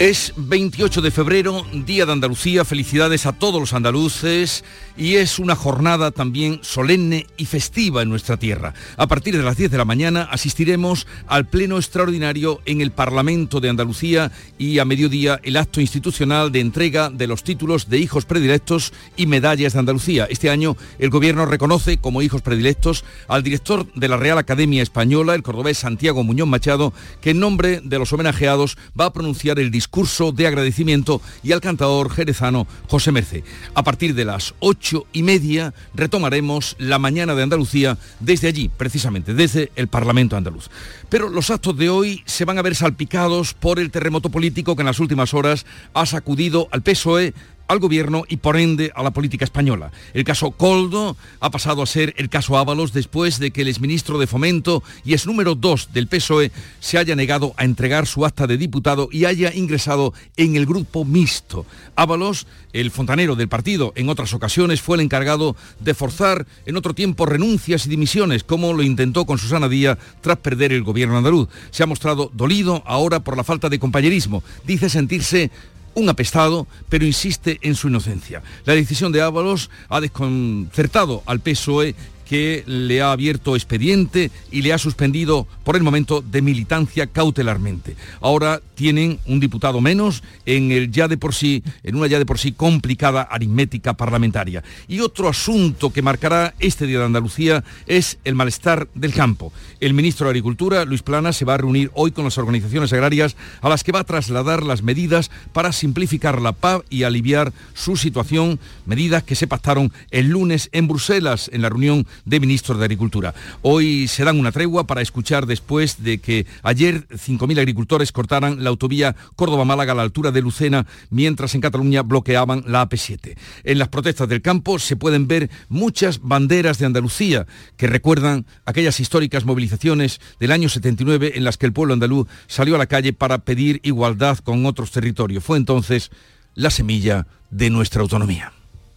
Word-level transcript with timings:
Es 0.00 0.32
28 0.34 1.02
de 1.02 1.10
febrero, 1.10 1.62
Día 1.74 2.06
de 2.06 2.12
Andalucía, 2.12 2.64
felicidades 2.64 3.26
a 3.26 3.32
todos 3.32 3.60
los 3.60 3.74
andaluces 3.74 4.64
y 4.96 5.16
es 5.16 5.38
una 5.38 5.54
jornada 5.54 6.10
también 6.10 6.60
solemne 6.62 7.26
y 7.36 7.44
festiva 7.44 8.00
en 8.00 8.08
nuestra 8.08 8.38
tierra. 8.38 8.72
A 8.96 9.08
partir 9.08 9.36
de 9.36 9.42
las 9.42 9.58
10 9.58 9.70
de 9.70 9.76
la 9.76 9.84
mañana 9.84 10.22
asistiremos 10.22 11.06
al 11.26 11.48
pleno 11.48 11.76
extraordinario 11.76 12.62
en 12.64 12.80
el 12.80 12.92
Parlamento 12.92 13.60
de 13.60 13.68
Andalucía 13.68 14.32
y 14.56 14.78
a 14.78 14.86
mediodía 14.86 15.38
el 15.42 15.58
acto 15.58 15.82
institucional 15.82 16.50
de 16.50 16.60
entrega 16.60 17.10
de 17.10 17.26
los 17.26 17.44
títulos 17.44 17.90
de 17.90 17.98
hijos 17.98 18.24
predilectos 18.24 18.94
y 19.18 19.26
medallas 19.26 19.74
de 19.74 19.80
Andalucía. 19.80 20.26
Este 20.30 20.48
año 20.48 20.78
el 20.98 21.10
Gobierno 21.10 21.44
reconoce 21.44 21.98
como 21.98 22.22
hijos 22.22 22.40
predilectos 22.40 23.04
al 23.28 23.42
director 23.42 23.86
de 23.92 24.08
la 24.08 24.16
Real 24.16 24.38
Academia 24.38 24.82
Española, 24.82 25.34
el 25.34 25.42
cordobés 25.42 25.76
Santiago 25.76 26.24
Muñoz 26.24 26.48
Machado, 26.48 26.94
que 27.20 27.32
en 27.32 27.40
nombre 27.40 27.82
de 27.84 27.98
los 27.98 28.14
homenajeados 28.14 28.78
va 28.98 29.04
a 29.04 29.12
pronunciar 29.12 29.58
el 29.58 29.70
discurso 29.70 29.89
curso 29.90 30.32
de 30.32 30.46
agradecimiento 30.46 31.20
y 31.42 31.52
al 31.52 31.60
cantador 31.60 32.10
jerezano 32.10 32.66
José 32.88 33.12
Merce. 33.12 33.44
A 33.74 33.82
partir 33.82 34.14
de 34.14 34.24
las 34.24 34.54
ocho 34.60 35.06
y 35.12 35.22
media 35.22 35.74
retomaremos 35.94 36.76
la 36.78 36.98
mañana 36.98 37.34
de 37.34 37.42
Andalucía 37.42 37.98
desde 38.20 38.48
allí, 38.48 38.68
precisamente, 38.68 39.34
desde 39.34 39.72
el 39.76 39.88
Parlamento 39.88 40.36
andaluz. 40.36 40.70
Pero 41.08 41.28
los 41.28 41.50
actos 41.50 41.76
de 41.76 41.90
hoy 41.90 42.22
se 42.26 42.44
van 42.44 42.58
a 42.58 42.62
ver 42.62 42.74
salpicados 42.74 43.54
por 43.54 43.78
el 43.78 43.90
terremoto 43.90 44.30
político 44.30 44.76
que 44.76 44.82
en 44.82 44.86
las 44.86 45.00
últimas 45.00 45.34
horas 45.34 45.66
ha 45.94 46.06
sacudido 46.06 46.68
al 46.70 46.82
PSOE 46.82 47.34
al 47.70 47.78
gobierno 47.78 48.24
y 48.28 48.38
por 48.38 48.56
ende 48.56 48.90
a 48.96 49.02
la 49.04 49.12
política 49.12 49.44
española. 49.44 49.92
El 50.12 50.24
caso 50.24 50.50
Coldo 50.50 51.16
ha 51.38 51.50
pasado 51.50 51.82
a 51.82 51.86
ser 51.86 52.14
el 52.18 52.28
caso 52.28 52.58
Ábalos 52.58 52.92
después 52.92 53.38
de 53.38 53.52
que 53.52 53.62
el 53.62 53.68
exministro 53.68 54.18
de 54.18 54.26
Fomento 54.26 54.82
y 55.04 55.14
es 55.14 55.24
número 55.24 55.54
dos 55.54 55.92
del 55.92 56.08
PSOE 56.08 56.50
se 56.80 56.98
haya 56.98 57.14
negado 57.14 57.54
a 57.56 57.64
entregar 57.64 58.08
su 58.08 58.26
acta 58.26 58.48
de 58.48 58.56
diputado 58.56 59.08
y 59.12 59.24
haya 59.24 59.54
ingresado 59.54 60.12
en 60.36 60.56
el 60.56 60.66
grupo 60.66 61.04
mixto. 61.04 61.64
Ábalos, 61.94 62.48
el 62.72 62.90
fontanero 62.90 63.36
del 63.36 63.48
partido, 63.48 63.92
en 63.94 64.08
otras 64.08 64.34
ocasiones 64.34 64.80
fue 64.80 64.96
el 64.96 65.02
encargado 65.02 65.54
de 65.78 65.94
forzar 65.94 66.46
en 66.66 66.76
otro 66.76 66.92
tiempo 66.92 67.24
renuncias 67.24 67.86
y 67.86 67.88
dimisiones, 67.88 68.42
como 68.42 68.72
lo 68.72 68.82
intentó 68.82 69.26
con 69.26 69.38
Susana 69.38 69.68
Díaz 69.68 69.96
tras 70.22 70.38
perder 70.38 70.72
el 70.72 70.82
gobierno 70.82 71.18
andaluz. 71.18 71.48
Se 71.70 71.84
ha 71.84 71.86
mostrado 71.86 72.32
dolido 72.34 72.82
ahora 72.84 73.20
por 73.20 73.36
la 73.36 73.44
falta 73.44 73.68
de 73.68 73.78
compañerismo. 73.78 74.42
Dice 74.66 74.90
sentirse 74.90 75.52
un 75.94 76.08
apestado, 76.08 76.66
pero 76.88 77.04
insiste 77.04 77.58
en 77.62 77.74
su 77.74 77.88
inocencia. 77.88 78.42
La 78.64 78.74
decisión 78.74 79.12
de 79.12 79.22
Ábalos 79.22 79.70
ha 79.88 80.00
desconcertado 80.00 81.22
al 81.26 81.40
PSOE 81.40 81.94
que 82.30 82.62
le 82.64 83.02
ha 83.02 83.10
abierto 83.10 83.56
expediente 83.56 84.30
y 84.52 84.62
le 84.62 84.72
ha 84.72 84.78
suspendido 84.78 85.48
por 85.64 85.74
el 85.74 85.82
momento 85.82 86.22
de 86.22 86.42
militancia 86.42 87.08
cautelarmente. 87.08 87.96
Ahora 88.20 88.62
tienen 88.76 89.18
un 89.26 89.40
diputado 89.40 89.80
menos 89.80 90.22
en 90.46 90.70
el 90.70 90.92
ya 90.92 91.08
de 91.08 91.18
por 91.18 91.34
sí, 91.34 91.64
en 91.82 91.96
una 91.96 92.06
ya 92.06 92.20
de 92.20 92.26
por 92.26 92.38
sí 92.38 92.52
complicada 92.52 93.22
aritmética 93.22 93.94
parlamentaria. 93.94 94.62
Y 94.86 95.00
otro 95.00 95.28
asunto 95.28 95.92
que 95.92 96.02
marcará 96.02 96.54
este 96.60 96.86
día 96.86 97.00
de 97.00 97.06
Andalucía 97.06 97.64
es 97.88 98.18
el 98.22 98.36
malestar 98.36 98.86
del 98.94 99.12
campo. 99.12 99.52
El 99.80 99.92
ministro 99.92 100.26
de 100.26 100.30
Agricultura, 100.30 100.84
Luis 100.84 101.02
Plana, 101.02 101.32
se 101.32 101.44
va 101.44 101.54
a 101.54 101.58
reunir 101.58 101.90
hoy 101.94 102.12
con 102.12 102.24
las 102.24 102.38
organizaciones 102.38 102.92
agrarias 102.92 103.34
a 103.60 103.68
las 103.68 103.82
que 103.82 103.90
va 103.90 104.00
a 104.00 104.04
trasladar 104.04 104.62
las 104.62 104.84
medidas 104.84 105.32
para 105.52 105.72
simplificar 105.72 106.40
la 106.40 106.52
PAV 106.52 106.84
y 106.90 107.02
aliviar 107.02 107.52
su 107.74 107.96
situación, 107.96 108.60
medidas 108.86 109.24
que 109.24 109.34
se 109.34 109.48
pactaron 109.48 109.92
el 110.12 110.28
lunes 110.28 110.68
en 110.70 110.86
Bruselas 110.86 111.50
en 111.52 111.62
la 111.62 111.70
reunión 111.70 112.06
de 112.24 112.40
ministros 112.40 112.78
de 112.78 112.84
Agricultura. 112.84 113.34
Hoy 113.62 114.08
se 114.08 114.24
dan 114.24 114.38
una 114.38 114.52
tregua 114.52 114.86
para 114.86 115.02
escuchar 115.02 115.46
después 115.46 116.02
de 116.02 116.18
que 116.18 116.46
ayer 116.62 117.06
5.000 117.08 117.58
agricultores 117.58 118.12
cortaran 118.12 118.62
la 118.62 118.70
autovía 118.70 119.16
Córdoba-Málaga 119.36 119.92
a 119.92 119.96
la 119.96 120.02
altura 120.02 120.30
de 120.30 120.42
Lucena, 120.42 120.86
mientras 121.10 121.54
en 121.54 121.60
Cataluña 121.60 122.02
bloqueaban 122.02 122.64
la 122.66 122.88
AP7. 122.88 123.36
En 123.64 123.78
las 123.78 123.88
protestas 123.88 124.28
del 124.28 124.42
campo 124.42 124.78
se 124.78 124.96
pueden 124.96 125.28
ver 125.28 125.50
muchas 125.68 126.20
banderas 126.20 126.78
de 126.78 126.86
Andalucía 126.86 127.46
que 127.76 127.86
recuerdan 127.86 128.46
aquellas 128.64 129.00
históricas 129.00 129.44
movilizaciones 129.44 130.20
del 130.38 130.52
año 130.52 130.68
79 130.68 131.32
en 131.34 131.44
las 131.44 131.56
que 131.56 131.66
el 131.66 131.72
pueblo 131.72 131.94
andaluz 131.94 132.26
salió 132.46 132.74
a 132.74 132.78
la 132.78 132.86
calle 132.86 133.12
para 133.12 133.38
pedir 133.38 133.80
igualdad 133.82 134.38
con 134.38 134.66
otros 134.66 134.90
territorios. 134.90 135.44
Fue 135.44 135.56
entonces 135.56 136.10
la 136.54 136.70
semilla 136.70 137.26
de 137.50 137.70
nuestra 137.70 138.02
autonomía. 138.02 138.52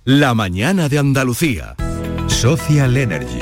La 0.05 0.33
mañana 0.33 0.89
de 0.89 0.99
Andalucía. 0.99 1.75
Social 2.27 2.97
Energy. 2.97 3.39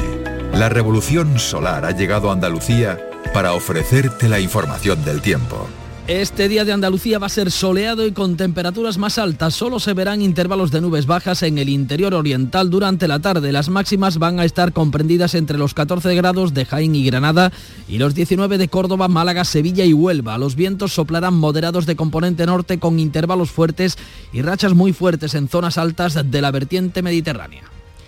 La 0.54 0.70
revolución 0.70 1.40
solar 1.40 1.86
ha 1.86 1.92
llegado 1.92 2.30
a 2.30 2.34
Andalucía 2.34 3.00
para 3.34 3.54
ofrecerte 3.54 4.28
la 4.28 4.40
información 4.40 5.04
del 5.06 5.22
tiempo. 5.22 5.68
Este 6.08 6.50
día 6.50 6.66
de 6.66 6.74
Andalucía 6.74 7.20
va 7.20 7.28
a 7.28 7.30
ser 7.30 7.52
soleado 7.52 8.06
y 8.06 8.12
con 8.12 8.36
temperaturas 8.36 8.98
más 8.98 9.18
altas. 9.18 9.54
Solo 9.54 9.80
se 9.80 9.94
verán 9.94 10.22
intervalos 10.22 10.72
de 10.72 10.82
nubes 10.82 11.06
bajas 11.06 11.44
en 11.44 11.58
el 11.58 11.70
interior 11.70 12.14
oriental 12.14 12.70
durante 12.70 13.08
la 13.08 13.20
tarde. 13.20 13.52
Las 13.52 13.70
máximas 13.70 14.18
van 14.18 14.40
a 14.40 14.46
estar 14.46 14.74
comprendidas 14.74 15.36
entre 15.36 15.58
los 15.58 15.74
14 15.74 16.14
grados 16.16 16.54
de 16.54 16.66
Jaén 16.66 16.96
y 16.96 17.06
Granada 17.06 17.52
y 17.88 17.98
los 17.98 18.14
19 18.14 18.58
de 18.58 18.68
Córdoba, 18.68 19.08
Málaga, 19.08 19.46
Sevilla 19.46 19.86
y 19.86 19.94
Huelva. 19.94 20.38
Los 20.38 20.56
vientos 20.56 20.92
soplarán 20.92 21.36
moderados 21.36 21.86
de 21.86 21.96
componente 21.96 22.46
norte 22.46 22.80
con 22.80 23.00
intervalos 23.00 23.52
fuertes 23.52 23.98
y 24.34 24.42
rachas 24.42 24.74
muy 24.74 24.92
fuertes 24.92 25.36
en 25.36 25.48
zonas 25.48 25.78
altas 25.78 26.20
de 26.30 26.42
la 26.42 26.52
vertiente 26.52 27.04
mediterránea. 27.04 27.64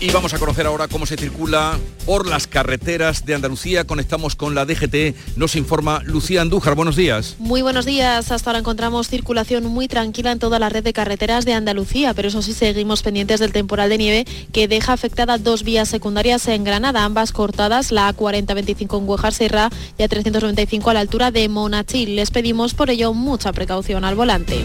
Y 0.00 0.12
vamos 0.12 0.32
a 0.32 0.38
conocer 0.38 0.64
ahora 0.64 0.86
cómo 0.86 1.06
se 1.06 1.16
circula 1.16 1.76
por 2.06 2.28
las 2.28 2.46
carreteras 2.46 3.26
de 3.26 3.34
Andalucía. 3.34 3.84
Conectamos 3.84 4.36
con 4.36 4.54
la 4.54 4.64
DGT. 4.64 5.36
Nos 5.36 5.56
informa 5.56 6.02
Lucía 6.04 6.40
Andújar. 6.40 6.76
Buenos 6.76 6.94
días. 6.94 7.34
Muy 7.40 7.62
buenos 7.62 7.84
días. 7.84 8.30
Hasta 8.30 8.50
ahora 8.50 8.60
encontramos 8.60 9.08
circulación 9.08 9.64
muy 9.64 9.88
tranquila 9.88 10.30
en 10.30 10.38
toda 10.38 10.60
la 10.60 10.68
red 10.68 10.84
de 10.84 10.92
carreteras 10.92 11.44
de 11.44 11.54
Andalucía, 11.54 12.14
pero 12.14 12.28
eso 12.28 12.42
sí 12.42 12.52
seguimos 12.52 13.02
pendientes 13.02 13.40
del 13.40 13.50
temporal 13.50 13.90
de 13.90 13.98
nieve 13.98 14.24
que 14.52 14.68
deja 14.68 14.92
afectada 14.92 15.36
dos 15.36 15.64
vías 15.64 15.88
secundarias 15.88 16.46
en 16.46 16.62
Granada, 16.62 17.04
ambas 17.04 17.32
cortadas, 17.32 17.90
la 17.90 18.14
A4025 18.14 18.98
en 18.98 19.08
Huejar 19.08 19.34
Serra 19.34 19.68
y 19.98 20.04
A395 20.04 20.90
a 20.90 20.94
la 20.94 21.00
altura 21.00 21.32
de 21.32 21.48
Monachil. 21.48 22.14
Les 22.14 22.30
pedimos 22.30 22.74
por 22.74 22.90
ello 22.90 23.14
mucha 23.14 23.52
precaución 23.52 24.04
al 24.04 24.14
volante. 24.14 24.64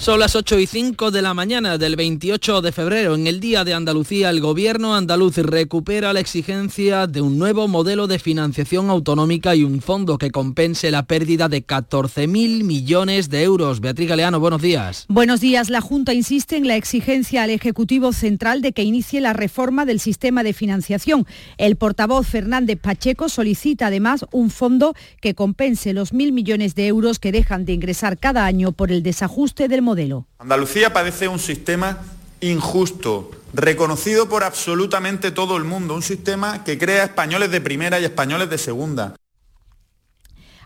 Son 0.00 0.18
las 0.18 0.34
8 0.34 0.58
y 0.58 0.66
5 0.66 1.10
de 1.10 1.20
la 1.20 1.34
mañana 1.34 1.76
del 1.76 1.94
28 1.94 2.62
de 2.62 2.72
febrero. 2.72 3.14
En 3.14 3.26
el 3.26 3.38
Día 3.38 3.64
de 3.64 3.74
Andalucía, 3.74 4.30
el 4.30 4.40
gobierno 4.40 4.94
andaluz 4.94 5.36
recupera 5.36 6.14
la 6.14 6.20
exigencia 6.20 7.06
de 7.06 7.20
un 7.20 7.38
nuevo 7.38 7.68
modelo 7.68 8.06
de 8.06 8.18
financiación 8.18 8.88
autonómica 8.88 9.54
y 9.54 9.62
un 9.62 9.82
fondo 9.82 10.16
que 10.16 10.30
compense 10.30 10.90
la 10.90 11.02
pérdida 11.02 11.50
de 11.50 11.66
14.000 11.66 12.64
millones 12.64 13.28
de 13.28 13.42
euros. 13.42 13.80
Beatriz 13.80 14.08
Galeano, 14.08 14.40
buenos 14.40 14.62
días. 14.62 15.04
Buenos 15.08 15.42
días. 15.42 15.68
La 15.68 15.82
Junta 15.82 16.14
insiste 16.14 16.56
en 16.56 16.66
la 16.66 16.76
exigencia 16.76 17.42
al 17.42 17.50
Ejecutivo 17.50 18.14
Central 18.14 18.62
de 18.62 18.72
que 18.72 18.84
inicie 18.84 19.20
la 19.20 19.34
reforma 19.34 19.84
del 19.84 20.00
sistema 20.00 20.42
de 20.42 20.54
financiación. 20.54 21.26
El 21.58 21.76
portavoz 21.76 22.26
Fernández 22.26 22.78
Pacheco 22.80 23.28
solicita 23.28 23.88
además 23.88 24.24
un 24.32 24.48
fondo 24.48 24.94
que 25.20 25.34
compense 25.34 25.92
los 25.92 26.14
mil 26.14 26.32
millones 26.32 26.74
de 26.74 26.86
euros 26.86 27.18
que 27.18 27.32
dejan 27.32 27.66
de 27.66 27.74
ingresar 27.74 28.16
cada 28.16 28.46
año 28.46 28.72
por 28.72 28.90
el 28.92 29.02
desajuste 29.02 29.68
del 29.68 29.82
modelo. 29.82 29.89
Andalucía 30.38 30.92
padece 30.92 31.28
un 31.28 31.38
sistema 31.38 31.98
injusto, 32.40 33.30
reconocido 33.52 34.28
por 34.28 34.44
absolutamente 34.44 35.30
todo 35.30 35.56
el 35.56 35.64
mundo, 35.64 35.94
un 35.94 36.02
sistema 36.02 36.64
que 36.64 36.78
crea 36.78 37.04
españoles 37.04 37.50
de 37.50 37.60
primera 37.60 38.00
y 38.00 38.04
españoles 38.04 38.48
de 38.50 38.58
segunda. 38.58 39.14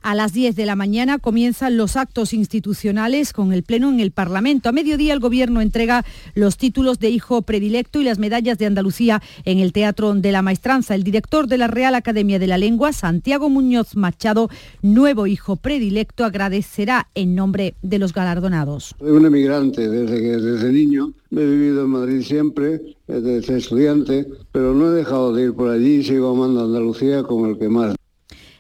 A 0.04 0.14
las 0.14 0.34
10 0.34 0.54
de 0.54 0.66
la 0.66 0.76
mañana 0.76 1.18
comienzan 1.18 1.78
los 1.78 1.96
actos 1.96 2.34
institucionales 2.34 3.32
con 3.32 3.54
el 3.54 3.62
Pleno 3.62 3.88
en 3.88 4.00
el 4.00 4.10
Parlamento. 4.10 4.68
A 4.68 4.72
mediodía 4.72 5.14
el 5.14 5.18
Gobierno 5.18 5.62
entrega 5.62 6.04
los 6.34 6.58
títulos 6.58 6.98
de 6.98 7.08
hijo 7.08 7.40
predilecto 7.40 8.02
y 8.02 8.04
las 8.04 8.18
medallas 8.18 8.58
de 8.58 8.66
Andalucía 8.66 9.22
en 9.46 9.60
el 9.60 9.72
Teatro 9.72 10.12
de 10.12 10.30
la 10.30 10.42
Maestranza. 10.42 10.94
El 10.94 11.04
director 11.04 11.46
de 11.46 11.56
la 11.56 11.68
Real 11.68 11.94
Academia 11.94 12.38
de 12.38 12.46
la 12.46 12.58
Lengua, 12.58 12.92
Santiago 12.92 13.48
Muñoz 13.48 13.96
Machado, 13.96 14.50
nuevo 14.82 15.26
hijo 15.26 15.56
predilecto, 15.56 16.26
agradecerá 16.26 17.08
en 17.14 17.34
nombre 17.34 17.74
de 17.80 17.98
los 17.98 18.12
galardonados. 18.12 18.94
Soy 18.98 19.10
un 19.10 19.24
emigrante 19.24 19.88
desde 19.88 20.20
que 20.20 20.36
desde 20.36 20.70
niño 20.70 21.14
he 21.30 21.46
vivido 21.46 21.84
en 21.84 21.90
Madrid 21.90 22.20
siempre, 22.20 22.82
desde 23.06 23.56
estudiante, 23.56 24.26
pero 24.52 24.74
no 24.74 24.88
he 24.88 24.94
dejado 24.96 25.32
de 25.32 25.44
ir 25.44 25.54
por 25.54 25.70
allí 25.70 26.00
y 26.00 26.04
sigo 26.04 26.36
amando 26.36 26.60
a 26.60 26.64
Andalucía 26.64 27.22
como 27.22 27.46
el 27.46 27.56
que 27.56 27.70
más. 27.70 27.96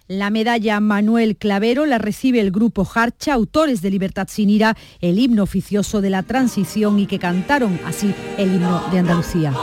La 0.06 0.28
medalla 0.28 0.80
Manuel 0.80 1.34
Clavero 1.36 1.86
la 1.86 1.96
recibe 1.96 2.38
el 2.40 2.50
grupo 2.50 2.86
Harcha, 2.94 3.32
autores 3.32 3.80
de 3.80 3.88
Libertad 3.88 4.28
sin 4.30 4.50
ira, 4.50 4.76
el 5.00 5.18
himno 5.18 5.42
oficioso 5.42 6.02
de 6.02 6.10
la 6.10 6.22
transición 6.22 6.98
y 6.98 7.06
que 7.06 7.18
cantaron 7.18 7.80
así 7.86 8.14
el 8.36 8.54
himno 8.54 8.84
de 8.92 8.98
Andalucía. 8.98 9.54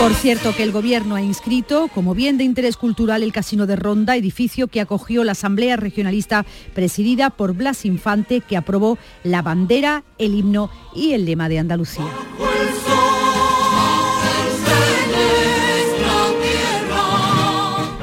Por 0.00 0.14
cierto 0.14 0.54
que 0.56 0.62
el 0.62 0.72
Gobierno 0.72 1.16
ha 1.16 1.20
inscrito 1.20 1.88
como 1.92 2.14
bien 2.14 2.38
de 2.38 2.44
interés 2.44 2.78
cultural 2.78 3.22
el 3.22 3.32
Casino 3.32 3.66
de 3.66 3.76
Ronda, 3.76 4.16
edificio 4.16 4.68
que 4.68 4.80
acogió 4.80 5.24
la 5.24 5.32
Asamblea 5.32 5.76
Regionalista 5.76 6.46
presidida 6.74 7.28
por 7.28 7.52
Blas 7.52 7.84
Infante, 7.84 8.40
que 8.40 8.56
aprobó 8.56 8.96
la 9.24 9.42
bandera, 9.42 10.04
el 10.16 10.34
himno 10.34 10.70
y 10.94 11.12
el 11.12 11.26
lema 11.26 11.50
de 11.50 11.58
Andalucía. 11.58 12.06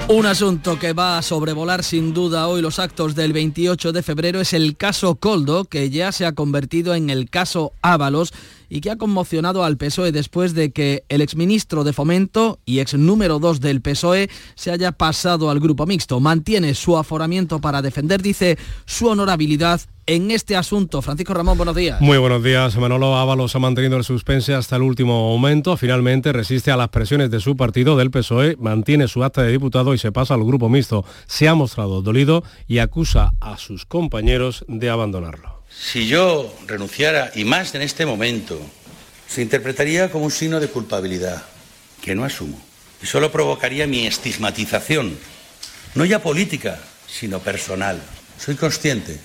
Un 0.09 0.25
asunto 0.25 0.77
que 0.77 0.91
va 0.91 1.17
a 1.17 1.21
sobrevolar 1.21 1.81
sin 1.81 2.13
duda 2.13 2.47
hoy 2.49 2.61
los 2.61 2.77
actos 2.77 3.15
del 3.15 3.31
28 3.31 3.93
de 3.93 4.03
febrero 4.03 4.41
es 4.41 4.51
el 4.51 4.75
caso 4.75 5.15
Coldo, 5.15 5.63
que 5.63 5.89
ya 5.89 6.11
se 6.11 6.25
ha 6.25 6.33
convertido 6.33 6.93
en 6.93 7.09
el 7.09 7.29
caso 7.29 7.71
Ábalos 7.81 8.33
y 8.69 8.81
que 8.81 8.91
ha 8.91 8.97
conmocionado 8.97 9.63
al 9.63 9.77
PSOE 9.77 10.11
después 10.11 10.53
de 10.53 10.71
que 10.71 11.03
el 11.09 11.21
exministro 11.21 11.83
de 11.83 11.93
Fomento 11.93 12.59
y 12.65 12.79
ex 12.79 12.93
número 12.93 13.39
2 13.39 13.59
del 13.59 13.81
PSOE 13.81 14.29
se 14.55 14.71
haya 14.71 14.91
pasado 14.91 15.49
al 15.49 15.59
grupo 15.59 15.85
mixto. 15.85 16.19
Mantiene 16.19 16.73
su 16.73 16.97
aforamiento 16.97 17.59
para 17.59 17.81
defender, 17.81 18.21
dice, 18.21 18.57
su 18.85 19.07
honorabilidad 19.07 19.81
en 20.05 20.31
este 20.31 20.55
asunto. 20.55 21.01
Francisco 21.01 21.33
Ramón, 21.33 21.57
buenos 21.57 21.75
días. 21.75 22.01
Muy 22.01 22.17
buenos 22.17 22.43
días. 22.43 22.75
Manolo 22.77 23.15
Ábalos 23.15 23.55
ha 23.55 23.59
mantenido 23.59 23.97
el 23.97 24.03
suspense 24.03 24.53
hasta 24.53 24.75
el 24.75 24.81
último 24.81 25.29
momento. 25.29 25.77
Finalmente 25.77 26.33
resiste 26.33 26.71
a 26.71 26.77
las 26.77 26.89
presiones 26.89 27.31
de 27.31 27.39
su 27.39 27.55
partido, 27.55 27.95
del 27.95 28.11
PSOE, 28.11 28.57
mantiene 28.59 29.07
su 29.07 29.23
acta 29.23 29.43
de 29.43 29.51
diputado 29.51 29.93
y 29.93 29.97
se 29.97 30.11
pasa 30.11 30.33
al 30.33 30.43
grupo 30.43 30.69
mixto. 30.69 31.05
Se 31.25 31.47
ha 31.47 31.55
mostrado 31.55 32.01
dolido 32.01 32.43
y 32.67 32.79
acusa 32.79 33.33
a 33.39 33.57
sus 33.57 33.85
compañeros 33.85 34.65
de 34.67 34.89
abandonarlo. 34.89 35.62
Si 35.79 36.07
yo 36.07 36.55
renunciara, 36.67 37.31
y 37.35 37.43
más 37.43 37.75
en 37.75 37.81
este 37.81 38.05
momento, 38.05 38.59
se 39.27 39.41
interpretaría 39.41 40.11
como 40.11 40.25
un 40.25 40.31
signo 40.31 40.59
de 40.59 40.67
culpabilidad, 40.67 41.43
que 42.01 42.15
no 42.15 42.25
asumo. 42.25 42.59
Y 43.01 43.05
solo 43.05 43.31
provocaría 43.31 43.87
mi 43.87 44.07
estigmatización, 44.07 45.17
no 45.95 46.05
ya 46.05 46.21
política, 46.21 46.79
sino 47.07 47.39
personal. 47.39 48.01
Soy 48.39 48.55
consciente 48.55 49.19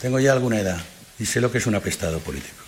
tengo 0.00 0.20
ya 0.20 0.32
alguna 0.32 0.60
edad 0.60 0.80
y 1.18 1.26
sé 1.26 1.40
lo 1.40 1.50
que 1.50 1.58
es 1.58 1.66
un 1.66 1.74
apestado 1.74 2.20
político. 2.20 2.65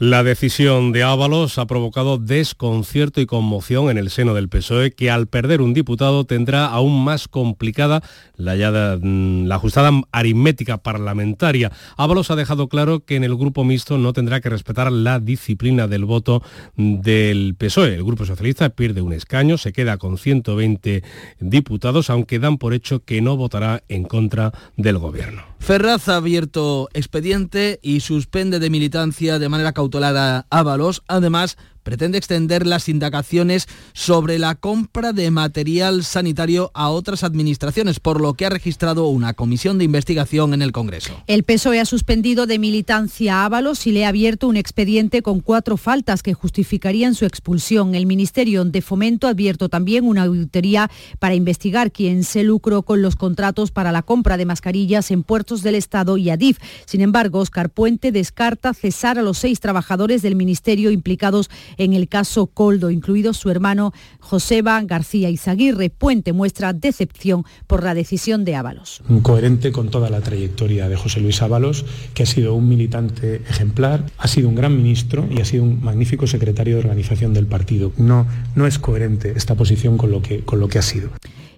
La 0.00 0.24
decisión 0.24 0.90
de 0.90 1.04
Ábalos 1.04 1.56
ha 1.56 1.68
provocado 1.68 2.18
desconcierto 2.18 3.20
y 3.20 3.26
conmoción 3.26 3.90
en 3.90 3.96
el 3.96 4.10
seno 4.10 4.34
del 4.34 4.48
PSOE, 4.48 4.90
que 4.90 5.08
al 5.08 5.28
perder 5.28 5.60
un 5.60 5.72
diputado 5.72 6.24
tendrá 6.24 6.66
aún 6.66 7.04
más 7.04 7.28
complicada 7.28 8.02
la, 8.34 8.98
mm, 9.00 9.46
la, 9.46 9.54
ajustada 9.54 9.92
aritmética 10.10 10.78
parlamentaria. 10.78 11.70
Ábalos 11.96 12.32
ha 12.32 12.36
dejado 12.36 12.68
claro 12.68 13.04
que 13.04 13.14
en 13.14 13.22
el 13.22 13.36
grupo 13.36 13.62
mixto 13.62 13.96
no 13.96 14.12
tendrá 14.12 14.40
que 14.40 14.50
respetar 14.50 14.90
la 14.90 15.20
disciplina 15.20 15.86
del 15.86 16.06
voto 16.06 16.42
del 16.76 17.54
PSOE. 17.56 17.94
El 17.94 18.02
grupo 18.02 18.26
socialista 18.26 18.70
pierde 18.70 19.00
un 19.00 19.12
escaño, 19.12 19.58
se 19.58 19.72
queda 19.72 19.96
con 19.96 20.18
120 20.18 21.04
diputados, 21.38 22.10
aunque 22.10 22.40
dan 22.40 22.58
por 22.58 22.74
hecho 22.74 23.04
que 23.04 23.22
no 23.22 23.36
votará 23.36 23.84
en 23.88 24.02
contra 24.02 24.52
del 24.76 24.98
gobierno. 24.98 25.54
Ferraz 25.64 26.10
ha 26.10 26.16
abierto 26.16 26.90
expediente 26.92 27.80
y 27.80 28.00
suspende 28.00 28.58
de 28.58 28.68
militancia 28.68 29.38
de 29.38 29.48
manera 29.48 29.72
a 29.90 30.46
Ábalos. 30.50 31.02
Además, 31.08 31.56
pretende 31.84 32.18
extender 32.18 32.66
las 32.66 32.88
indagaciones 32.88 33.68
sobre 33.92 34.40
la 34.40 34.56
compra 34.56 35.12
de 35.12 35.30
material 35.30 36.02
sanitario 36.02 36.72
a 36.74 36.88
otras 36.88 37.22
administraciones, 37.22 38.00
por 38.00 38.20
lo 38.20 38.34
que 38.34 38.46
ha 38.46 38.50
registrado 38.50 39.06
una 39.06 39.34
comisión 39.34 39.78
de 39.78 39.84
investigación 39.84 40.54
en 40.54 40.62
el 40.62 40.72
Congreso. 40.72 41.22
El 41.28 41.44
PSOE 41.44 41.78
ha 41.78 41.84
suspendido 41.84 42.46
de 42.46 42.58
militancia 42.58 43.36
a 43.36 43.44
Ábalos 43.44 43.86
y 43.86 43.92
le 43.92 44.04
ha 44.04 44.08
abierto 44.08 44.48
un 44.48 44.56
expediente 44.56 45.22
con 45.22 45.40
cuatro 45.40 45.76
faltas 45.76 46.22
que 46.22 46.34
justificarían 46.34 47.14
su 47.14 47.26
expulsión. 47.26 47.94
El 47.94 48.06
Ministerio 48.06 48.64
de 48.64 48.82
Fomento 48.82 49.26
ha 49.26 49.30
abierto 49.30 49.68
también 49.68 50.04
una 50.04 50.24
auditoría 50.24 50.90
para 51.18 51.34
investigar 51.34 51.92
quién 51.92 52.24
se 52.24 52.42
lucró 52.42 52.82
con 52.82 53.02
los 53.02 53.14
contratos 53.14 53.70
para 53.70 53.92
la 53.92 54.02
compra 54.02 54.36
de 54.36 54.46
mascarillas 54.46 55.10
en 55.10 55.22
puertos 55.22 55.62
del 55.62 55.74
Estado 55.74 56.16
y 56.16 56.30
Adif. 56.30 56.58
Sin 56.86 57.02
embargo, 57.02 57.40
Oscar 57.40 57.70
Puente 57.70 58.10
descarta 58.10 58.72
cesar 58.72 59.18
a 59.18 59.22
los 59.22 59.38
seis 59.38 59.60
trabajadores 59.60 60.22
del 60.22 60.34
Ministerio 60.34 60.90
implicados 60.90 61.50
en 61.76 61.92
el 61.92 62.08
caso 62.08 62.46
Coldo, 62.46 62.90
incluido 62.90 63.32
su 63.32 63.50
hermano 63.50 63.92
Joseba 64.20 64.80
García 64.82 65.30
Izaguirre. 65.30 65.90
Puente 65.90 66.32
muestra 66.32 66.72
decepción 66.72 67.44
por 67.66 67.82
la 67.82 67.94
decisión 67.94 68.44
de 68.44 68.56
Ábalos. 68.56 69.02
Coherente 69.22 69.72
con 69.72 69.88
toda 69.88 70.10
la 70.10 70.20
trayectoria 70.20 70.88
de 70.88 70.96
José 70.96 71.20
Luis 71.20 71.42
Ábalos, 71.42 71.84
que 72.14 72.22
ha 72.22 72.26
sido 72.26 72.54
un 72.54 72.68
militante 72.68 73.42
ejemplar, 73.48 74.06
ha 74.18 74.28
sido 74.28 74.48
un 74.48 74.54
gran 74.54 74.76
ministro 74.76 75.26
y 75.30 75.40
ha 75.40 75.44
sido 75.44 75.64
un 75.64 75.82
magnífico 75.82 76.26
secretario 76.26 76.74
de 76.74 76.80
organización 76.80 77.34
del 77.34 77.46
partido. 77.46 77.92
No, 77.96 78.26
no 78.54 78.66
es 78.66 78.78
coherente 78.78 79.32
esta 79.36 79.54
posición 79.54 79.96
con 79.96 80.10
lo 80.10 80.22
que, 80.22 80.40
con 80.40 80.60
lo 80.60 80.68
que 80.68 80.78
ha 80.78 80.82
sido. 80.82 81.10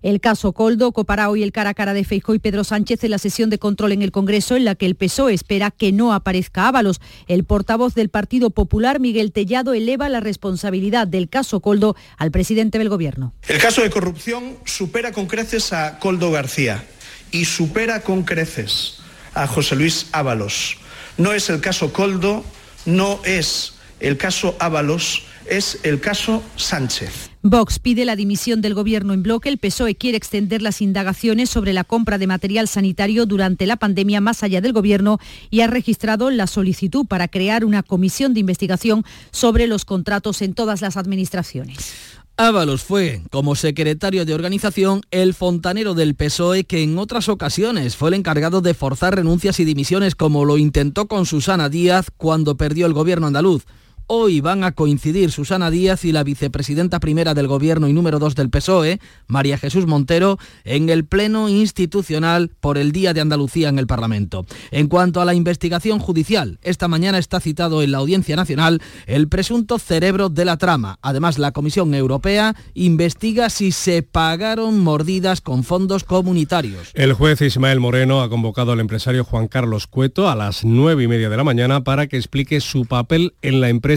El 0.03 0.21
caso 0.21 0.53
Coldo 0.53 0.93
copará 0.93 1.31
hoy 1.31 1.43
el 1.43 1.53
cara 1.53 1.71
a 1.71 1.75
cara 1.75 1.95
de 1.95 2.05
Feijóo 2.05 2.35
y 2.35 2.39
Pedro 2.39 2.65
Sánchez 2.65 3.05
en 3.05 3.11
la 3.11 3.19
sesión 3.19 3.51
de 3.51 3.59
control 3.59 3.93
en 3.93 4.03
el 4.03 4.13
Congreso 4.13 4.57
en 4.57 4.65
la 4.65 4.75
que 4.75 4.87
el 4.87 4.95
PSOE 4.95 5.35
espera 5.35 5.71
que 5.71 5.93
no 5.93 6.13
aparezca 6.13 6.69
Ábalos. 6.69 7.01
El 7.29 7.45
portavoz 7.45 7.95
del 7.95 8.09
Partido 8.09 8.51
Popular, 8.51 9.01
Miguel 9.01 9.33
Tellado, 9.33 9.75
eleva 9.75 10.09
la 10.09 10.21
responsabilidad 10.21 11.07
del 11.07 11.29
caso 11.29 11.61
Coldo 11.61 11.97
al 12.17 12.31
presidente 12.31 12.79
del 12.79 12.89
Gobierno. 12.89 13.33
El 13.49 13.59
caso 13.59 13.83
de 13.83 13.91
corrupción 13.91 14.57
supera 14.65 15.13
con 15.13 15.27
creces 15.27 15.73
a 15.73 15.99
Coldo 15.99 16.31
García 16.31 16.85
y 17.31 17.45
supera 17.45 18.01
con 18.03 18.23
creces 18.23 18.99
a 19.35 19.47
José 19.47 19.77
Luis 19.77 20.07
Ábalos. 20.13 20.79
No 21.19 21.33
es 21.33 21.49
el 21.51 21.61
caso 21.61 21.93
Coldo, 21.93 22.45
no 22.85 23.21
es 23.25 23.75
el 24.01 24.17
caso 24.17 24.57
Ábalos, 24.59 25.25
es 25.47 25.79
el 25.83 26.01
caso 26.01 26.43
Sánchez. 26.57 27.31
Vox 27.51 27.79
pide 27.79 28.05
la 28.05 28.17
dimisión 28.17 28.61
del 28.61 28.75
gobierno 28.75 29.13
en 29.13 29.23
bloque. 29.23 29.49
El 29.49 29.59
PSOE 29.59 29.95
quiere 29.95 30.17
extender 30.17 30.63
las 30.63 30.83
indagaciones 30.83 31.49
sobre 31.49 31.73
la 31.73 31.85
compra 31.85 32.19
de 32.19 32.27
material 32.27 32.67
sanitario 32.67 33.25
durante 33.25 33.67
la 33.67 33.77
pandemia 33.77 34.21
más 34.21 34.43
allá 34.43 34.61
del 34.61 34.73
gobierno 34.73 35.21
y 35.49 35.61
ha 35.61 35.69
registrado 35.69 36.31
la 36.31 36.49
solicitud 36.49 37.07
para 37.07 37.29
crear 37.29 37.65
una 37.65 37.85
comisión 37.85 38.35
de 38.35 38.41
investigación 38.41 39.05
sobre 39.31 39.69
los 39.69 39.85
contratos 39.85 40.43
en 40.43 40.55
todas 40.55 40.81
las 40.81 40.97
administraciones. 40.97 41.95
Ábalos 42.37 42.83
fue, 42.83 43.23
como 43.31 43.55
secretario 43.55 44.25
de 44.25 44.35
organización, 44.35 45.03
el 45.13 45.33
fontanero 45.33 45.95
del 45.95 46.17
PSOE 46.17 46.65
que 46.65 46.83
en 46.83 46.99
otras 46.99 47.29
ocasiones 47.29 47.95
fue 47.95 48.09
el 48.09 48.15
encargado 48.15 48.61
de 48.61 48.75
forzar 48.75 49.15
renuncias 49.15 49.61
y 49.61 49.65
dimisiones 49.65 50.17
como 50.17 50.45
lo 50.45 50.59
intentó 50.59 51.07
con 51.07 51.27
Susana 51.27 51.69
Díaz 51.69 52.11
cuando 52.17 52.57
perdió 52.57 52.87
el 52.87 52.93
gobierno 52.93 53.29
andaluz. 53.29 53.65
Hoy 54.09 54.41
van 54.41 54.63
a 54.63 54.71
coincidir 54.71 55.33
Susana 55.33 55.69
Díaz 55.69 56.05
y 56.05 56.13
la 56.13 56.23
vicepresidenta 56.23 57.01
primera 57.01 57.35
del 57.35 57.49
Gobierno 57.49 57.89
y 57.89 57.93
número 57.93 58.21
dos 58.21 58.37
del 58.37 58.51
PSOE, 58.51 59.01
María 59.27 59.59
Jesús 59.59 59.89
Montero, 59.89 60.39
en 60.63 60.91
el 60.91 61.05
Pleno 61.05 61.49
Institucional 61.49 62.53
por 62.61 62.79
el 62.79 62.93
Día 62.93 63.15
de 63.15 63.21
Andalucía 63.21 63.69
en 63.69 63.81
el 63.81 63.89
Parlamento. 63.89 64.47
En 64.71 64.87
cuanto 64.87 65.21
a 65.21 65.25
la 65.25 65.35
investigación 65.35 65.99
judicial, 65.99 66.61
esta 66.63 66.87
mañana 66.87 67.19
está 67.19 67.41
citado 67.41 67.83
en 67.83 67.91
la 67.91 67.99
Audiencia 67.99 68.37
Nacional 68.37 68.81
el 69.07 69.27
presunto 69.27 69.77
cerebro 69.81 70.29
de 70.29 70.45
la 70.45 70.57
trama. 70.57 71.01
Además, 71.03 71.41
la 71.41 71.51
Comisión 71.51 71.93
Europea 71.93 72.55
investiga 72.75 73.51
si 73.51 73.73
se 73.73 74.05
pagaron 74.05 74.79
mordidas 74.79 75.41
con 75.41 75.65
fondos 75.65 76.05
comunitarios. 76.05 76.93
El 76.95 77.13
juez 77.13 77.41
Ismael 77.41 77.81
Moreno 77.81 78.23
ha 78.23 78.29
convocado 78.29 78.71
al 78.71 78.79
empresario 78.79 79.25
Juan 79.25 79.49
Carlos 79.49 79.89
Cueto 79.89 80.31
a 80.31 80.37
las 80.37 80.65
nueve 80.65 81.03
y 81.03 81.09
media 81.09 81.29
de 81.29 81.37
la 81.37 81.43
mañana 81.43 81.83
para 81.83 82.07
que 82.07 82.17
explique 82.17 82.61
su 82.61 82.85
papel 82.85 83.35
en 83.43 83.61
la 83.61 83.69
empresa 83.69 83.96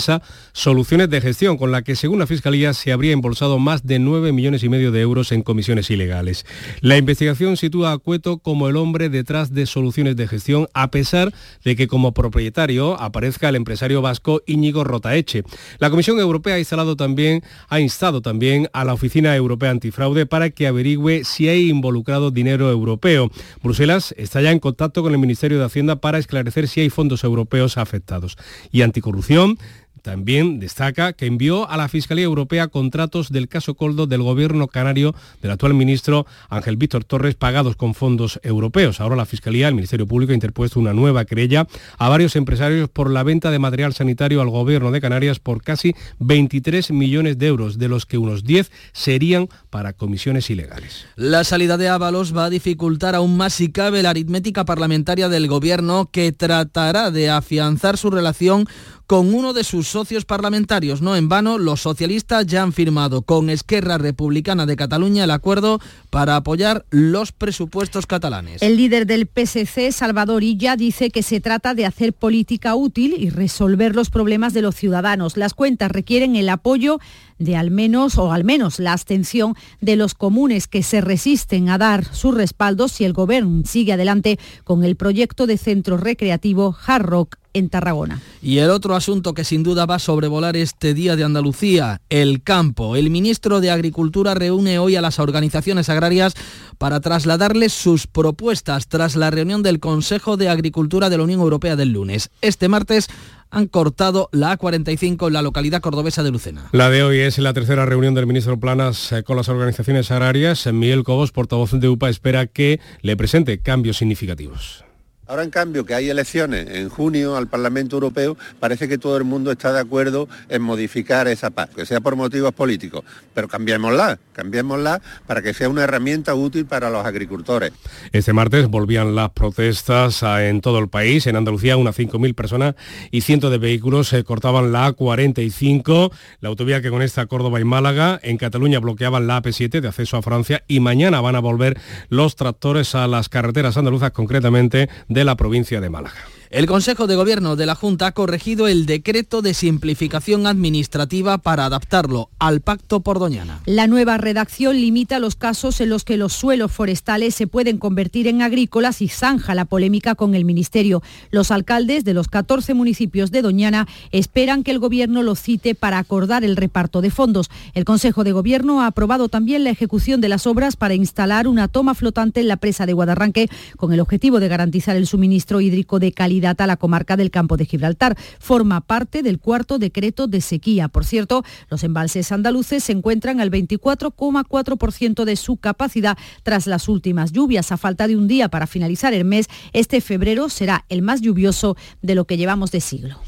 Soluciones 0.54 1.10
de 1.10 1.22
Gestión, 1.22 1.58
con 1.58 1.72
la 1.72 1.82
que 1.82 1.96
según 1.96 2.20
la 2.20 2.28
Fiscalía 2.28 2.74
se 2.74 2.92
habría 2.92 3.12
embolsado 3.12 3.60
más 3.60 3.86
de 3.86 4.00
9 4.00 4.32
millones 4.32 4.64
y 4.64 4.70
medio 4.70 4.92
de 4.92 5.02
euros 5.02 5.32
en 5.32 5.42
comisiones 5.42 5.90
ilegales. 5.90 6.46
La 6.82 6.98
investigación 6.98 7.58
sitúa 7.58 7.92
a 7.92 7.98
Cueto 7.98 8.40
como 8.40 8.70
el 8.70 8.78
hombre 8.78 9.10
detrás 9.10 9.54
de 9.54 9.66
Soluciones 9.66 10.16
de 10.16 10.28
Gestión, 10.28 10.68
a 10.74 10.92
pesar 10.92 11.34
de 11.64 11.76
que 11.76 11.88
como 11.88 12.14
propietario 12.14 13.00
aparezca 13.00 13.50
el 13.50 13.56
empresario 13.56 14.02
vasco 14.02 14.42
Íñigo 14.46 14.84
Rotaeche. 14.84 15.44
La 15.80 15.90
Comisión 15.90 16.20
Europea 16.20 16.56
ha 16.56 16.60
instalado 16.60 16.96
también, 16.96 17.44
ha 17.68 17.80
instado 17.80 18.22
también 18.22 18.70
a 18.74 18.86
la 18.86 18.94
Oficina 18.94 19.36
Europea 19.36 19.72
Antifraude 19.72 20.26
para 20.26 20.50
que 20.50 20.68
averigüe 20.68 21.24
si 21.24 21.50
hay 21.50 21.70
involucrado 21.70 22.32
dinero 22.32 22.70
europeo. 22.70 23.32
Bruselas 23.64 24.14
está 24.18 24.42
ya 24.42 24.52
en 24.52 24.60
contacto 24.60 25.04
con 25.04 25.14
el 25.14 25.20
Ministerio 25.20 25.60
de 25.60 25.66
Hacienda 25.66 25.98
para 25.98 26.18
esclarecer 26.18 26.68
si 26.68 26.82
hay 26.82 26.90
fondos 26.90 27.24
europeos 27.24 27.78
afectados. 27.78 28.38
Y 28.72 28.82
Anticorrupción 28.82 29.58
también 30.02 30.60
destaca 30.60 31.14
que 31.14 31.26
envió 31.26 31.70
a 31.70 31.78
la 31.78 31.88
Fiscalía 31.88 32.26
Europea 32.26 32.68
contratos 32.68 33.32
del 33.32 33.48
caso 33.48 33.76
Coldo 33.76 34.08
del 34.08 34.22
gobierno 34.22 34.68
canario 34.68 35.16
del 35.42 35.52
actual 35.52 35.74
ministro 35.74 36.26
Ángel 36.50 36.78
Víctor 36.78 37.04
Torres 37.04 37.36
pagados 37.36 37.76
con 37.76 37.94
fondos 37.94 38.40
europeos. 38.44 39.00
Ahora 39.00 39.16
la 39.16 39.26
Fiscalía, 39.26 39.68
el 39.68 39.76
Ministerio 39.76 40.08
Público, 40.08 40.32
ha 40.32 40.36
interpuesto 40.36 40.80
una 40.80 40.94
nueva 40.94 41.26
querella 41.26 41.68
a 41.98 42.10
varios 42.10 42.36
empresarios 42.36 42.90
por 42.90 43.10
la 43.10 43.24
venta 43.24 43.52
de 43.52 43.60
material 43.60 43.94
sanitario 43.94 44.42
al 44.42 44.50
gobierno 44.50 44.92
de 44.92 45.02
Canarias 45.02 45.40
por 45.40 45.62
casi 45.64 45.96
23 46.20 46.92
millones 46.92 47.38
de 47.38 47.48
euros, 47.48 47.78
de 47.78 47.88
los 47.88 48.06
que 48.06 48.18
unos 48.18 48.44
10 48.44 48.72
serían 48.94 49.48
para 49.70 49.94
comisiones 49.94 50.50
ilegales. 50.50 51.06
La 51.16 51.44
salida 51.44 51.78
de 51.78 51.90
Ábalos 51.90 52.36
va 52.36 52.46
a 52.46 52.50
dificultar 52.50 53.16
aún 53.16 53.38
más 53.38 53.54
si 53.54 53.72
cabe 53.72 54.04
la 54.04 54.12
aritmética 54.12 54.66
parlamentaria 54.66 55.30
del 55.30 55.48
gobierno 55.48 56.10
que 56.12 56.32
tratará 56.32 57.12
de 57.12 57.30
afianzar 57.30 57.98
su 57.98 58.10
relación 58.10 58.68
con 59.10 59.34
uno 59.34 59.54
de 59.54 59.64
sus 59.64 59.88
socios 59.88 60.24
parlamentarios. 60.24 61.02
No 61.02 61.16
en 61.16 61.30
vano, 61.30 61.58
los 61.58 61.82
socialistas 61.82 62.46
ya 62.46 62.62
han 62.62 62.74
firmado 62.74 63.24
con 63.24 63.50
Esquerra 63.50 63.98
Republicana 63.98 64.68
de 64.68 64.76
Cataluña 64.76 65.24
el 65.24 65.32
acuerdo 65.32 65.80
para 66.12 66.36
apoyar 66.36 66.86
los 66.92 67.32
presupuestos 67.32 68.06
catalanes. 68.06 68.62
El 68.62 68.78
líder 68.78 69.08
del 69.08 69.26
PSC, 69.28 69.92
Salvador 69.94 70.44
Illa, 70.44 70.76
dice 70.76 71.10
que 71.10 71.24
se 71.24 71.42
trata 71.42 71.74
de 71.74 71.88
hacer 71.88 72.14
política 72.14 72.76
útil 72.76 73.16
y 73.18 73.32
resolver 73.32 73.96
los 73.96 74.12
problemas 74.12 74.54
de 74.54 74.62
los 74.62 74.76
ciudadanos. 74.76 75.38
Las 75.38 75.56
cuentas 75.56 75.92
requieren 75.92 76.36
el 76.36 76.48
apoyo 76.48 77.00
de 77.40 77.56
al 77.56 77.72
menos 77.72 78.20
o 78.20 78.32
al 78.32 78.44
menos 78.44 78.78
la 78.78 78.94
abstención 78.94 79.56
de 79.82 79.96
los 79.96 80.14
comunes 80.14 80.68
que 80.68 80.84
se 80.84 81.02
resisten 81.02 81.70
a 81.70 81.80
dar 81.80 82.06
su 82.14 82.32
respaldo 82.32 82.88
si 82.88 83.06
el 83.06 83.14
gobierno 83.14 83.64
sigue 83.66 83.94
adelante 83.94 84.38
con 84.64 84.84
el 84.84 84.96
proyecto 84.96 85.48
de 85.48 85.58
centro 85.58 85.98
recreativo 85.98 86.78
Hard 86.86 87.08
Rock 87.08 87.39
en 87.54 87.70
Tarragona. 87.70 88.22
Y 88.42 88.60
el 88.60 88.70
otro 88.70 88.96
asunto 88.96 89.34
que 89.34 89.44
sin 89.44 89.64
duda 89.64 89.86
va 89.86 89.96
a 89.96 90.00
sobrevolar 90.00 90.56
este 90.56 90.94
Día 90.94 91.16
de 91.16 91.24
Andalucía, 91.24 92.02
el 92.10 92.42
campo. 92.44 92.96
El 92.96 93.10
ministro 93.10 93.62
de 93.62 93.72
Agricultura 93.72 94.34
reúne 94.34 94.80
hoy 94.80 94.96
a 94.96 95.02
las 95.02 95.20
organizaciones 95.20 95.90
agrarias 95.90 96.34
para 96.78 97.00
trasladarles 97.00 97.74
sus 97.74 98.08
propuestas 98.08 98.88
tras 98.88 99.16
la 99.16 99.32
reunión 99.32 99.64
del 99.64 99.80
Consejo 99.80 100.38
de 100.38 100.50
Agricultura 100.50 101.10
de 101.10 101.18
la 101.18 101.24
Unión 101.24 101.42
Europea 101.42 101.76
del 101.76 101.94
lunes. 101.94 102.30
Este 102.42 102.68
martes 102.68 103.10
han 103.52 103.68
cortado 103.68 104.30
la 104.32 104.58
A45 104.58 105.28
en 105.28 105.34
la 105.34 105.42
localidad 105.42 105.82
cordobesa 105.82 106.24
de 106.24 106.32
Lucena. 106.32 106.70
La 106.72 106.90
de 106.90 107.04
hoy 107.04 107.20
es 107.20 107.38
la 107.40 107.54
tercera 107.54 107.86
reunión 107.86 108.14
del 108.14 108.28
ministro 108.28 108.60
Planas 108.60 109.12
eh, 109.12 109.24
con 109.24 109.38
las 109.38 109.50
organizaciones 109.50 110.12
agrarias. 110.12 110.68
Miguel 110.72 111.04
Cobos, 111.04 111.32
portavoz 111.32 111.72
de 111.72 111.90
UPA, 111.90 112.10
espera 112.10 112.48
que 112.48 112.80
le 113.02 113.18
presente 113.18 113.60
cambios 113.60 113.98
significativos. 113.98 114.84
Ahora, 115.30 115.44
en 115.44 115.52
cambio, 115.52 115.86
que 115.86 115.94
hay 115.94 116.10
elecciones 116.10 116.68
en 116.72 116.90
junio 116.90 117.38
al 117.38 117.46
Parlamento 117.46 117.96
Europeo, 117.96 118.36
parece 118.60 118.88
que 118.88 118.98
todo 118.98 119.16
el 119.16 119.26
mundo 119.26 119.52
está 119.52 119.72
de 119.72 119.80
acuerdo 119.80 120.28
en 120.50 120.64
modificar 120.64 121.28
esa 121.28 121.52
paz, 121.52 121.70
que 121.70 121.86
sea 121.86 122.02
por 122.02 122.16
motivos 122.16 122.52
políticos. 122.52 123.04
Pero 123.36 123.48
cambiémosla, 123.48 124.18
cambiémosla 124.34 125.04
para 125.28 125.44
que 125.44 125.54
sea 125.54 125.70
una 125.70 125.84
herramienta 125.84 126.34
útil 126.34 126.66
para 126.66 126.90
los 126.90 127.06
agricultores. 127.06 127.74
Este 128.12 128.34
martes 128.34 128.70
volvían 128.70 129.14
las 129.14 129.30
protestas 129.30 130.24
en 130.24 130.62
todo 130.62 130.80
el 130.80 130.88
país. 130.88 131.28
En 131.28 131.36
Andalucía, 131.36 131.78
unas 131.78 132.00
5.000 132.00 132.34
personas 132.34 132.74
y 133.12 133.22
cientos 133.22 133.52
de 133.52 133.60
vehículos 133.60 134.08
se 134.08 134.24
cortaban 134.24 134.72
la 134.72 134.90
A45, 134.90 136.12
la 136.42 136.50
autovía 136.50 136.82
que 136.82 136.90
conecta 136.90 137.28
Córdoba 137.28 137.60
y 137.60 137.66
Málaga. 137.66 138.20
En 138.24 138.38
Cataluña 138.38 138.80
bloqueaban 138.80 139.28
la 139.28 139.44
AP7 139.44 139.80
de 139.80 139.90
acceso 139.90 140.18
a 140.18 140.24
Francia 140.24 140.64
y 140.68 140.80
mañana 140.80 141.22
van 141.22 141.36
a 141.36 141.40
volver 141.40 141.80
los 142.10 142.36
tractores 142.36 142.96
a 142.96 143.06
las 143.06 143.30
carreteras 143.30 143.78
andaluzas, 143.78 144.10
concretamente 144.10 144.90
de 145.08 145.19
de 145.20 145.26
la 145.26 145.36
provincia 145.36 145.82
de 145.82 145.90
Málaga. 145.90 146.39
El 146.52 146.66
Consejo 146.66 147.06
de 147.06 147.16
Gobierno 147.16 147.56
de 147.56 147.68
la 147.68 147.76
Junta 147.76 148.08
ha 148.08 148.12
corregido 148.12 148.68
el 148.68 148.88
decreto 148.88 149.44
de 149.44 149.54
simplificación 149.54 150.48
administrativa 150.48 151.38
para 151.38 151.66
adaptarlo 151.66 152.32
al 152.40 152.62
Pacto 152.62 153.02
por 153.02 153.20
Doñana. 153.20 153.60
La 153.68 153.86
nueva 153.86 154.18
redacción 154.18 154.76
limita 154.76 155.20
los 155.20 155.36
casos 155.36 155.80
en 155.80 155.90
los 155.90 156.04
que 156.04 156.18
los 156.18 156.34
suelos 156.34 156.72
forestales 156.72 157.36
se 157.36 157.46
pueden 157.46 157.78
convertir 157.78 158.28
en 158.28 158.42
agrícolas 158.42 159.04
y 159.04 159.10
zanja 159.10 159.54
la 159.54 159.66
polémica 159.66 160.16
con 160.16 160.34
el 160.34 160.44
Ministerio. 160.44 161.04
Los 161.30 161.52
alcaldes 161.52 162.04
de 162.04 162.16
los 162.16 162.28
14 162.28 162.74
municipios 162.74 163.30
de 163.30 163.44
Doñana 163.44 163.88
esperan 164.12 164.64
que 164.64 164.72
el 164.72 164.80
Gobierno 164.80 165.22
lo 165.22 165.36
cite 165.36 165.76
para 165.76 166.00
acordar 166.00 166.44
el 166.44 166.56
reparto 166.56 167.02
de 167.02 167.12
fondos. 167.12 167.52
El 167.76 167.86
Consejo 167.86 168.24
de 168.24 168.32
Gobierno 168.32 168.82
ha 168.82 168.88
aprobado 168.88 169.30
también 169.30 169.64
la 169.64 169.70
ejecución 169.70 170.20
de 170.20 170.30
las 170.30 170.48
obras 170.48 170.78
para 170.78 170.96
instalar 170.96 171.48
una 171.48 171.68
toma 171.68 171.94
flotante 171.94 172.40
en 172.40 172.48
la 172.48 172.58
presa 172.58 172.88
de 172.88 172.94
Guadarranque 172.94 173.50
con 173.78 173.94
el 173.94 174.00
objetivo 174.00 174.40
de 174.40 174.48
garantizar 174.48 174.96
el 174.96 175.06
suministro 175.06 175.62
hídrico 175.62 176.00
de 176.00 176.12
calidad 176.12 176.39
a 176.48 176.68
la 176.68 176.78
comarca 176.78 177.18
del 177.18 177.32
Campo 177.32 177.58
de 177.58 177.66
Gibraltar. 177.66 178.18
Forma 178.40 178.82
parte 178.82 179.24
del 179.24 179.40
cuarto 179.40 179.78
decreto 179.78 180.28
de 180.28 180.42
sequía. 180.42 180.88
Por 180.88 181.06
cierto, 181.06 181.44
los 181.70 181.84
embalses 181.84 182.32
andaluces 182.32 182.84
se 182.84 182.92
encuentran 182.92 183.40
al 183.42 183.52
24,4% 183.52 185.26
de 185.26 185.36
su 185.36 185.58
capacidad 185.58 186.18
tras 186.44 186.68
las 186.68 186.88
últimas 186.88 187.32
lluvias. 187.32 187.72
A 187.72 187.78
falta 187.78 188.08
de 188.08 188.16
un 188.16 188.28
día 188.28 188.50
para 188.50 188.68
finalizar 188.68 189.14
el 189.14 189.26
mes, 189.26 189.48
este 189.74 190.02
febrero 190.02 190.50
será 190.50 190.86
el 190.90 191.02
más 191.02 191.22
lluvioso 191.22 191.76
de 192.02 192.16
lo 192.16 192.26
que 192.26 192.38
llevamos 192.38 192.72
de 192.72 192.82
siglo. 192.82 193.20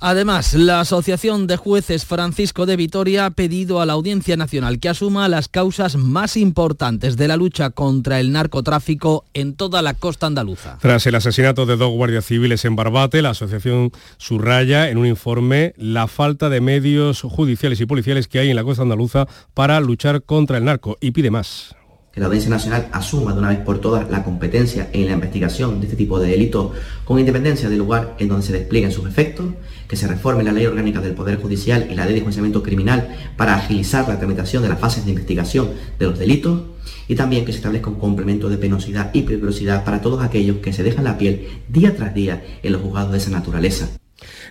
Además, 0.00 0.54
la 0.54 0.80
Asociación 0.80 1.48
de 1.48 1.56
Jueces 1.56 2.04
Francisco 2.04 2.66
de 2.66 2.76
Vitoria 2.76 3.26
ha 3.26 3.30
pedido 3.30 3.80
a 3.80 3.86
la 3.86 3.94
Audiencia 3.94 4.36
Nacional 4.36 4.78
que 4.78 4.88
asuma 4.88 5.28
las 5.28 5.48
causas 5.48 5.96
más 5.96 6.36
importantes 6.36 7.16
de 7.16 7.26
la 7.26 7.36
lucha 7.36 7.70
contra 7.70 8.20
el 8.20 8.30
narcotráfico 8.30 9.24
en 9.34 9.54
toda 9.54 9.82
la 9.82 9.94
costa 9.94 10.26
andaluza. 10.26 10.78
Tras 10.80 11.06
el 11.06 11.16
asesinato 11.16 11.66
de 11.66 11.76
dos 11.76 11.90
guardias 11.90 12.24
civiles 12.26 12.64
en 12.64 12.76
Barbate, 12.76 13.22
la 13.22 13.30
asociación 13.30 13.90
subraya 14.18 14.88
en 14.88 14.98
un 14.98 15.06
informe 15.06 15.74
la 15.76 16.06
falta 16.06 16.48
de 16.48 16.60
medios 16.60 17.22
judiciales 17.22 17.80
y 17.80 17.86
policiales 17.86 18.28
que 18.28 18.38
hay 18.38 18.50
en 18.50 18.56
la 18.56 18.64
costa 18.64 18.82
andaluza 18.82 19.26
para 19.54 19.80
luchar 19.80 20.22
contra 20.22 20.58
el 20.58 20.64
narco 20.64 20.96
y 21.00 21.10
pide 21.10 21.32
más 21.32 21.74
que 22.18 22.20
la 22.20 22.26
Audiencia 22.26 22.50
Nacional 22.50 22.88
asuma 22.90 23.32
de 23.32 23.38
una 23.38 23.50
vez 23.50 23.60
por 23.60 23.78
todas 23.78 24.10
la 24.10 24.24
competencia 24.24 24.90
en 24.92 25.06
la 25.06 25.12
investigación 25.12 25.78
de 25.78 25.86
este 25.86 25.96
tipo 25.96 26.18
de 26.18 26.28
delitos 26.28 26.72
con 27.04 27.20
independencia 27.20 27.68
del 27.68 27.78
lugar 27.78 28.16
en 28.18 28.26
donde 28.26 28.44
se 28.44 28.52
desplieguen 28.52 28.90
sus 28.90 29.06
efectos, 29.06 29.46
que 29.86 29.94
se 29.94 30.08
reforme 30.08 30.42
la 30.42 30.50
ley 30.50 30.66
orgánica 30.66 31.00
del 31.00 31.14
Poder 31.14 31.40
Judicial 31.40 31.86
y 31.88 31.94
la 31.94 32.04
ley 32.04 32.14
de 32.14 32.18
enjuiciamiento 32.18 32.60
criminal 32.60 33.16
para 33.36 33.54
agilizar 33.54 34.08
la 34.08 34.18
tramitación 34.18 34.64
de 34.64 34.68
las 34.68 34.80
fases 34.80 35.04
de 35.04 35.12
investigación 35.12 35.70
de 35.96 36.06
los 36.06 36.18
delitos 36.18 36.62
y 37.06 37.14
también 37.14 37.44
que 37.44 37.52
se 37.52 37.58
establezca 37.58 37.88
un 37.88 38.00
complemento 38.00 38.48
de 38.48 38.58
penosidad 38.58 39.10
y 39.14 39.22
peligrosidad 39.22 39.84
para 39.84 40.00
todos 40.00 40.20
aquellos 40.20 40.56
que 40.56 40.72
se 40.72 40.82
dejan 40.82 41.04
la 41.04 41.18
piel 41.18 41.46
día 41.68 41.94
tras 41.94 42.14
día 42.14 42.42
en 42.64 42.72
los 42.72 42.82
juzgados 42.82 43.12
de 43.12 43.18
esa 43.18 43.30
naturaleza. 43.30 43.90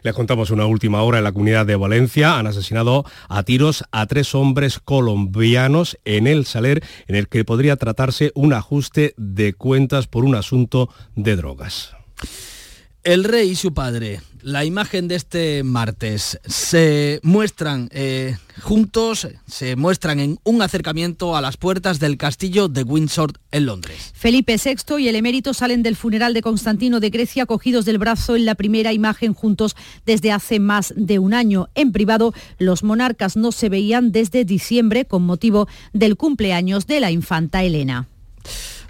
Les 0.04 0.14
contamos 0.14 0.52
una 0.52 0.66
última 0.66 1.02
hora 1.02 1.18
en 1.18 1.24
la 1.24 1.32
comunidad 1.32 1.66
de 1.66 1.76
Valencia. 1.76 2.38
Han 2.38 2.48
asesinado 2.48 3.06
a 3.30 3.44
tiros 3.44 3.84
a 3.92 4.06
tres 4.06 4.36
hombres 4.36 4.80
colombianos 4.80 5.98
en 6.06 6.28
el 6.28 6.46
Saler, 6.46 6.84
en 7.08 7.16
el 7.16 7.28
que 7.28 7.46
podría 7.46 7.76
tratarse 7.76 8.32
un 8.36 8.54
ajuste 8.54 9.14
de 9.18 9.54
cuentas 9.54 10.08
por 10.08 10.24
un 10.24 10.36
asunto 10.36 10.90
de 11.16 11.36
drogas. 11.36 11.92
El 13.04 13.24
rey 13.24 13.52
y 13.52 13.56
su 13.56 13.74
padre 13.74 14.22
la 14.42 14.66
imagen 14.66 15.08
de 15.08 15.16
este 15.16 15.64
martes. 15.64 16.40
Se 16.46 17.20
muestran 17.24 17.90
eh, 17.92 18.38
juntos, 18.62 19.28
se 19.48 19.76
muestran 19.76 20.20
en 20.20 20.40
un 20.44 20.62
acercamiento 20.62 21.36
a 21.36 21.42
las 21.42 21.58
puertas 21.58 22.00
del 22.00 22.18
castillo 22.18 22.68
de 22.68 22.84
Windsor 22.84 23.34
en 23.52 23.66
Londres. 23.66 24.12
Felipe 24.14 24.58
VI 24.64 25.00
y 25.00 25.08
el 25.08 25.16
emérito 25.16 25.54
salen 25.54 25.84
del 25.84 25.96
funeral 25.96 26.34
de 26.34 26.42
Constantino 26.42 27.00
de 27.00 27.10
Grecia 27.10 27.46
cogidos 27.46 27.86
del 27.86 27.98
brazo 27.98 28.36
en 28.36 28.46
la 28.46 28.56
primera 28.56 28.94
imagen 28.94 29.34
juntos 29.34 29.76
desde 30.06 30.32
hace 30.32 30.60
más 30.60 30.94
de 30.96 31.20
un 31.20 31.34
año. 31.34 31.70
En 31.76 31.92
privado, 31.92 32.34
los 32.58 32.84
monarcas 32.84 33.38
no 33.38 33.52
se 33.52 33.70
veían 33.70 34.12
desde 34.12 34.46
diciembre 34.46 35.06
con 35.06 35.24
motivo 35.24 35.68
del 35.94 36.18
cumpleaños 36.18 36.88
de 36.88 37.00
la 37.00 37.12
infanta 37.12 37.64
Elena. 37.64 38.08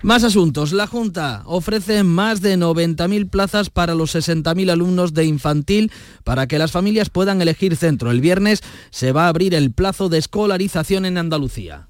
Más 0.04 0.24
asuntos. 0.24 0.74
La 0.74 0.86
Junta 0.86 1.42
ofrece 1.46 2.04
más 2.04 2.42
de 2.42 2.56
90.000 2.56 3.30
plazas 3.30 3.70
para 3.72 3.96
los 3.96 4.16
60.000 4.16 4.72
alumnos 4.72 5.13
de 5.13 5.25
infantil 5.25 5.92
para 6.24 6.48
que 6.48 6.60
las 6.60 6.72
familias 6.72 7.10
puedan 7.10 7.42
elegir 7.42 7.75
centro. 7.75 8.12
El 8.12 8.22
viernes 8.22 8.62
se 8.92 9.12
va 9.12 9.25
a 9.25 9.30
abrir 9.30 9.56
el 9.56 9.72
plazo 9.72 10.08
de 10.08 10.20
escolarización 10.20 11.06
en 11.06 11.18
Andalucía. 11.18 11.88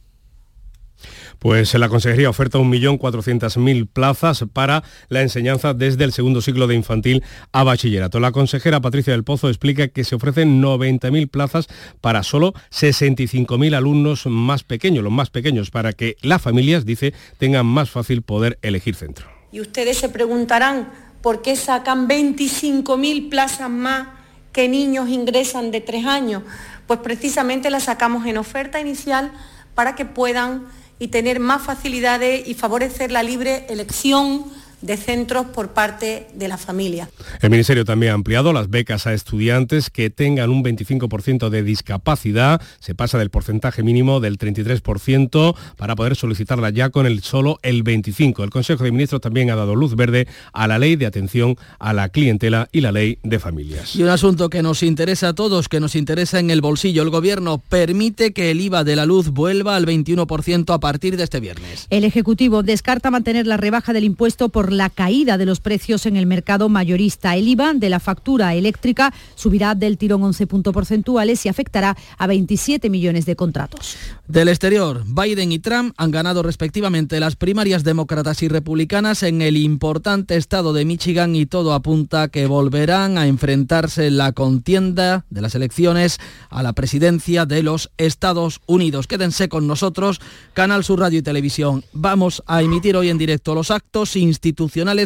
Pues 1.40 1.74
la 1.74 1.90
Consejería 1.90 2.30
oferta 2.30 2.58
1.400.000 2.60 3.88
plazas 3.92 4.46
para 4.52 4.84
la 5.10 5.22
enseñanza 5.22 5.74
desde 5.74 6.04
el 6.04 6.12
segundo 6.12 6.42
ciclo 6.42 6.68
de 6.68 6.76
infantil 6.76 7.24
a 7.52 7.64
bachillerato. 7.64 8.20
La 8.20 8.32
consejera 8.32 8.82
Patricia 8.82 9.14
del 9.14 9.24
Pozo 9.24 9.50
explica 9.50 9.88
que 9.88 10.04
se 10.04 10.16
ofrecen 10.16 10.62
90.000 10.62 11.30
plazas 11.30 11.68
para 12.02 12.24
solo 12.24 12.54
65.000 12.72 13.76
alumnos 13.76 14.26
más 14.26 14.64
pequeños, 14.64 15.04
los 15.04 15.14
más 15.14 15.30
pequeños, 15.30 15.72
para 15.72 15.94
que 15.94 16.16
las 16.22 16.42
familias, 16.42 16.86
dice, 16.86 17.14
tengan 17.38 17.66
más 17.66 17.90
fácil 17.90 18.22
poder 18.22 18.58
elegir 18.62 18.96
centro. 18.96 19.28
Y 19.52 19.62
ustedes 19.62 19.98
se 19.98 20.10
preguntarán 20.10 20.90
por 21.22 21.42
qué 21.42 21.56
sacan 21.56 22.08
25.000 22.08 23.30
plazas 23.30 23.70
más 23.70 24.08
que 24.52 24.68
niños 24.68 25.10
ingresan 25.10 25.72
de 25.72 25.82
tres 25.82 26.06
años. 26.06 26.44
Pues 26.88 27.00
precisamente 27.00 27.70
las 27.70 27.84
sacamos 27.84 28.26
en 28.26 28.38
oferta 28.38 28.80
inicial 28.80 29.32
para 29.76 29.96
que 29.96 30.06
puedan 30.06 30.66
y 31.00 31.10
tener 31.10 31.40
más 31.40 31.62
facilidades 31.62 32.48
y 32.48 32.54
favorecer 32.54 33.12
la 33.12 33.24
libre 33.24 33.66
elección 33.70 34.46
de 34.82 34.98
centros 34.98 35.48
por 35.48 35.70
parte 35.70 36.28
de 36.34 36.48
la 36.48 36.58
familia. 36.58 37.10
El 37.42 37.50
Ministerio 37.50 37.86
también 37.86 38.12
ha 38.12 38.16
ampliado 38.16 38.54
las 38.54 38.70
becas 38.70 39.08
a 39.08 39.14
estudiantes 39.14 39.90
que 39.90 40.10
tengan 40.10 40.50
un 40.50 40.64
25% 40.64 41.50
de 41.50 41.64
discapacidad. 41.64 42.62
Se 42.80 42.96
pasa 42.96 43.18
del 43.18 43.30
porcentaje 43.30 43.84
mínimo 43.84 44.20
del 44.20 44.38
33% 44.38 45.56
para 45.78 45.96
poder 45.96 46.16
solicitarla 46.16 46.70
ya 46.70 46.90
con 46.90 47.06
el 47.06 47.22
solo 47.22 47.60
el 47.64 47.84
25%. 47.84 48.44
El 48.44 48.50
Consejo 48.50 48.84
de 48.84 48.92
Ministros 48.92 49.22
también 49.22 49.50
ha 49.50 49.56
dado 49.56 49.76
luz 49.76 49.96
verde 49.96 50.28
a 50.54 50.68
la 50.68 50.80
ley 50.80 50.96
de 50.96 51.06
atención 51.06 51.58
a 51.80 51.94
la 51.94 52.10
clientela 52.10 52.70
y 52.72 52.82
la 52.82 52.92
ley 52.92 53.20
de 53.24 53.40
familias. 53.40 53.96
Y 53.96 54.04
un 54.04 54.10
asunto 54.10 54.50
que 54.50 54.62
nos 54.62 54.84
interesa 54.84 55.30
a 55.30 55.34
todos, 55.34 55.70
que 55.70 55.80
nos 55.80 55.96
interesa 55.96 56.40
en 56.40 56.50
el 56.52 56.62
bolsillo. 56.62 57.04
El 57.04 57.10
Gobierno 57.10 57.58
permite 57.58 58.32
que 58.34 58.52
el 58.52 58.62
IVA 58.62 58.84
de 58.84 58.96
la 58.96 59.06
luz 59.06 59.30
vuelva 59.30 59.76
al 59.76 59.86
21% 59.86 60.74
a 60.74 60.80
partir 60.80 61.18
de 61.18 61.24
este 61.24 61.40
viernes. 61.40 61.88
El 61.90 62.04
Ejecutivo 62.04 62.64
descarta 62.64 63.12
mantener 63.12 63.48
la 63.48 63.58
rebaja 63.58 63.94
del 63.94 64.04
impuesto 64.04 64.50
por 64.50 64.67
la 64.72 64.90
caída 64.90 65.38
de 65.38 65.46
los 65.46 65.60
precios 65.60 66.06
en 66.06 66.16
el 66.16 66.26
mercado 66.26 66.70
mayorista. 66.70 67.36
El 67.36 67.48
IVA 67.48 67.74
de 67.74 67.90
la 67.90 68.00
factura 68.00 68.56
eléctrica 68.56 69.14
subirá 69.36 69.76
del 69.76 69.98
tirón 69.98 70.24
11 70.24 70.48
puntos 70.48 70.74
porcentuales 70.74 71.46
y 71.46 71.50
afectará 71.50 71.98
a 72.18 72.28
27 72.28 72.90
millones 72.90 73.26
de 73.26 73.36
contratos. 73.36 73.98
Del 74.28 74.50
exterior, 74.50 75.04
Biden 75.06 75.52
y 75.52 75.60
Trump 75.60 75.94
han 75.98 76.12
ganado 76.12 76.44
respectivamente 76.44 77.20
las 77.20 77.36
primarias 77.36 77.84
demócratas 77.84 78.44
y 78.44 78.48
republicanas 78.48 79.24
en 79.24 79.42
el 79.42 79.58
importante 79.58 80.36
estado 80.36 80.74
de 80.74 80.86
Michigan 80.86 81.36
y 81.36 81.46
todo 81.46 81.74
apunta 81.74 82.28
que 82.28 82.48
volverán 82.48 83.18
a 83.18 83.28
enfrentarse 83.28 84.08
en 84.08 84.18
la 84.18 84.32
contienda 84.34 85.26
de 85.30 85.42
las 85.42 85.56
elecciones 85.56 86.20
a 86.50 86.64
la 86.64 86.74
presidencia 86.74 87.46
de 87.46 87.64
los 87.64 87.90
Estados 87.98 88.62
Unidos. 88.66 89.08
Quédense 89.08 89.50
con 89.50 89.68
nosotros, 89.68 90.20
Canal 90.54 90.84
Sur 90.84 91.00
Radio 91.00 91.20
y 91.20 91.24
Televisión. 91.24 91.84
Vamos 91.94 92.44
a 92.48 92.62
emitir 92.62 92.96
hoy 92.96 93.10
en 93.10 93.18
directo 93.18 93.56
los 93.56 93.72
actos 93.72 94.16
institucionales 94.16 94.57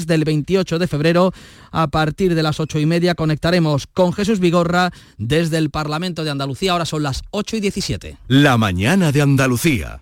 del 0.08 0.24
28 0.24 0.80
de 0.80 0.88
febrero. 0.88 1.34
A 1.72 1.88
partir 1.88 2.36
de 2.36 2.44
las 2.44 2.60
ocho 2.60 2.80
y 2.80 2.86
media 2.86 3.16
conectaremos 3.16 3.86
con 3.88 4.14
Jesús 4.14 4.40
Vigorra 4.40 4.92
desde 5.18 5.58
el 5.58 5.70
Parlamento 5.70 6.24
de 6.24 6.32
Andalucía. 6.32 6.72
Ahora 6.72 6.86
son 6.86 7.04
las 7.04 7.22
8 7.32 7.58
y 7.58 7.60
17. 7.60 8.18
La 8.28 8.58
mañana 8.58 9.12
de 9.12 9.22
Andalucía. 9.22 10.02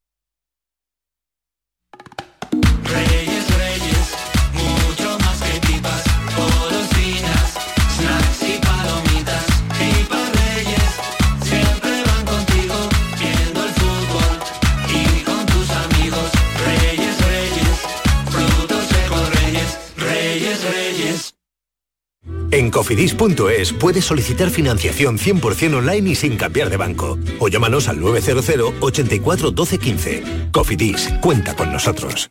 En 22.51 22.69
cofidis.es 22.69 23.71
puedes 23.73 24.03
solicitar 24.03 24.49
financiación 24.49 25.17
100% 25.17 25.75
online 25.77 26.09
y 26.09 26.15
sin 26.15 26.35
cambiar 26.35 26.69
de 26.69 26.75
banco. 26.77 27.17
O 27.39 27.47
llámanos 27.47 27.87
al 27.87 27.99
900 28.01 28.73
84 28.81 29.51
12 29.51 29.77
15. 29.77 30.23
Cofidis, 30.51 31.09
cuenta 31.21 31.55
con 31.55 31.71
nosotros. 31.71 32.29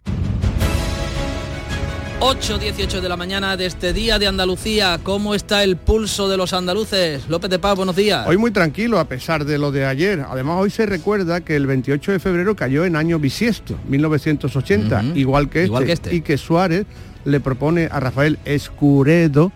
8.18 2.20 3.00
de 3.00 3.08
la 3.08 3.16
mañana 3.16 3.56
de 3.56 3.64
este 3.64 3.94
día 3.94 4.18
de 4.18 4.26
Andalucía. 4.26 5.00
¿Cómo 5.02 5.34
está 5.34 5.64
el 5.64 5.76
pulso 5.78 6.28
de 6.28 6.36
los 6.36 6.52
andaluces? 6.52 7.26
López 7.30 7.48
de 7.48 7.58
Paz, 7.58 7.76
buenos 7.76 7.96
días. 7.96 8.26
Hoy 8.28 8.36
muy 8.36 8.50
tranquilo 8.50 8.98
a 8.98 9.06
pesar 9.06 9.46
de 9.46 9.56
lo 9.56 9.72
de 9.72 9.86
ayer. 9.86 10.26
Además 10.28 10.58
hoy 10.60 10.68
se 10.68 10.84
recuerda 10.84 11.40
que 11.40 11.56
el 11.56 11.66
28 11.66 12.12
de 12.12 12.18
febrero 12.20 12.54
cayó 12.54 12.84
en 12.84 12.94
año 12.96 13.18
bisiesto, 13.18 13.78
1980, 13.88 15.00
Ujú. 15.00 15.18
igual, 15.18 15.48
que, 15.48 15.64
Igual 15.64 15.84
este, 15.84 15.86
que 15.86 15.92
este. 15.92 16.14
y 16.16 16.20
que 16.20 16.36
Suárez 16.36 16.84
le 17.24 17.40
propone 17.40 17.88
a 17.90 18.00
Rafael 18.00 18.38
Escuredo, 18.44 19.50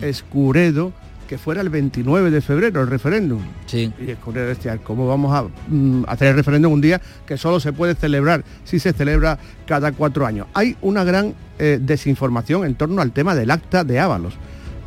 Escuredo, 0.00 0.92
que 1.28 1.38
fuera 1.38 1.60
el 1.60 1.68
29 1.68 2.30
de 2.30 2.40
febrero 2.40 2.80
el 2.80 2.88
referéndum. 2.88 3.40
Sí. 3.66 3.92
Y 4.00 4.10
Escuredo 4.10 4.46
decía, 4.46 4.78
¿cómo 4.78 5.06
vamos 5.06 5.34
a 5.34 5.44
mm, 5.68 6.04
hacer 6.08 6.28
el 6.28 6.36
referéndum 6.36 6.72
un 6.72 6.80
día 6.80 7.00
que 7.26 7.36
solo 7.36 7.60
se 7.60 7.72
puede 7.72 7.94
celebrar 7.94 8.44
si 8.64 8.78
se 8.78 8.92
celebra 8.92 9.38
cada 9.66 9.92
cuatro 9.92 10.26
años? 10.26 10.46
Hay 10.54 10.76
una 10.80 11.04
gran 11.04 11.34
eh, 11.58 11.78
desinformación 11.80 12.64
en 12.64 12.74
torno 12.74 13.02
al 13.02 13.12
tema 13.12 13.34
del 13.34 13.50
acta 13.50 13.84
de 13.84 14.00
Ábalos. 14.00 14.34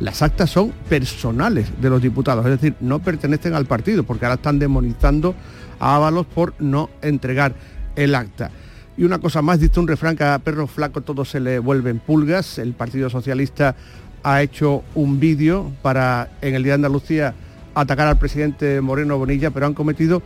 Las 0.00 0.20
actas 0.20 0.50
son 0.50 0.72
personales 0.88 1.68
de 1.80 1.88
los 1.88 2.02
diputados, 2.02 2.44
es 2.44 2.52
decir, 2.52 2.74
no 2.80 2.98
pertenecen 2.98 3.54
al 3.54 3.66
partido, 3.66 4.02
porque 4.02 4.24
ahora 4.24 4.34
están 4.34 4.58
demonizando 4.58 5.34
a 5.78 5.94
Ábalos 5.94 6.26
por 6.26 6.54
no 6.58 6.90
entregar 7.02 7.54
el 7.94 8.16
acta. 8.16 8.50
Y 8.96 9.04
una 9.04 9.20
cosa 9.20 9.42
más, 9.42 9.60
dice 9.60 9.80
un 9.80 9.88
refrán 9.88 10.16
que 10.16 10.24
a 10.24 10.38
perro 10.38 10.66
flaco 10.66 11.00
todo 11.00 11.24
se 11.24 11.40
le 11.40 11.58
vuelven 11.58 11.98
pulgas. 11.98 12.58
El 12.58 12.74
Partido 12.74 13.08
Socialista 13.08 13.74
ha 14.22 14.42
hecho 14.42 14.82
un 14.94 15.20
vídeo 15.20 15.70
para 15.82 16.30
en 16.40 16.54
el 16.54 16.62
Día 16.62 16.72
de 16.72 16.76
Andalucía 16.76 17.34
atacar 17.74 18.06
al 18.06 18.18
presidente 18.18 18.80
Moreno 18.80 19.18
Bonilla, 19.18 19.50
pero 19.50 19.66
han 19.66 19.74
cometido 19.74 20.22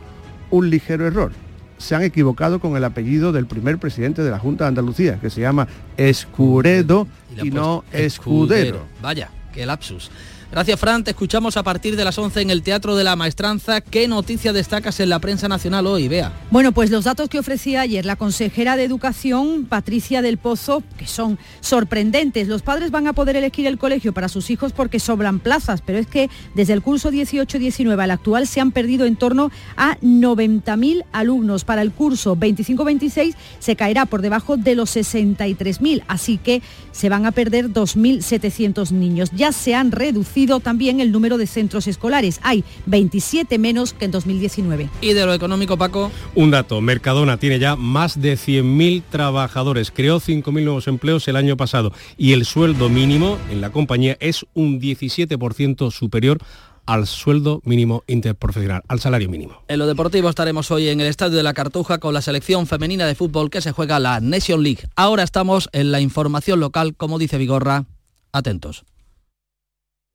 un 0.49 0.69
ligero 0.69 1.07
error. 1.07 1.31
Se 1.77 1.95
han 1.95 2.03
equivocado 2.03 2.59
con 2.59 2.75
el 2.75 2.83
apellido 2.83 3.31
del 3.31 3.45
primer 3.45 3.77
presidente 3.77 4.23
de 4.23 4.31
la 4.31 4.39
Junta 4.39 4.63
de 4.63 4.69
Andalucía, 4.69 5.19
que 5.19 5.29
se 5.29 5.41
llama 5.41 5.67
Escuredo 5.95 7.07
y 7.41 7.51
no 7.51 7.83
puesto 7.83 7.97
Escudero. 8.05 8.85
Vaya, 9.01 9.29
qué 9.53 9.65
lapsus. 9.65 10.11
Gracias, 10.49 10.79
Fran. 10.79 11.03
Te 11.03 11.11
escuchamos 11.11 11.57
a 11.57 11.63
partir 11.63 11.97
de 11.97 12.05
las 12.05 12.17
11 12.17 12.41
en 12.41 12.49
el 12.49 12.63
Teatro 12.63 12.95
de 12.95 13.03
la 13.03 13.17
Maestranza. 13.17 13.81
¿Qué 13.81 14.07
noticia 14.07 14.53
destacas 14.53 14.97
en 15.01 15.09
la 15.09 15.19
prensa 15.19 15.49
nacional 15.49 15.85
hoy? 15.85 16.07
Vea. 16.07 16.31
Bueno, 16.51 16.71
pues 16.71 16.89
los 16.89 17.03
datos 17.03 17.27
que 17.27 17.37
ofrecía 17.37 17.81
ayer 17.81 18.05
la 18.05 18.15
consejera 18.15 18.77
de 18.77 18.85
Educación, 18.85 19.65
Patricia 19.65 20.21
del 20.21 20.37
Pozo, 20.37 20.83
que 20.97 21.05
son 21.05 21.37
sorprendentes. 21.59 22.47
Los 22.47 22.61
padres 22.61 22.91
van 22.91 23.07
a 23.07 23.13
poder 23.13 23.35
elegir 23.35 23.67
el 23.67 23.77
colegio 23.77 24.13
para 24.13 24.29
sus 24.29 24.49
hijos 24.49 24.71
porque 24.71 25.01
sobran 25.01 25.39
plazas, 25.39 25.81
pero 25.85 25.99
es 25.99 26.07
que 26.07 26.29
desde 26.55 26.71
el 26.71 26.81
curso 26.81 27.11
18-19 27.11 28.01
al 28.01 28.11
actual 28.11 28.47
se 28.47 28.61
han 28.61 28.71
perdido 28.71 29.05
en 29.05 29.17
torno 29.17 29.51
a 29.75 29.97
90.000 29.99 31.03
alumnos. 31.11 31.65
Para 31.65 31.81
el 31.81 31.91
curso 31.91 32.37
25-26 32.37 33.35
se 33.59 33.75
caerá 33.75 34.05
por 34.05 34.21
debajo 34.21 34.55
de 34.55 34.75
los 34.75 34.95
63.000, 34.95 36.03
así 36.07 36.37
que 36.37 36.61
se 36.93 37.09
van 37.09 37.25
a 37.25 37.33
perder 37.33 37.69
2.700 37.69 38.91
niños. 38.91 39.29
Ya 39.35 39.51
se 39.51 39.75
han 39.75 39.91
reducido 39.91 40.36
crecido 40.37 40.59
también 40.59 40.99
el 40.99 41.11
número 41.11 41.39
de 41.39 41.47
centros 41.47 41.87
escolares. 41.87 42.39
Hay 42.43 42.63
27 42.85 43.57
menos 43.57 43.93
que 43.93 44.05
en 44.05 44.11
2019. 44.11 44.87
Y 45.01 45.13
de 45.13 45.25
lo 45.25 45.33
económico, 45.33 45.77
Paco. 45.77 46.11
Un 46.35 46.51
dato, 46.51 46.79
Mercadona 46.79 47.37
tiene 47.37 47.57
ya 47.57 47.75
más 47.75 48.21
de 48.21 48.35
100.000 48.35 49.01
trabajadores, 49.09 49.89
creó 49.89 50.19
5.000 50.19 50.63
nuevos 50.63 50.87
empleos 50.87 51.27
el 51.27 51.37
año 51.37 51.57
pasado 51.57 51.91
y 52.19 52.33
el 52.33 52.45
sueldo 52.45 52.87
mínimo 52.87 53.39
en 53.49 53.61
la 53.61 53.71
compañía 53.71 54.15
es 54.19 54.45
un 54.53 54.79
17% 54.79 55.89
superior 55.89 56.37
al 56.85 57.07
sueldo 57.07 57.61
mínimo 57.65 58.03
interprofesional, 58.05 58.83
al 58.87 58.99
salario 58.99 59.29
mínimo. 59.29 59.63
En 59.67 59.79
lo 59.79 59.87
deportivo 59.87 60.29
estaremos 60.29 60.69
hoy 60.69 60.89
en 60.89 61.01
el 61.01 61.07
Estadio 61.07 61.37
de 61.37 61.43
la 61.43 61.55
Cartuja 61.55 61.97
con 61.97 62.13
la 62.13 62.21
selección 62.21 62.67
femenina 62.67 63.07
de 63.07 63.15
fútbol 63.15 63.49
que 63.49 63.61
se 63.61 63.71
juega 63.71 63.99
la 63.99 64.19
Nation 64.19 64.61
League. 64.61 64.87
Ahora 64.95 65.23
estamos 65.23 65.67
en 65.71 65.91
la 65.91 65.99
información 65.99 66.59
local, 66.59 66.93
como 66.95 67.17
dice 67.17 67.39
Vigorra. 67.39 67.85
Atentos. 68.31 68.85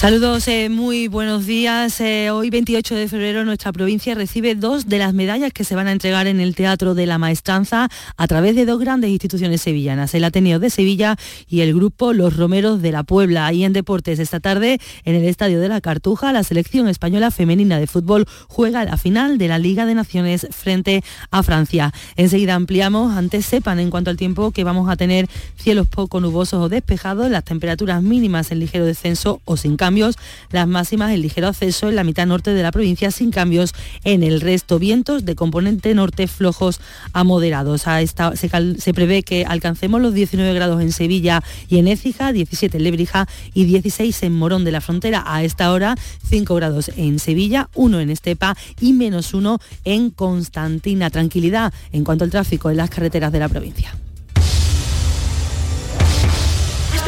Saludos, 0.00 0.48
eh, 0.48 0.70
muy 0.70 1.08
buenos 1.08 1.44
días. 1.44 2.00
Eh, 2.00 2.30
hoy 2.30 2.48
28 2.48 2.94
de 2.94 3.06
febrero 3.06 3.44
nuestra 3.44 3.70
provincia 3.70 4.14
recibe 4.14 4.54
dos 4.54 4.88
de 4.88 4.96
las 4.96 5.12
medallas 5.12 5.52
que 5.52 5.62
se 5.62 5.74
van 5.74 5.88
a 5.88 5.92
entregar 5.92 6.26
en 6.26 6.40
el 6.40 6.54
Teatro 6.54 6.94
de 6.94 7.04
la 7.04 7.18
Maestranza 7.18 7.90
a 8.16 8.26
través 8.26 8.56
de 8.56 8.64
dos 8.64 8.80
grandes 8.80 9.10
instituciones 9.10 9.60
sevillanas, 9.60 10.14
el 10.14 10.24
Ateneo 10.24 10.58
de 10.58 10.70
Sevilla 10.70 11.18
y 11.50 11.60
el 11.60 11.74
grupo 11.74 12.14
Los 12.14 12.34
Romeros 12.38 12.80
de 12.80 12.92
la 12.92 13.02
Puebla. 13.02 13.44
Ahí 13.44 13.62
en 13.62 13.74
deportes 13.74 14.18
esta 14.20 14.40
tarde, 14.40 14.80
en 15.04 15.16
el 15.16 15.24
Estadio 15.26 15.60
de 15.60 15.68
la 15.68 15.82
Cartuja, 15.82 16.32
la 16.32 16.44
selección 16.44 16.88
española 16.88 17.30
femenina 17.30 17.78
de 17.78 17.86
fútbol 17.86 18.24
juega 18.48 18.86
la 18.86 18.96
final 18.96 19.36
de 19.36 19.48
la 19.48 19.58
Liga 19.58 19.84
de 19.84 19.94
Naciones 19.94 20.46
frente 20.50 21.04
a 21.30 21.42
Francia. 21.42 21.92
Enseguida 22.16 22.54
ampliamos, 22.54 23.14
antes 23.14 23.44
sepan 23.44 23.78
en 23.80 23.90
cuanto 23.90 24.08
al 24.08 24.16
tiempo 24.16 24.50
que 24.50 24.64
vamos 24.64 24.88
a 24.88 24.96
tener 24.96 25.28
cielos 25.56 25.86
poco 25.88 26.20
nubosos 26.20 26.58
o 26.64 26.68
despejados, 26.70 27.30
las 27.30 27.44
temperaturas 27.44 28.02
mínimas 28.02 28.50
en 28.50 28.60
ligero 28.60 28.86
descenso 28.86 29.42
o 29.44 29.58
sin 29.58 29.76
cambio 29.76 29.89
las 30.50 30.68
máximas 30.68 31.12
en 31.12 31.22
ligero 31.22 31.48
acceso 31.48 31.88
en 31.88 31.96
la 31.96 32.04
mitad 32.04 32.26
norte 32.26 32.52
de 32.52 32.62
la 32.62 32.72
provincia 32.72 33.10
sin 33.10 33.30
cambios 33.30 33.72
en 34.04 34.22
el 34.22 34.40
resto. 34.40 34.78
Vientos 34.78 35.24
de 35.24 35.34
componente 35.34 35.94
norte 35.94 36.28
flojos 36.28 36.80
a 37.12 37.24
moderados. 37.24 37.86
A 37.86 38.00
esta, 38.00 38.36
se, 38.36 38.50
se, 38.78 38.94
prevé 38.94 39.22
que 39.22 39.44
alcancemos 39.44 40.00
los 40.00 40.14
19 40.14 40.52
grados 40.54 40.80
en 40.80 40.92
Sevilla 40.92 41.42
y 41.68 41.78
en 41.78 41.88
Écija, 41.88 42.32
17 42.32 42.76
en 42.76 42.84
Lebrija 42.84 43.26
y 43.54 43.64
16 43.64 44.22
en 44.22 44.34
Morón 44.36 44.64
de 44.64 44.72
la 44.72 44.80
Frontera. 44.80 45.24
A 45.26 45.42
esta 45.42 45.72
hora 45.72 45.96
5 46.28 46.54
grados 46.54 46.90
en 46.96 47.18
Sevilla, 47.18 47.68
1 47.74 48.00
en 48.00 48.10
Estepa 48.10 48.56
y 48.80 48.92
menos 48.92 49.34
1 49.34 49.58
en 49.84 50.10
Constantina. 50.10 51.10
Tranquilidad 51.10 51.72
en 51.92 52.04
cuanto 52.04 52.24
al 52.24 52.30
tráfico 52.30 52.70
en 52.70 52.76
las 52.76 52.90
carreteras 52.90 53.32
de 53.32 53.38
la 53.38 53.48
provincia. 53.48 53.94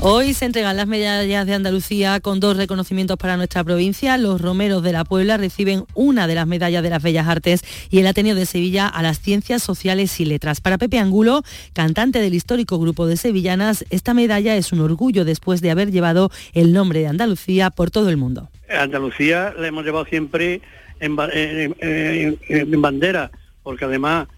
Hoy 0.00 0.32
se 0.32 0.44
entregan 0.44 0.76
las 0.76 0.86
medallas 0.86 1.44
de 1.44 1.54
Andalucía 1.54 2.20
con 2.20 2.38
dos 2.38 2.56
reconocimientos 2.56 3.16
para 3.16 3.36
nuestra 3.36 3.64
provincia. 3.64 4.16
Los 4.16 4.40
Romeros 4.40 4.80
de 4.84 4.92
la 4.92 5.04
Puebla 5.04 5.36
reciben 5.38 5.86
una 5.94 6.28
de 6.28 6.36
las 6.36 6.46
medallas 6.46 6.84
de 6.84 6.90
las 6.90 7.02
Bellas 7.02 7.26
Artes 7.26 7.62
y 7.90 7.98
el 7.98 8.06
Ateneo 8.06 8.36
de 8.36 8.46
Sevilla 8.46 8.86
a 8.86 9.02
las 9.02 9.18
Ciencias 9.18 9.60
Sociales 9.60 10.20
y 10.20 10.24
Letras. 10.24 10.60
Para 10.60 10.78
Pepe 10.78 11.00
Angulo, 11.00 11.42
cantante 11.72 12.20
del 12.20 12.32
histórico 12.32 12.78
grupo 12.78 13.08
de 13.08 13.16
sevillanas, 13.16 13.84
esta 13.90 14.14
medalla 14.14 14.54
es 14.54 14.72
un 14.72 14.78
orgullo 14.82 15.24
después 15.24 15.60
de 15.62 15.72
haber 15.72 15.90
llevado 15.90 16.30
el 16.52 16.72
nombre 16.72 17.00
de 17.00 17.08
Andalucía 17.08 17.70
por 17.70 17.90
todo 17.90 18.08
el 18.08 18.16
mundo. 18.16 18.50
Andalucía 18.70 19.52
la 19.58 19.66
hemos 19.66 19.84
llevado 19.84 20.04
siempre 20.04 20.60
en, 21.00 21.16
bandera, 22.80 23.32
porque 23.64 23.84
además 23.84 24.28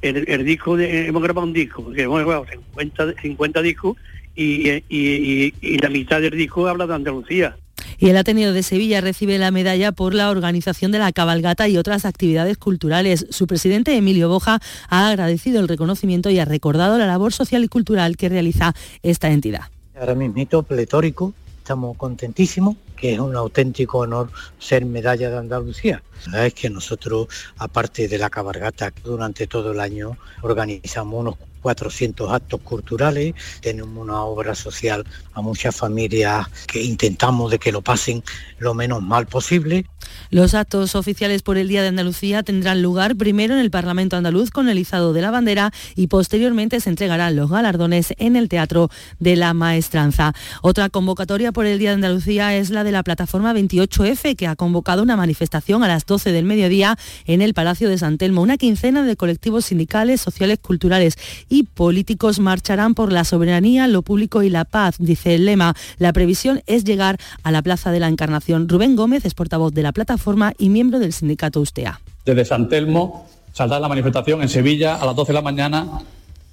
el, 0.00 0.44
disco, 0.46 0.78
hemos 0.78 1.22
grabado 1.22 1.46
un 1.46 1.52
disco, 1.52 1.84
porque 1.84 2.04
hemos 2.04 2.20
grabado 2.20 2.46
50, 2.50 3.20
50 3.20 3.60
discos 3.60 3.98
y, 4.34 4.70
y, 4.70 4.82
y, 4.88 5.54
y, 5.60 5.78
la 5.78 5.88
mitad 5.88 6.20
del 6.20 6.36
disco 6.36 6.66
habla 6.66 6.86
de 6.86 6.94
Andalucía. 6.94 7.56
Y 7.98 8.08
el 8.08 8.16
Ateneo 8.16 8.52
de 8.52 8.62
Sevilla 8.62 9.00
recibe 9.00 9.38
la 9.38 9.50
medalla 9.50 9.92
por 9.92 10.14
la 10.14 10.30
organización 10.30 10.90
de 10.92 10.98
la 10.98 11.12
cabalgata 11.12 11.68
y 11.68 11.76
otras 11.76 12.04
actividades 12.04 12.56
culturales. 12.56 13.26
Su 13.30 13.46
presidente, 13.46 13.96
Emilio 13.96 14.28
Boja, 14.28 14.60
ha 14.88 15.08
agradecido 15.08 15.60
el 15.60 15.68
reconocimiento 15.68 16.30
y 16.30 16.38
ha 16.38 16.44
recordado 16.44 16.98
la 16.98 17.06
labor 17.06 17.32
social 17.32 17.62
y 17.62 17.68
cultural 17.68 18.16
que 18.16 18.28
realiza 18.28 18.74
esta 19.02 19.30
entidad. 19.30 19.64
Ahora 19.98 20.14
mismo 20.14 20.62
pletórico, 20.62 21.34
estamos 21.58 21.96
contentísimos, 21.96 22.76
que 22.96 23.14
es 23.14 23.20
un 23.20 23.36
auténtico 23.36 23.98
honor 23.98 24.30
ser 24.58 24.84
medalla 24.84 25.30
de 25.30 25.38
Andalucía. 25.38 26.02
La 26.26 26.32
verdad 26.32 26.46
es 26.46 26.54
que 26.54 26.70
nosotros, 26.70 27.28
aparte 27.58 28.08
de 28.08 28.18
la 28.18 28.30
cabalgata, 28.30 28.92
durante 29.04 29.46
todo 29.46 29.72
el 29.72 29.80
año 29.80 30.16
organizamos 30.42 31.20
unos 31.20 31.36
400 31.60 32.32
actos 32.32 32.60
culturales, 32.62 33.34
tenemos 33.60 33.96
una 33.96 34.22
obra 34.22 34.54
social 34.54 35.04
a 35.32 35.40
muchas 35.40 35.74
familias 35.74 36.48
que 36.66 36.82
intentamos 36.82 37.50
de 37.50 37.58
que 37.58 37.72
lo 37.72 37.82
pasen 37.82 38.22
lo 38.58 38.74
menos 38.74 39.02
mal 39.02 39.26
posible. 39.26 39.86
Los 40.30 40.54
actos 40.54 40.94
oficiales 40.94 41.42
por 41.42 41.56
el 41.56 41.68
Día 41.68 41.82
de 41.82 41.88
Andalucía 41.88 42.42
tendrán 42.42 42.82
lugar 42.82 43.16
primero 43.16 43.54
en 43.54 43.60
el 43.60 43.70
Parlamento 43.70 44.16
andaluz 44.16 44.50
con 44.50 44.68
el 44.68 44.78
izado 44.78 45.12
de 45.12 45.22
la 45.22 45.30
bandera 45.30 45.72
y 45.94 46.06
posteriormente 46.06 46.80
se 46.80 46.90
entregarán 46.90 47.36
los 47.36 47.50
galardones 47.50 48.14
en 48.18 48.36
el 48.36 48.48
Teatro 48.48 48.90
de 49.18 49.36
la 49.36 49.54
Maestranza. 49.54 50.32
Otra 50.62 50.88
convocatoria 50.88 51.52
por 51.52 51.66
el 51.66 51.78
Día 51.78 51.90
de 51.90 51.96
Andalucía 51.96 52.54
es 52.56 52.70
la 52.70 52.84
de 52.84 52.92
la 52.92 53.02
plataforma 53.02 53.52
28F 53.52 54.36
que 54.36 54.46
ha 54.46 54.56
convocado 54.56 55.02
una 55.02 55.16
manifestación 55.16 55.82
a 55.82 55.88
las 55.88 56.06
12 56.06 56.32
del 56.32 56.44
mediodía 56.44 56.96
en 57.26 57.42
el 57.42 57.54
Palacio 57.54 57.88
de 57.88 57.98
San 57.98 58.18
Telmo. 58.18 58.42
Una 58.42 58.56
quincena 58.56 59.04
de 59.04 59.16
colectivos 59.16 59.66
sindicales, 59.66 60.20
sociales, 60.20 60.58
culturales 60.60 61.16
y 61.50 61.64
políticos 61.64 62.38
marcharán 62.38 62.94
por 62.94 63.12
la 63.12 63.24
soberanía, 63.24 63.86
lo 63.88 64.00
público 64.00 64.42
y 64.42 64.48
la 64.48 64.64
paz, 64.64 64.94
dice 64.98 65.34
el 65.34 65.44
lema. 65.44 65.74
La 65.98 66.14
previsión 66.14 66.62
es 66.66 66.84
llegar 66.84 67.18
a 67.42 67.50
la 67.50 67.60
Plaza 67.60 67.90
de 67.90 68.00
la 68.00 68.08
Encarnación. 68.08 68.68
Rubén 68.68 68.96
Gómez 68.96 69.26
es 69.26 69.34
portavoz 69.34 69.74
de 69.74 69.82
la 69.82 69.92
plataforma 69.92 70.54
y 70.56 70.70
miembro 70.70 70.98
del 70.98 71.12
sindicato 71.12 71.60
USTEA. 71.60 72.00
Desde 72.24 72.46
San 72.46 72.68
Telmo 72.70 73.26
saldrá 73.52 73.80
la 73.80 73.88
manifestación 73.88 74.40
en 74.40 74.48
Sevilla 74.48 74.96
a 74.96 75.04
las 75.04 75.16
12 75.16 75.32
de 75.32 75.34
la 75.34 75.42
mañana 75.42 75.86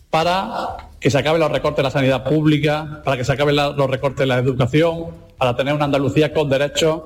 para 0.10 0.78
que 1.00 1.12
se 1.12 1.18
acaben 1.18 1.40
los 1.40 1.52
recortes 1.52 1.78
de 1.78 1.84
la 1.84 1.92
sanidad 1.92 2.24
pública, 2.24 3.02
para 3.06 3.18
que 3.18 3.24
se 3.24 3.32
acaben 3.32 3.56
los 3.56 3.90
recortes 3.90 4.20
de 4.20 4.26
la 4.26 4.38
educación, 4.38 5.06
para 5.38 5.56
tener 5.56 5.74
una 5.74 5.86
Andalucía 5.86 6.34
con 6.34 6.50
derechos 6.50 7.02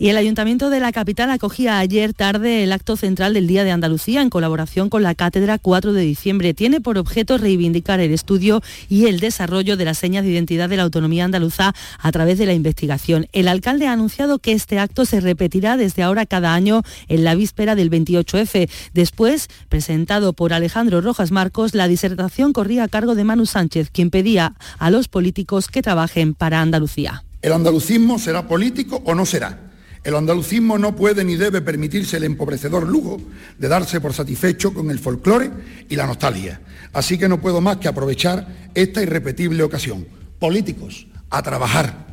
y 0.00 0.08
el 0.08 0.16
Ayuntamiento 0.16 0.70
de 0.70 0.80
la 0.80 0.92
capital 0.92 1.30
acogía 1.30 1.78
ayer 1.78 2.14
tarde 2.14 2.62
el 2.62 2.72
acto 2.72 2.96
central 2.96 3.34
del 3.34 3.46
Día 3.46 3.64
de 3.64 3.70
Andalucía 3.70 4.22
en 4.22 4.30
colaboración 4.30 4.88
con 4.88 5.02
la 5.02 5.14
Cátedra 5.14 5.58
4 5.58 5.92
de 5.92 6.00
diciembre. 6.00 6.54
Tiene 6.54 6.80
por 6.80 6.96
objeto 6.96 7.36
reivindicar 7.36 8.00
el 8.00 8.10
estudio 8.10 8.62
y 8.88 9.08
el 9.08 9.20
desarrollo 9.20 9.76
de 9.76 9.84
las 9.84 9.98
señas 9.98 10.24
de 10.24 10.30
identidad 10.30 10.70
de 10.70 10.78
la 10.78 10.84
autonomía 10.84 11.26
andaluza 11.26 11.74
a 11.98 12.12
través 12.12 12.38
de 12.38 12.46
la 12.46 12.54
investigación. 12.54 13.26
El 13.34 13.46
alcalde 13.46 13.88
ha 13.88 13.92
anunciado 13.92 14.38
que 14.38 14.52
este 14.52 14.78
acto 14.78 15.04
se 15.04 15.20
repetirá 15.20 15.76
desde 15.76 16.02
ahora 16.02 16.24
cada 16.24 16.54
año 16.54 16.80
en 17.08 17.22
la 17.22 17.34
víspera 17.34 17.74
del 17.74 17.90
28F. 17.90 18.70
Después, 18.94 19.48
presentado 19.68 20.32
por 20.32 20.54
Alejandro 20.54 21.02
Rojas 21.02 21.30
Marcos, 21.30 21.74
la 21.74 21.88
disertación 21.88 22.54
corría 22.54 22.84
a 22.84 22.88
cargo 22.88 23.14
de 23.14 23.24
Manu 23.24 23.44
Sánchez, 23.44 23.90
quien 23.90 24.08
pedía 24.08 24.54
a 24.78 24.90
los 24.90 25.08
políticos 25.08 25.68
que 25.68 25.82
trabajen 25.82 26.32
para 26.32 26.62
Andalucía. 26.62 27.22
¿El 27.42 27.52
andalucismo 27.52 28.18
será 28.18 28.48
político 28.48 29.02
o 29.04 29.14
no 29.14 29.26
será? 29.26 29.69
El 30.02 30.16
andalucismo 30.16 30.78
no 30.78 30.96
puede 30.96 31.24
ni 31.24 31.36
debe 31.36 31.60
permitirse 31.60 32.16
el 32.16 32.24
empobrecedor 32.24 32.88
lujo 32.88 33.20
de 33.58 33.68
darse 33.68 34.00
por 34.00 34.14
satisfecho 34.14 34.72
con 34.72 34.90
el 34.90 34.98
folclore 34.98 35.50
y 35.88 35.96
la 35.96 36.06
nostalgia. 36.06 36.60
Así 36.92 37.18
que 37.18 37.28
no 37.28 37.40
puedo 37.40 37.60
más 37.60 37.76
que 37.76 37.88
aprovechar 37.88 38.70
esta 38.74 39.02
irrepetible 39.02 39.62
ocasión. 39.62 40.06
Políticos, 40.38 41.06
a 41.28 41.42
trabajar. 41.42 42.09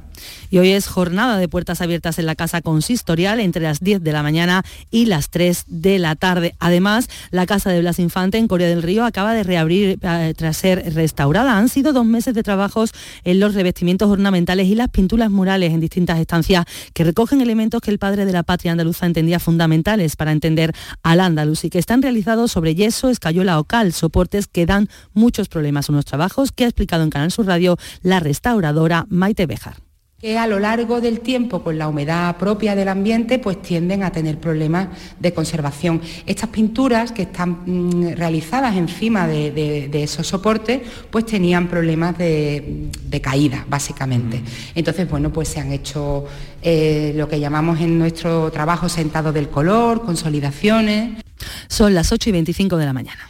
Y 0.50 0.58
hoy 0.60 0.72
es 0.72 0.88
jornada 0.88 1.38
de 1.38 1.48
puertas 1.48 1.82
abiertas 1.82 2.20
en 2.20 2.26
la 2.26 2.36
Casa 2.36 2.62
Consistorial 2.62 3.40
entre 3.40 3.64
las 3.64 3.80
10 3.80 4.02
de 4.04 4.12
la 4.12 4.24
mañana 4.24 4.64
y 4.92 5.06
las 5.06 5.30
3 5.30 5.66
de 5.68 6.00
la 6.00 6.16
tarde. 6.16 6.56
Además, 6.60 7.10
la 7.32 7.46
Casa 7.46 7.70
de 7.70 7.82
Blas 7.82 8.00
Infante 8.00 8.38
en 8.38 8.48
Corea 8.48 8.68
del 8.68 8.84
Río 8.84 9.06
acaba 9.06 9.34
de 9.34 9.44
reabrir 9.44 10.00
eh, 10.02 10.34
tras 10.36 10.58
ser 10.58 10.94
restaurada. 10.94 11.58
Han 11.58 11.70
sido 11.70 11.94
dos 11.94 12.06
meses 12.06 12.34
de 12.34 12.44
trabajos 12.44 12.92
en 13.24 13.40
los 13.40 13.54
revestimientos 13.54 14.10
ornamentales 14.10 14.68
y 14.68 14.76
las 14.76 14.90
pinturas 14.90 15.30
murales 15.30 15.74
en 15.74 15.80
distintas 15.80 16.20
estancias 16.20 16.66
que 16.94 17.04
recogen 17.04 17.42
elementos 17.42 17.82
que 17.82 17.92
el 17.92 18.00
padre 18.00 18.26
de 18.26 18.32
la 18.32 18.44
patria 18.44 18.72
andaluza 18.72 19.06
entendía 19.06 19.40
fundamentales 19.40 20.16
para 20.16 20.32
entender 20.32 20.74
al 21.04 21.20
andaluz 21.20 21.64
y 21.66 21.70
que 21.70 21.80
están 21.80 22.02
realizados 22.02 22.52
sobre 22.52 22.76
yeso, 22.76 23.10
escayola 23.10 23.60
o 23.60 23.64
cal, 23.64 23.94
soportes 23.94 24.48
que 24.48 24.66
dan 24.66 24.90
muchos 25.14 25.50
problemas 25.50 25.90
unos 25.90 26.06
trabajos 26.06 26.52
que 26.52 26.66
ha 26.66 26.68
explicado 26.68 27.04
en 27.04 27.10
Canal 27.10 27.32
Sur 27.32 27.48
Radio 27.48 27.78
la 28.02 28.20
restauradora 28.20 29.06
Maite 29.10 29.46
Bejar 29.46 29.87
que 30.20 30.36
a 30.40 30.48
lo 30.48 30.58
largo 30.58 31.00
del 31.00 31.20
tiempo, 31.20 31.62
con 31.62 31.78
la 31.78 31.88
humedad 31.88 32.38
propia 32.38 32.74
del 32.76 32.88
ambiente, 32.88 33.38
pues 33.38 33.62
tienden 33.62 34.02
a 34.02 34.12
tener 34.12 34.40
problemas 34.40 34.88
de 35.20 35.32
conservación. 35.32 36.02
Estas 36.26 36.50
pinturas 36.50 37.12
que 37.12 37.22
están 37.22 37.60
mm, 37.68 38.14
realizadas 38.16 38.76
encima 38.76 39.28
de, 39.28 39.52
de- 39.52 39.88
de 39.90 40.04
esos 40.04 40.26
soportes, 40.26 40.82
pues 41.12 41.28
tenían 41.28 41.68
problemas 41.68 42.18
de, 42.18 42.90
de 43.04 43.22
caída, 43.22 43.64
básicamente. 43.70 44.42
Entonces, 44.74 45.08
bueno, 45.08 45.32
pues 45.32 45.50
se 45.50 45.60
han 45.60 45.72
hecho 45.72 46.26
eh, 46.64 47.14
lo 47.16 47.30
que 47.30 47.40
llamamos 47.40 47.80
en 47.80 48.00
nuestro 48.00 48.50
trabajo 48.52 48.90
sentado 48.90 49.32
del 49.32 49.50
color, 49.50 50.02
consolidaciones. 50.04 51.22
Son 51.68 51.94
las 51.94 52.12
8 52.12 52.30
y 52.30 52.34
25 52.34 52.76
de 52.78 52.86
la 52.86 52.94
mañana. 52.94 53.30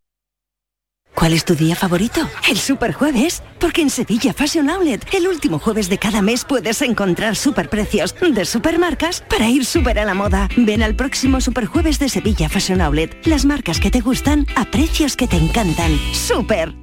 ¿Cuál 1.13 1.33
es 1.33 1.45
tu 1.45 1.55
día 1.55 1.75
favorito? 1.75 2.27
El 2.49 2.57
Superjueves. 2.57 3.43
Porque 3.59 3.81
en 3.81 3.89
Sevilla 3.89 4.33
Fashion 4.33 4.69
Outlet, 4.69 5.05
el 5.13 5.27
último 5.27 5.59
jueves 5.59 5.87
de 5.89 5.99
cada 5.99 6.21
mes 6.21 6.45
puedes 6.45 6.81
encontrar 6.81 7.35
superprecios 7.35 8.15
de 8.19 8.45
supermarcas 8.45 9.21
para 9.29 9.47
ir 9.47 9.65
súper 9.65 9.99
a 9.99 10.05
la 10.05 10.13
moda. 10.13 10.49
Ven 10.57 10.81
al 10.81 10.95
próximo 10.95 11.39
Superjueves 11.41 11.99
de 11.99 12.09
Sevilla 12.09 12.49
Fashion 12.49 12.81
Outlet. 12.81 13.25
Las 13.27 13.45
marcas 13.45 13.79
que 13.79 13.91
te 13.91 13.99
gustan 13.99 14.47
a 14.55 14.65
precios 14.65 15.15
que 15.15 15.27
te 15.27 15.37
encantan. 15.37 15.91
¡Súper! 16.13 16.73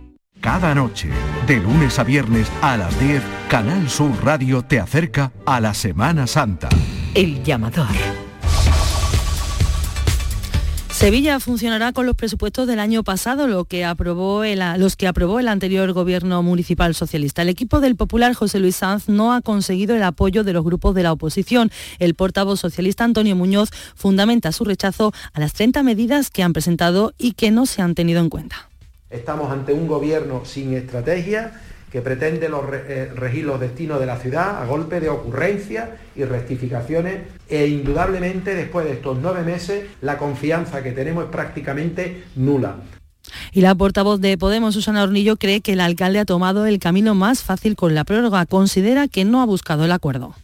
Cada 0.40 0.72
noche, 0.72 1.08
de 1.48 1.56
lunes 1.56 1.98
a 1.98 2.04
viernes 2.04 2.46
a 2.62 2.76
las 2.76 2.98
10, 3.00 3.22
Canal 3.48 3.90
Sur 3.90 4.12
Radio 4.24 4.62
te 4.62 4.78
acerca 4.78 5.32
a 5.46 5.60
la 5.60 5.74
Semana 5.74 6.28
Santa. 6.28 6.68
El 7.14 7.42
llamador. 7.42 8.27
Sevilla 10.98 11.38
funcionará 11.38 11.92
con 11.92 12.06
los 12.06 12.16
presupuestos 12.16 12.66
del 12.66 12.80
año 12.80 13.04
pasado, 13.04 13.46
lo 13.46 13.66
que 13.66 13.84
aprobó 13.84 14.42
los 14.42 14.96
que 14.96 15.06
aprobó 15.06 15.38
el 15.38 15.46
anterior 15.46 15.92
gobierno 15.92 16.42
municipal 16.42 16.92
socialista. 16.92 17.42
El 17.42 17.50
equipo 17.50 17.78
del 17.78 17.94
popular 17.94 18.34
José 18.34 18.58
Luis 18.58 18.74
Sanz 18.74 19.08
no 19.08 19.32
ha 19.32 19.40
conseguido 19.40 19.94
el 19.94 20.02
apoyo 20.02 20.42
de 20.42 20.52
los 20.52 20.64
grupos 20.64 20.96
de 20.96 21.04
la 21.04 21.12
oposición. 21.12 21.70
El 22.00 22.16
portavoz 22.16 22.58
socialista 22.58 23.04
Antonio 23.04 23.36
Muñoz 23.36 23.70
fundamenta 23.94 24.50
su 24.50 24.64
rechazo 24.64 25.12
a 25.32 25.38
las 25.38 25.52
30 25.52 25.84
medidas 25.84 26.30
que 26.30 26.42
han 26.42 26.52
presentado 26.52 27.14
y 27.16 27.34
que 27.34 27.52
no 27.52 27.66
se 27.66 27.80
han 27.80 27.94
tenido 27.94 28.18
en 28.18 28.28
cuenta. 28.28 28.68
Estamos 29.08 29.52
ante 29.52 29.74
un 29.74 29.86
gobierno 29.86 30.42
sin 30.44 30.74
estrategia 30.74 31.52
que 31.90 32.02
pretende 32.02 32.48
eh, 32.48 33.10
regir 33.14 33.44
los 33.44 33.60
destinos 33.60 34.00
de 34.00 34.06
la 34.06 34.16
ciudad 34.18 34.62
a 34.62 34.66
golpe 34.66 35.00
de 35.00 35.08
ocurrencias 35.08 35.90
y 36.16 36.24
rectificaciones 36.24 37.22
e 37.48 37.66
indudablemente 37.66 38.54
después 38.54 38.86
de 38.86 38.92
estos 38.92 39.18
nueve 39.20 39.42
meses 39.42 39.84
la 40.00 40.18
confianza 40.18 40.82
que 40.82 40.92
tenemos 40.92 41.24
es 41.24 41.30
prácticamente 41.30 42.24
nula. 42.36 42.76
Y 43.52 43.60
la 43.60 43.74
portavoz 43.74 44.20
de 44.20 44.38
Podemos, 44.38 44.74
Susana 44.74 45.02
Hornillo, 45.02 45.36
cree 45.36 45.60
que 45.60 45.72
el 45.72 45.80
alcalde 45.80 46.18
ha 46.18 46.24
tomado 46.24 46.66
el 46.66 46.78
camino 46.78 47.14
más 47.14 47.42
fácil 47.42 47.76
con 47.76 47.94
la 47.94 48.04
prórroga. 48.04 48.46
Considera 48.46 49.08
que 49.08 49.24
no 49.24 49.42
ha 49.42 49.46
buscado 49.46 49.84
el 49.84 49.92
acuerdo. 49.92 50.34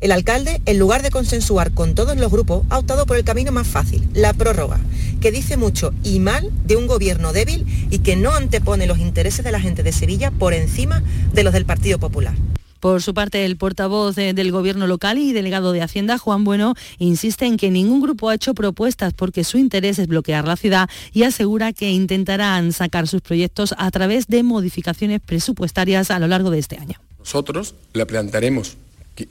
El 0.00 0.12
alcalde, 0.12 0.60
en 0.64 0.78
lugar 0.78 1.02
de 1.02 1.10
consensuar 1.10 1.72
con 1.72 1.96
todos 1.96 2.16
los 2.16 2.30
grupos, 2.30 2.64
ha 2.70 2.78
optado 2.78 3.04
por 3.04 3.16
el 3.16 3.24
camino 3.24 3.50
más 3.50 3.66
fácil, 3.66 4.08
la 4.14 4.32
prórroga, 4.32 4.78
que 5.20 5.32
dice 5.32 5.56
mucho 5.56 5.92
y 6.04 6.20
mal 6.20 6.50
de 6.66 6.76
un 6.76 6.86
gobierno 6.86 7.32
débil 7.32 7.66
y 7.90 7.98
que 7.98 8.14
no 8.14 8.32
antepone 8.32 8.86
los 8.86 8.98
intereses 8.98 9.44
de 9.44 9.50
la 9.50 9.58
gente 9.58 9.82
de 9.82 9.92
Sevilla 9.92 10.30
por 10.30 10.54
encima 10.54 11.02
de 11.32 11.42
los 11.42 11.52
del 11.52 11.64
Partido 11.64 11.98
Popular. 11.98 12.34
Por 12.78 13.02
su 13.02 13.12
parte, 13.12 13.44
el 13.44 13.56
portavoz 13.56 14.16
eh, 14.18 14.34
del 14.34 14.52
Gobierno 14.52 14.86
local 14.86 15.18
y 15.18 15.32
delegado 15.32 15.72
de 15.72 15.82
Hacienda, 15.82 16.16
Juan 16.16 16.44
Bueno, 16.44 16.74
insiste 16.98 17.46
en 17.46 17.56
que 17.56 17.72
ningún 17.72 18.00
grupo 18.00 18.28
ha 18.28 18.36
hecho 18.36 18.54
propuestas 18.54 19.14
porque 19.14 19.42
su 19.42 19.58
interés 19.58 19.98
es 19.98 20.06
bloquear 20.06 20.46
la 20.46 20.54
ciudad 20.56 20.88
y 21.12 21.24
asegura 21.24 21.72
que 21.72 21.90
intentarán 21.90 22.72
sacar 22.72 23.08
sus 23.08 23.20
proyectos 23.20 23.74
a 23.78 23.90
través 23.90 24.28
de 24.28 24.44
modificaciones 24.44 25.20
presupuestarias 25.20 26.12
a 26.12 26.20
lo 26.20 26.28
largo 26.28 26.50
de 26.50 26.60
este 26.60 26.78
año. 26.78 27.00
Nosotros 27.18 27.74
le 27.94 28.06
plantearemos, 28.06 28.76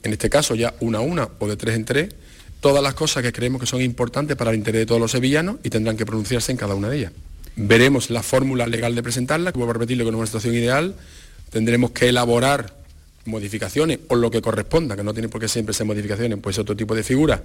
en 0.04 0.14
este 0.14 0.30
caso 0.30 0.56
ya 0.56 0.74
una 0.80 0.98
a 0.98 1.02
una 1.02 1.30
o 1.40 1.48
de 1.48 1.56
tres 1.56 1.76
en 1.76 1.86
tres, 1.86 2.10
todas 2.60 2.84
las 2.84 2.94
cosas 2.96 3.24
que 3.24 3.32
creemos 3.32 3.62
que 3.62 3.68
son 3.68 3.82
importantes 3.82 4.36
para 4.36 4.52
el 4.52 4.58
interés 4.58 4.82
de 4.82 4.86
todos 4.86 5.00
los 5.00 5.12
sevillanos 5.12 5.58
y 5.64 5.70
tendrán 5.70 5.96
que 5.96 6.06
pronunciarse 6.06 6.52
en 6.52 6.58
cada 6.58 6.76
una 6.76 6.90
de 6.90 6.98
ellas. 6.98 7.12
Veremos 7.56 8.10
la 8.10 8.24
fórmula 8.24 8.68
legal 8.68 8.96
de 8.96 9.04
presentarla, 9.04 9.52
que 9.52 9.58
vuelvo 9.58 9.72
a 9.72 9.74
repetirlo 9.76 10.04
que 10.04 10.10
es 10.10 10.16
una 10.16 10.26
situación 10.26 10.56
ideal, 10.56 10.96
tendremos 11.50 11.92
que 11.92 12.10
elaborar 12.10 12.76
modificaciones 13.26 14.00
o 14.08 14.16
lo 14.16 14.32
que 14.32 14.42
corresponda, 14.42 14.96
que 14.96 15.04
no 15.04 15.14
tiene 15.14 15.30
por 15.30 15.42
qué 15.42 15.48
siempre 15.48 15.74
ser 15.74 15.86
modificaciones, 15.86 16.40
pues 16.42 16.58
otro 16.60 16.76
tipo 16.76 16.96
de 16.96 17.04
figuras, 17.04 17.42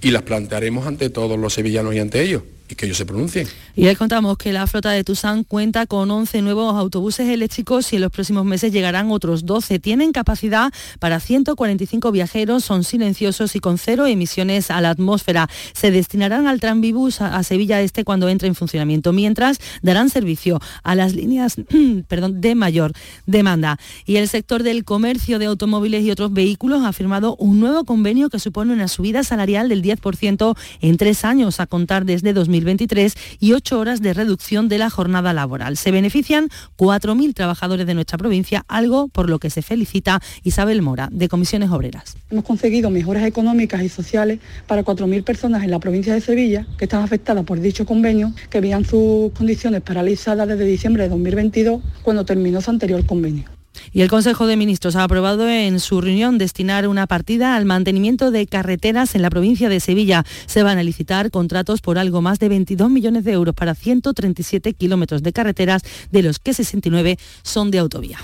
y 0.00 0.10
las 0.10 0.22
plantearemos 0.22 0.86
ante 0.86 1.10
todos 1.10 1.38
los 1.38 1.54
sevillanos 1.54 1.94
y 1.94 1.98
ante 1.98 2.22
ellos, 2.22 2.42
y 2.68 2.74
que 2.74 2.86
ellos 2.86 2.98
se 2.98 3.06
pronuncien. 3.06 3.46
Y 3.74 3.84
les 3.84 3.96
contamos 3.96 4.36
que 4.36 4.52
la 4.52 4.66
flota 4.66 4.90
de 4.90 5.04
Tucson 5.04 5.44
cuenta 5.44 5.86
con 5.86 6.10
11 6.10 6.42
nuevos 6.42 6.74
autobuses 6.74 7.28
eléctricos 7.28 7.92
y 7.92 7.96
en 7.96 8.02
los 8.02 8.10
próximos 8.10 8.44
meses 8.44 8.72
llegarán 8.72 9.10
otros 9.10 9.46
12. 9.46 9.78
Tienen 9.78 10.12
capacidad 10.12 10.72
para 10.98 11.20
145 11.20 12.12
viajeros, 12.12 12.64
son 12.64 12.84
silenciosos 12.84 13.56
y 13.56 13.60
con 13.60 13.78
cero 13.78 14.06
emisiones 14.06 14.70
a 14.70 14.80
la 14.80 14.90
atmósfera. 14.90 15.48
Se 15.72 15.90
destinarán 15.90 16.46
al 16.46 16.60
Tranvibus 16.60 17.20
a, 17.20 17.42
Sevilla 17.42 17.80
Este 17.80 18.04
cuando 18.04 18.28
entre 18.28 18.48
en 18.48 18.54
funcionamiento, 18.54 19.12
mientras 19.12 19.58
darán 19.82 20.10
servicio 20.10 20.60
a 20.82 20.94
las 20.94 21.14
líneas 21.14 21.56
perdón, 22.08 22.40
de 22.40 22.54
mayor 22.54 22.92
demanda. 23.26 23.78
Y 24.06 24.16
el 24.16 24.28
sector 24.28 24.62
del 24.62 24.84
comercio 24.84 25.38
de 25.38 25.46
automóviles 25.46 26.04
y 26.04 26.10
otros 26.10 26.32
vehículos 26.32 26.84
ha 26.84 26.92
firmado 26.92 27.36
un 27.36 27.60
nuevo 27.60 27.84
convenio 27.84 28.28
que 28.28 28.38
supone 28.38 28.72
una 28.72 28.88
subida 28.88 29.24
salarial 29.24 29.68
del 29.68 29.82
10% 29.82 30.56
en 30.80 30.96
tres 30.96 31.24
años 31.24 31.60
a 31.60 31.66
contar 31.66 32.04
desde 32.04 32.32
2023 32.62 33.14
y 33.40 33.52
ocho 33.52 33.78
horas 33.78 34.00
de 34.00 34.14
reducción 34.14 34.68
de 34.68 34.78
la 34.78 34.90
jornada 34.90 35.32
laboral. 35.32 35.76
Se 35.76 35.90
benefician 35.90 36.48
4.000 36.76 37.34
trabajadores 37.34 37.86
de 37.86 37.94
nuestra 37.94 38.18
provincia, 38.18 38.64
algo 38.68 39.08
por 39.08 39.28
lo 39.28 39.38
que 39.38 39.50
se 39.50 39.62
felicita 39.62 40.20
Isabel 40.42 40.82
Mora, 40.82 41.08
de 41.12 41.28
Comisiones 41.28 41.70
Obreras. 41.70 42.16
Hemos 42.30 42.44
conseguido 42.44 42.90
mejoras 42.90 43.24
económicas 43.24 43.82
y 43.82 43.88
sociales 43.88 44.38
para 44.66 44.84
4.000 44.84 45.24
personas 45.24 45.64
en 45.64 45.70
la 45.70 45.78
provincia 45.78 46.14
de 46.14 46.20
Sevilla 46.20 46.66
que 46.78 46.84
están 46.84 47.02
afectadas 47.02 47.44
por 47.44 47.60
dicho 47.60 47.84
convenio, 47.84 48.32
que 48.50 48.60
veían 48.60 48.84
sus 48.84 49.32
condiciones 49.32 49.82
paralizadas 49.82 50.48
desde 50.48 50.64
diciembre 50.64 51.04
de 51.04 51.08
2022, 51.10 51.82
cuando 52.02 52.24
terminó 52.24 52.60
su 52.60 52.70
anterior 52.70 53.04
convenio. 53.06 53.61
Y 53.92 54.02
el 54.02 54.08
Consejo 54.08 54.46
de 54.46 54.56
Ministros 54.56 54.96
ha 54.96 55.04
aprobado 55.04 55.48
en 55.48 55.80
su 55.80 56.00
reunión 56.00 56.38
destinar 56.38 56.86
una 56.88 57.06
partida 57.06 57.56
al 57.56 57.64
mantenimiento 57.64 58.30
de 58.30 58.46
carreteras 58.46 59.14
en 59.14 59.22
la 59.22 59.30
provincia 59.30 59.68
de 59.68 59.80
Sevilla. 59.80 60.24
Se 60.46 60.62
van 60.62 60.78
a 60.78 60.82
licitar 60.82 61.30
contratos 61.30 61.80
por 61.80 61.98
algo 61.98 62.22
más 62.22 62.38
de 62.38 62.48
22 62.48 62.90
millones 62.90 63.24
de 63.24 63.32
euros 63.32 63.54
para 63.54 63.74
137 63.74 64.74
kilómetros 64.74 65.22
de 65.22 65.32
carreteras, 65.32 65.82
de 66.10 66.22
los 66.22 66.38
que 66.38 66.54
69 66.54 67.18
son 67.42 67.70
de 67.70 67.78
autovía. 67.78 68.18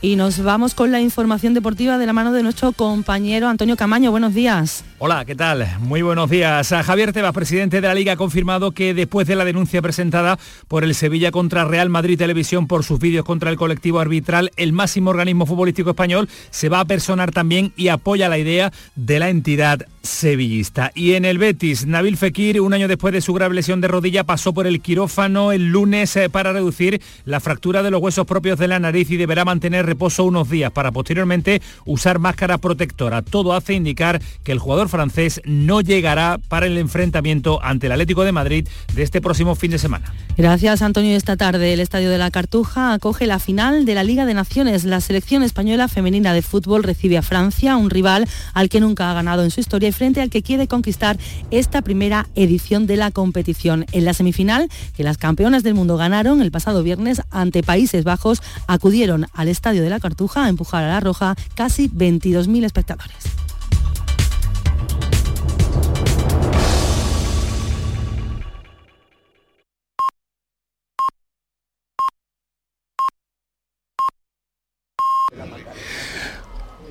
Y 0.00 0.16
nos 0.16 0.42
vamos 0.42 0.74
con 0.74 0.92
la 0.92 1.00
información 1.00 1.54
deportiva 1.54 1.98
de 1.98 2.06
la 2.06 2.12
mano 2.12 2.32
de 2.32 2.42
nuestro 2.42 2.72
compañero 2.72 3.48
Antonio 3.48 3.76
Camaño. 3.76 4.12
Buenos 4.12 4.32
días. 4.32 4.84
Hola, 5.00 5.24
¿qué 5.24 5.36
tal? 5.36 5.64
Muy 5.78 6.02
buenos 6.02 6.28
días. 6.28 6.72
A 6.72 6.82
Javier 6.82 7.12
Tebas, 7.12 7.32
presidente 7.32 7.80
de 7.80 7.86
la 7.86 7.94
Liga, 7.94 8.14
ha 8.14 8.16
confirmado 8.16 8.72
que 8.72 8.94
después 8.94 9.28
de 9.28 9.36
la 9.36 9.44
denuncia 9.44 9.80
presentada 9.80 10.40
por 10.66 10.82
el 10.82 10.92
Sevilla 10.92 11.30
contra 11.30 11.64
Real 11.64 11.88
Madrid 11.88 12.18
Televisión 12.18 12.66
por 12.66 12.82
sus 12.82 12.98
vídeos 12.98 13.24
contra 13.24 13.48
el 13.48 13.56
colectivo 13.56 14.00
arbitral, 14.00 14.50
el 14.56 14.72
máximo 14.72 15.10
organismo 15.10 15.46
futbolístico 15.46 15.90
español 15.90 16.28
se 16.50 16.68
va 16.68 16.80
a 16.80 16.84
personar 16.84 17.30
también 17.30 17.72
y 17.76 17.88
apoya 17.88 18.28
la 18.28 18.38
idea 18.38 18.72
de 18.96 19.20
la 19.20 19.28
entidad 19.28 19.86
sevillista. 20.02 20.90
Y 20.94 21.12
en 21.14 21.24
el 21.24 21.38
Betis, 21.38 21.86
Nabil 21.86 22.16
Fekir, 22.16 22.60
un 22.60 22.74
año 22.74 22.88
después 22.88 23.12
de 23.12 23.20
su 23.20 23.34
grave 23.34 23.54
lesión 23.54 23.80
de 23.80 23.88
rodilla, 23.88 24.24
pasó 24.24 24.52
por 24.52 24.66
el 24.66 24.80
quirófano 24.80 25.52
el 25.52 25.70
lunes 25.70 26.16
eh, 26.16 26.28
para 26.30 26.52
reducir 26.52 27.00
la 27.24 27.40
fractura 27.40 27.82
de 27.82 27.90
los 27.90 28.02
huesos 28.02 28.26
propios 28.26 28.58
de 28.58 28.68
la 28.68 28.80
nariz 28.80 29.10
y 29.10 29.16
deberá 29.16 29.44
mantener 29.44 29.86
reposo 29.86 30.24
unos 30.24 30.50
días 30.50 30.72
para 30.72 30.90
posteriormente 30.90 31.62
usar 31.84 32.18
máscara 32.18 32.58
protectora. 32.58 33.22
Todo 33.22 33.52
hace 33.52 33.74
indicar 33.74 34.20
que 34.42 34.52
el 34.52 34.58
jugador 34.58 34.87
francés 34.88 35.40
no 35.44 35.80
llegará 35.80 36.38
para 36.48 36.66
el 36.66 36.78
enfrentamiento 36.78 37.62
ante 37.62 37.86
el 37.86 37.92
Atlético 37.92 38.24
de 38.24 38.32
Madrid 38.32 38.68
de 38.94 39.02
este 39.02 39.20
próximo 39.20 39.54
fin 39.54 39.70
de 39.70 39.78
semana. 39.78 40.12
Gracias, 40.36 40.82
Antonio. 40.82 41.16
Esta 41.16 41.36
tarde 41.36 41.72
el 41.72 41.80
Estadio 41.80 42.10
de 42.10 42.18
la 42.18 42.30
Cartuja 42.30 42.92
acoge 42.92 43.26
la 43.26 43.38
final 43.38 43.84
de 43.84 43.94
la 43.94 44.04
Liga 44.04 44.24
de 44.24 44.34
Naciones. 44.34 44.84
La 44.84 45.00
selección 45.00 45.42
española 45.42 45.88
femenina 45.88 46.32
de 46.32 46.42
fútbol 46.42 46.82
recibe 46.82 47.18
a 47.18 47.22
Francia, 47.22 47.76
un 47.76 47.90
rival 47.90 48.28
al 48.54 48.68
que 48.68 48.80
nunca 48.80 49.10
ha 49.10 49.14
ganado 49.14 49.42
en 49.42 49.50
su 49.50 49.60
historia 49.60 49.88
y 49.88 49.92
frente 49.92 50.20
al 50.20 50.30
que 50.30 50.42
quiere 50.42 50.68
conquistar 50.68 51.18
esta 51.50 51.82
primera 51.82 52.28
edición 52.34 52.86
de 52.86 52.96
la 52.96 53.10
competición. 53.10 53.84
En 53.92 54.04
la 54.04 54.14
semifinal, 54.14 54.68
que 54.96 55.02
las 55.02 55.18
campeonas 55.18 55.62
del 55.62 55.74
mundo 55.74 55.96
ganaron 55.96 56.40
el 56.42 56.50
pasado 56.50 56.82
viernes 56.82 57.22
ante 57.30 57.62
Países 57.62 58.04
Bajos, 58.04 58.42
acudieron 58.66 59.26
al 59.32 59.48
Estadio 59.48 59.82
de 59.82 59.90
la 59.90 60.00
Cartuja 60.00 60.44
a 60.44 60.48
empujar 60.48 60.84
a 60.84 60.88
la 60.88 61.00
Roja 61.00 61.34
casi 61.54 61.88
22.000 61.88 62.64
espectadores. 62.64 63.47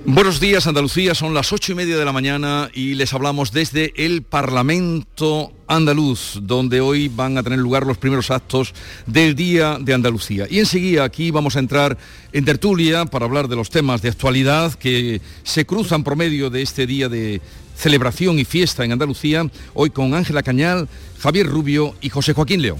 Buenos 0.10 0.40
días 0.40 0.66
Andalucía, 0.66 1.14
son 1.14 1.34
las 1.34 1.52
ocho 1.52 1.74
y 1.74 1.76
media 1.76 1.98
de 1.98 2.06
la 2.06 2.14
mañana 2.14 2.70
y 2.74 2.94
les 2.94 3.14
hablamos 3.14 3.52
desde 3.52 3.92
el 3.98 4.22
Parlamento 4.22 5.52
andaluz, 5.68 6.40
donde 6.44 6.80
hoy 6.80 7.10
van 7.10 7.38
a 7.38 7.44
tener 7.44 7.60
lugar 7.60 7.86
los 7.86 7.98
primeros 7.98 8.32
actos 8.32 8.74
del 9.06 9.36
Día 9.36 9.78
de 9.82 9.94
Andalucía. 9.94 10.48
Y 10.50 10.60
enseguida 10.60 11.04
aquí 11.04 11.30
vamos 11.30 11.58
a 11.58 11.60
entrar 11.60 11.98
en 12.32 12.46
tertulia 12.46 13.04
para 13.04 13.26
hablar 13.26 13.50
de 13.50 13.58
los 13.58 13.70
temas 13.70 14.02
de 14.02 14.08
actualidad 14.08 14.76
que 14.76 15.20
se 15.44 15.66
cruzan 15.66 16.06
por 16.06 16.16
medio 16.16 16.50
de 16.50 16.62
este 16.62 16.88
día 16.88 17.10
de 17.10 17.42
celebración 17.76 18.40
y 18.40 18.46
fiesta 18.46 18.86
en 18.86 18.94
Andalucía, 18.94 19.46
hoy 19.74 19.90
con 19.90 20.14
Ángela 20.14 20.42
Cañal, 20.42 20.88
Javier 21.20 21.48
Rubio 21.48 21.96
y 22.00 22.08
José 22.08 22.32
Joaquín 22.32 22.62
León. 22.62 22.80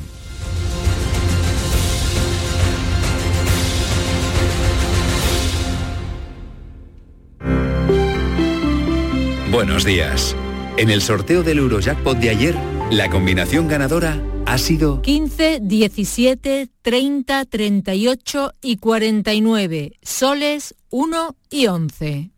Buenos 9.52 9.86
días. 9.86 10.36
En 10.76 10.90
el 10.90 11.02
sorteo 11.02 11.42
del 11.42 11.60
Eurojackpot 11.60 12.18
de 12.18 12.30
ayer, 12.30 12.56
la 12.92 13.10
combinación 13.10 13.70
ganadora 13.70 14.22
ha 14.46 14.58
sido 14.58 15.02
15, 15.02 15.60
17, 15.62 16.68
30, 16.82 17.46
38 17.46 18.54
y 18.62 18.76
49. 18.76 19.94
Soles 20.02 20.76
1 20.90 21.36
y 21.50 21.68
11. 21.68 22.32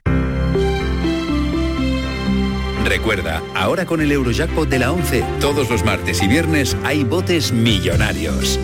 Recuerda, 2.86 3.42
ahora 3.56 3.88
con 3.88 4.02
el 4.02 4.12
Eurojackpot 4.12 4.70
de 4.70 4.80
la 4.80 4.92
11, 4.92 5.24
todos 5.42 5.68
los 5.72 5.84
martes 5.84 6.22
y 6.22 6.28
viernes 6.28 6.78
hay 6.84 7.04
botes 7.04 7.52
millonarios. 7.52 8.60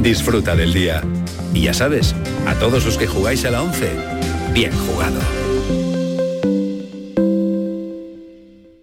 Disfruta 0.00 0.54
del 0.54 0.72
día. 0.72 1.02
Y 1.52 1.62
ya 1.62 1.74
sabes, 1.74 2.14
a 2.46 2.54
todos 2.54 2.84
los 2.86 2.96
que 2.96 3.08
jugáis 3.08 3.44
a 3.44 3.50
la 3.50 3.62
11, 3.62 3.90
bien 4.54 4.72
jugado. 4.86 5.18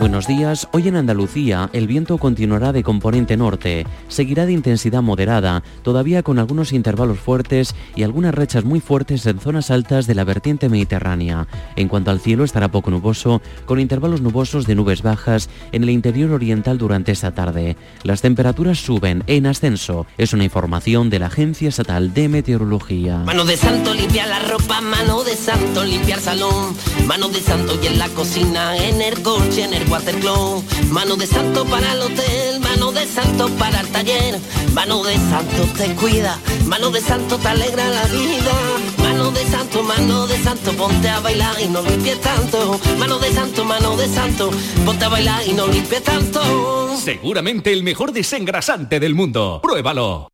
Buenos 0.00 0.26
días. 0.26 0.68
Hoy 0.72 0.88
en 0.88 0.96
Andalucía 0.96 1.70
el 1.72 1.86
viento 1.86 2.18
continuará 2.18 2.72
de 2.72 2.82
componente 2.82 3.36
norte, 3.36 3.86
seguirá 4.08 4.44
de 4.44 4.52
intensidad 4.52 5.02
moderada, 5.02 5.62
todavía 5.82 6.24
con 6.24 6.40
algunos 6.40 6.72
intervalos 6.72 7.20
fuertes 7.20 7.76
y 7.94 8.02
algunas 8.02 8.34
rechas 8.34 8.64
muy 8.64 8.80
fuertes 8.80 9.24
en 9.26 9.38
zonas 9.38 9.70
altas 9.70 10.08
de 10.08 10.16
la 10.16 10.24
vertiente 10.24 10.68
mediterránea. 10.68 11.46
En 11.76 11.86
cuanto 11.86 12.10
al 12.10 12.18
cielo 12.18 12.42
estará 12.42 12.72
poco 12.72 12.90
nuboso, 12.90 13.40
con 13.66 13.78
intervalos 13.78 14.20
nubosos 14.20 14.66
de 14.66 14.74
nubes 14.74 15.02
bajas 15.02 15.48
en 15.70 15.84
el 15.84 15.90
interior 15.90 16.32
oriental 16.32 16.76
durante 16.76 17.12
esta 17.12 17.30
tarde. 17.30 17.76
Las 18.02 18.20
temperaturas 18.20 18.78
suben 18.78 19.22
en 19.28 19.46
ascenso. 19.46 20.06
Es 20.18 20.32
una 20.32 20.42
información 20.42 21.08
de 21.08 21.20
la 21.20 21.26
Agencia 21.26 21.68
Estatal 21.68 22.12
de 22.12 22.28
Meteorología. 22.28 23.18
Mano 23.18 23.44
de 23.44 23.56
santo 23.56 23.94
limpia 23.94 24.26
la 24.26 24.40
ropa, 24.40 24.80
mano 24.80 25.22
de 25.22 25.36
santo 25.36 25.84
limpiar 25.84 26.18
salón, 26.18 26.74
mano 27.06 27.28
de 27.28 27.40
santo 27.40 27.78
y 27.80 27.86
en 27.86 27.98
la 28.00 28.08
cocina, 28.08 28.76
en 28.76 29.00
el 29.00 29.22
coche, 29.22 29.64
en 29.64 29.74
el 29.74 29.84
mano 30.90 31.16
de 31.16 31.26
santo 31.26 31.64
para 31.66 31.92
el 31.92 32.00
hotel, 32.00 32.60
mano 32.60 32.90
de 32.90 33.06
santo 33.06 33.48
para 33.58 33.80
el 33.80 33.88
taller, 33.88 34.40
mano 34.72 35.04
de 35.04 35.14
santo 35.14 35.62
te 35.76 35.94
cuida, 35.94 36.38
mano 36.66 36.90
de 36.90 37.00
santo 37.00 37.38
te 37.38 37.48
alegra 37.48 37.88
la 37.88 38.04
vida, 38.06 38.52
mano 38.98 39.30
de 39.30 39.44
santo, 39.44 39.82
mano 39.82 40.26
de 40.26 40.36
santo, 40.42 40.72
ponte 40.72 41.08
a 41.08 41.20
bailar 41.20 41.54
y 41.60 41.68
no 41.68 41.82
limpies 41.82 42.20
tanto, 42.20 42.80
mano 42.98 43.18
de 43.18 43.32
santo, 43.32 43.64
mano 43.64 43.96
de 43.96 44.08
santo, 44.08 44.50
ponte 44.84 45.04
a 45.04 45.08
bailar 45.08 45.46
y 45.46 45.52
no 45.52 45.66
limpies 45.68 46.02
tanto. 46.02 46.96
Seguramente 46.96 47.72
el 47.72 47.82
mejor 47.82 48.12
desengrasante 48.12 48.98
del 48.98 49.14
mundo. 49.14 49.60
Pruébalo. 49.62 50.33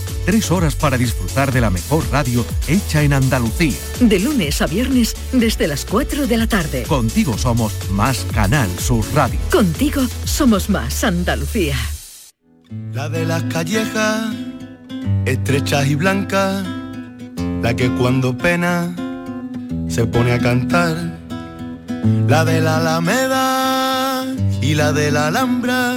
Tres 0.25 0.51
horas 0.51 0.75
para 0.75 0.97
disfrutar 0.97 1.51
de 1.51 1.61
la 1.61 1.71
mejor 1.71 2.03
radio 2.11 2.45
hecha 2.67 3.01
en 3.01 3.13
Andalucía. 3.13 3.77
De 3.99 4.19
lunes 4.19 4.61
a 4.61 4.67
viernes 4.67 5.15
desde 5.31 5.67
las 5.67 5.83
4 5.85 6.27
de 6.27 6.37
la 6.37 6.47
tarde. 6.47 6.83
Contigo 6.83 7.37
somos 7.37 7.73
más 7.89 8.25
Canal 8.31 8.69
Sur 8.77 9.03
Radio. 9.15 9.39
Contigo 9.51 10.03
somos 10.23 10.69
más 10.69 11.03
Andalucía. 11.03 11.75
La 12.93 13.09
de 13.09 13.25
las 13.25 13.43
callejas, 13.43 14.33
estrechas 15.25 15.87
y 15.87 15.95
blancas, 15.95 16.65
la 17.61 17.75
que 17.75 17.89
cuando 17.95 18.37
pena 18.37 18.95
se 19.89 20.05
pone 20.05 20.33
a 20.33 20.39
cantar. 20.39 21.19
La 22.27 22.45
de 22.45 22.61
la 22.61 22.77
Alameda 22.77 24.25
y 24.61 24.75
la 24.75 24.93
de 24.93 25.11
la 25.11 25.27
Alhambra, 25.27 25.95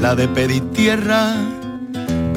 la 0.00 0.14
de 0.14 0.28
pedir 0.28 0.70
tierra, 0.72 1.36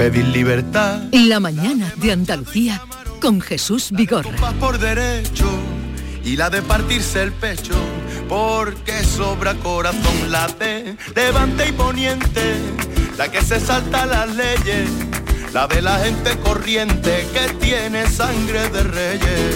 pedir 0.10 0.26
libertad. 0.30 1.00
La 1.12 1.40
mañana 1.40 1.94
de 1.98 2.12
Andalucía 2.12 2.82
con 3.20 3.40
Jesús 3.40 3.92
Vigorra. 3.92 4.36
Por 4.60 4.80
derecho 4.80 5.48
y 6.24 6.36
la 6.38 6.50
de 6.50 6.64
partirse 6.64 7.22
el 7.22 7.32
pecho, 7.32 7.76
porque 8.28 9.04
sobra 9.04 9.54
corazón 9.54 10.32
la 10.32 10.48
de 10.48 10.98
levante 11.16 11.70
y 11.70 11.72
poniente, 11.74 12.56
la 13.16 13.30
que 13.30 13.44
se 13.44 13.60
salta 13.60 14.08
las 14.08 14.36
leyes, 14.36 14.90
la 15.54 15.68
de 15.68 15.84
la 15.84 16.00
gente 16.00 16.36
corriente 16.40 17.28
que 17.32 17.54
tiene 17.64 18.10
sangre 18.10 18.70
de 18.70 18.82
reyes, 18.82 19.56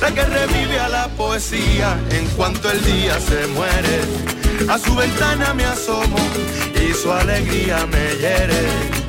la 0.00 0.14
que 0.14 0.24
revive 0.24 0.78
a 0.80 0.88
la 0.88 1.08
poesía 1.08 2.00
en 2.08 2.24
cuanto 2.38 2.70
el 2.70 2.82
día 2.82 3.20
se 3.20 3.46
muere. 3.48 4.00
A 4.66 4.78
su 4.78 4.94
ventana 4.94 5.52
me 5.52 5.66
asomo 5.66 6.16
y 6.74 6.94
su 6.94 7.12
alegría 7.12 7.84
me 7.84 8.16
hiere. 8.16 9.03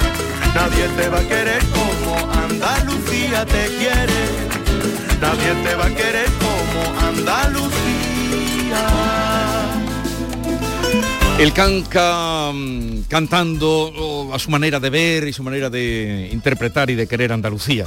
Nadie 0.56 0.88
te 0.96 1.10
va 1.10 1.20
a 1.20 1.28
querer 1.28 1.62
como 1.66 2.16
Andalucía 2.32 3.46
te 3.46 3.68
quiere. 3.78 4.22
Nadie 5.20 5.54
te 5.66 5.76
va 5.76 5.86
a 5.86 5.90
querer 5.90 6.30
como 6.40 7.00
Andalucía. 7.10 7.76
El 11.38 11.52
canca 11.52 12.52
mm, 12.54 13.02
cantando 13.10 13.92
oh, 13.98 14.34
a 14.34 14.40
su 14.40 14.50
manera 14.50 14.80
de 14.80 14.90
ver 14.90 15.28
y 15.28 15.34
su 15.34 15.44
manera 15.44 15.70
de 15.70 16.30
interpretar 16.32 16.90
y 16.90 16.96
de 16.96 17.06
querer 17.06 17.34
Andalucía. 17.34 17.86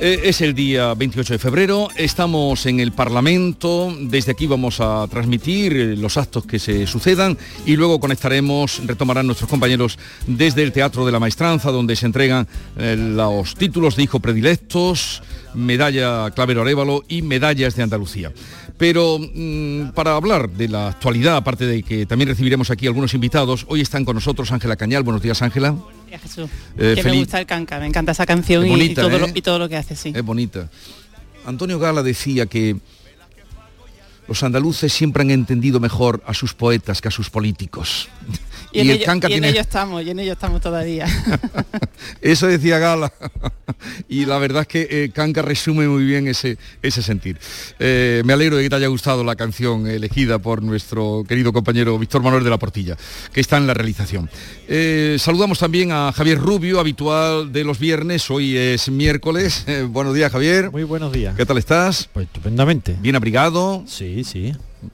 Eh, 0.00 0.28
es 0.28 0.40
el 0.42 0.54
día 0.54 0.94
28 0.94 1.32
de 1.32 1.38
febrero, 1.40 1.88
estamos 1.96 2.66
en 2.66 2.78
el 2.78 2.92
Parlamento, 2.92 3.92
desde 4.00 4.30
aquí 4.30 4.46
vamos 4.46 4.80
a 4.80 5.08
transmitir 5.08 5.72
eh, 5.72 5.96
los 5.96 6.16
actos 6.16 6.46
que 6.46 6.60
se 6.60 6.86
sucedan 6.86 7.36
y 7.66 7.74
luego 7.74 7.98
conectaremos, 7.98 8.80
retomarán 8.86 9.26
nuestros 9.26 9.50
compañeros 9.50 9.98
desde 10.28 10.62
el 10.62 10.70
Teatro 10.70 11.04
de 11.04 11.10
la 11.10 11.18
Maestranza, 11.18 11.72
donde 11.72 11.96
se 11.96 12.06
entregan 12.06 12.46
eh, 12.76 12.94
los 12.96 13.56
títulos 13.56 13.96
de 13.96 14.04
hijo 14.04 14.20
predilectos, 14.20 15.20
medalla 15.54 16.30
Clavero 16.30 16.62
Arevalo 16.62 17.02
y 17.08 17.22
medallas 17.22 17.74
de 17.74 17.82
Andalucía. 17.82 18.30
Pero 18.76 19.18
mm, 19.18 19.88
para 19.96 20.14
hablar 20.14 20.48
de 20.48 20.68
la 20.68 20.88
actualidad, 20.90 21.34
aparte 21.34 21.66
de 21.66 21.82
que 21.82 22.06
también 22.06 22.28
recibiremos 22.28 22.70
aquí 22.70 22.86
algunos 22.86 23.14
invitados, 23.14 23.66
hoy 23.68 23.80
están 23.80 24.04
con 24.04 24.14
nosotros 24.14 24.52
Ángela 24.52 24.76
Cañal. 24.76 25.02
Buenos 25.02 25.22
días, 25.22 25.42
Ángela. 25.42 25.74
Jesús. 26.16 26.48
Eh, 26.78 26.94
que 26.96 27.02
me 27.02 27.18
gusta 27.18 27.40
el 27.40 27.46
canca, 27.46 27.78
me 27.80 27.86
encanta 27.86 28.12
esa 28.12 28.24
canción 28.24 28.62
Es 28.62 28.68
y- 28.68 28.70
bonita, 28.70 28.92
y, 28.92 29.04
todo 29.04 29.18
lo, 29.18 29.26
¿eh? 29.26 29.32
y 29.34 29.42
todo 29.42 29.58
lo 29.58 29.68
que 29.68 29.76
hace, 29.76 29.96
sí. 29.96 30.12
Es 30.14 30.22
bonita. 30.24 30.70
Antonio 31.44 31.78
Gala 31.78 32.02
decía 32.02 32.46
que 32.46 32.76
los 34.28 34.42
andaluces 34.42 34.92
siempre 34.92 35.22
han 35.22 35.30
entendido 35.30 35.80
mejor 35.80 36.22
a 36.26 36.34
sus 36.34 36.54
poetas 36.54 37.00
que 37.00 37.08
a 37.08 37.10
sus 37.10 37.30
políticos. 37.30 38.08
Y, 38.72 38.80
en, 38.80 38.90
el 38.90 38.96
ello, 38.96 39.06
canca 39.06 39.28
y 39.28 39.32
en 39.32 39.36
tiene- 39.40 39.48
ello 39.50 39.60
estamos, 39.60 40.02
y 40.02 40.10
en 40.10 40.18
ello 40.18 40.32
estamos 40.32 40.60
todavía. 40.60 41.06
Eso 42.20 42.46
decía 42.46 42.78
Gala. 42.78 43.12
y 44.08 44.24
la 44.26 44.38
verdad 44.38 44.62
es 44.62 44.68
que 44.68 44.88
eh, 44.90 45.10
Canca 45.12 45.42
resume 45.42 45.88
muy 45.88 46.04
bien 46.04 46.26
ese, 46.28 46.58
ese 46.82 47.02
sentir. 47.02 47.38
Eh, 47.78 48.22
me 48.24 48.32
alegro 48.32 48.56
de 48.56 48.62
que 48.64 48.70
te 48.70 48.76
haya 48.76 48.86
gustado 48.88 49.24
la 49.24 49.36
canción 49.36 49.86
elegida 49.86 50.38
por 50.38 50.62
nuestro 50.62 51.24
querido 51.28 51.52
compañero 51.52 51.98
Víctor 51.98 52.22
Manuel 52.22 52.44
de 52.44 52.50
la 52.50 52.58
Portilla, 52.58 52.96
que 53.32 53.40
está 53.40 53.56
en 53.56 53.66
la 53.66 53.74
realización. 53.74 54.28
Eh, 54.68 55.16
saludamos 55.18 55.58
también 55.58 55.92
a 55.92 56.12
Javier 56.12 56.38
Rubio, 56.38 56.80
habitual 56.80 57.52
de 57.52 57.64
los 57.64 57.78
viernes. 57.78 58.30
Hoy 58.30 58.56
es 58.56 58.88
miércoles. 58.90 59.64
Eh, 59.66 59.86
buenos 59.88 60.14
días, 60.14 60.30
Javier. 60.32 60.70
Muy 60.70 60.84
buenos 60.84 61.12
días. 61.12 61.34
¿Qué 61.36 61.46
tal 61.46 61.58
estás? 61.58 62.08
Pues 62.12 62.26
estupendamente. 62.26 62.96
Bien 63.00 63.16
abrigado. 63.16 63.84
Sí, 63.86 64.24
sí. 64.24 64.52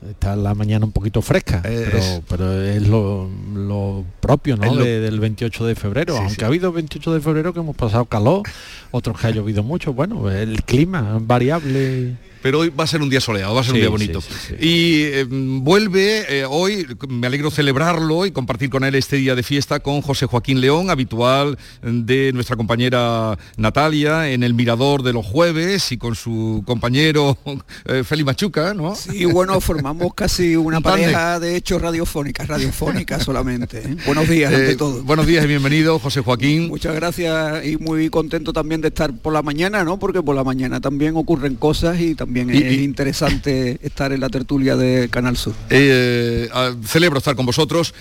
Está 0.09 0.35
la 0.37 0.55
mañana 0.55 0.85
un 0.87 0.93
poquito 0.93 1.21
fresca, 1.23 1.61
pero, 1.63 1.99
pero 2.29 2.63
es 2.63 2.87
lo, 2.89 3.29
lo 3.55 4.05
propio 4.21 4.57
¿no? 4.57 4.65
Es 4.65 4.73
lo- 4.73 4.85
de- 4.85 5.01
del 5.01 5.21
28 5.21 5.67
de 5.67 5.75
febrero. 5.75 6.15
Sí, 6.15 6.19
Aunque 6.21 6.35
sí. 6.37 6.43
ha 6.45 6.47
habido 6.47 6.73
28 6.73 7.13
de 7.15 7.21
febrero 7.21 7.53
que 7.53 7.61
hemos 7.61 7.77
pasado 7.77 8.05
calor, 8.07 8.43
otros 8.91 9.21
que 9.21 9.27
ha 9.27 9.31
llovido 9.31 9.63
mucho. 9.63 9.93
Bueno, 9.93 10.31
el 10.31 10.63
clima 10.65 11.15
es 11.19 11.27
variable. 11.27 12.17
Pero 12.45 12.59
hoy 12.59 12.69
va 12.69 12.85
a 12.85 12.87
ser 12.87 13.01
un 13.01 13.09
día 13.09 13.23
soleado, 13.23 13.55
va 13.55 13.63
a 13.63 13.65
ser 13.65 13.73
Sí, 13.73 13.79
un 13.79 13.81
día 13.81 13.87
sí, 13.87 13.91
bonito. 13.91 14.21
sí, 14.21 14.29
sí. 14.49 14.55
Y 14.61 15.03
eh, 15.05 15.27
vuelve 15.31 16.27
eh, 16.29 16.45
hoy, 16.47 16.87
me 17.09 17.27
alegro 17.27 17.51
celebrarlo 17.51 18.27
y 18.27 18.33
compartir 18.33 18.69
con 18.69 18.85
él 18.85 18.95
este 18.97 19.17
día 19.17 19.35
de 19.35 19.43
fiesta 19.43 19.81
con 19.81 20.03
José 20.03 20.27
Joaquín 20.27 20.61
León, 20.61 20.91
habitual 20.91 21.57
de 21.81 22.33
nuestra 22.35 22.57
compañera 22.57 23.39
Natalia 23.57 24.29
en 24.29 24.43
el 24.43 24.53
Mirador 24.53 25.03
de 25.03 25.15
los 25.15 25.25
jueves 25.25 25.91
y 25.91 25.97
con 25.97 26.15
su 26.17 26.63
compañero 26.67 27.39
eh, 27.87 28.05
Félix 28.05 28.27
Machuca, 28.27 28.75
¿no? 28.75 28.93
Y 29.11 29.25
bueno, 29.25 29.59
formamos 29.63 30.13
casi 30.13 30.55
una 30.57 30.83
pareja 30.83 31.41
de 31.41 31.57
hecho 31.57 31.79
radiofónica, 31.79 32.45
radiofónica 32.45 33.21
solamente. 33.21 33.79
¿eh? 33.79 33.97
Buenos 34.05 34.29
días, 34.29 34.53
ante 34.53 34.73
Eh, 34.73 34.77
todo. 34.77 35.03
Buenos 35.03 35.27
días 35.27 35.47
y 35.47 35.49
bienvenido, 35.49 35.99
José 35.99 36.21
Joaquín. 36.21 36.69
Muchas 36.69 36.95
gracias 36.95 37.65
y 37.65 37.79
muy 37.79 38.11
contento 38.11 38.53
también 38.53 38.83
de 38.83 38.89
estar 38.89 39.15
por 39.17 39.33
la 39.33 39.41
mañana, 39.41 39.83
¿no? 39.83 39.99
Porque 39.99 40.23
por 40.23 40.37
la 40.37 40.45
mañana 40.45 40.79
también 40.83 41.17
ocurren 41.17 41.55
cosas 41.55 41.99
y 41.99 42.15
también 42.15 42.34
Y- 42.35 42.63
es 42.63 42.73
y- 42.73 42.85
interesante 42.85 43.79
estar 43.83 44.13
en 44.13 44.21
la 44.21 44.29
tertulia 44.29 44.77
de 44.77 45.09
Canal 45.09 45.37
Sur. 45.37 45.55
Eh, 45.71 46.49
ah, 46.53 46.73
celebro 46.87 47.19
estar 47.19 47.37
con 47.37 47.47
vosotros. 47.47 47.95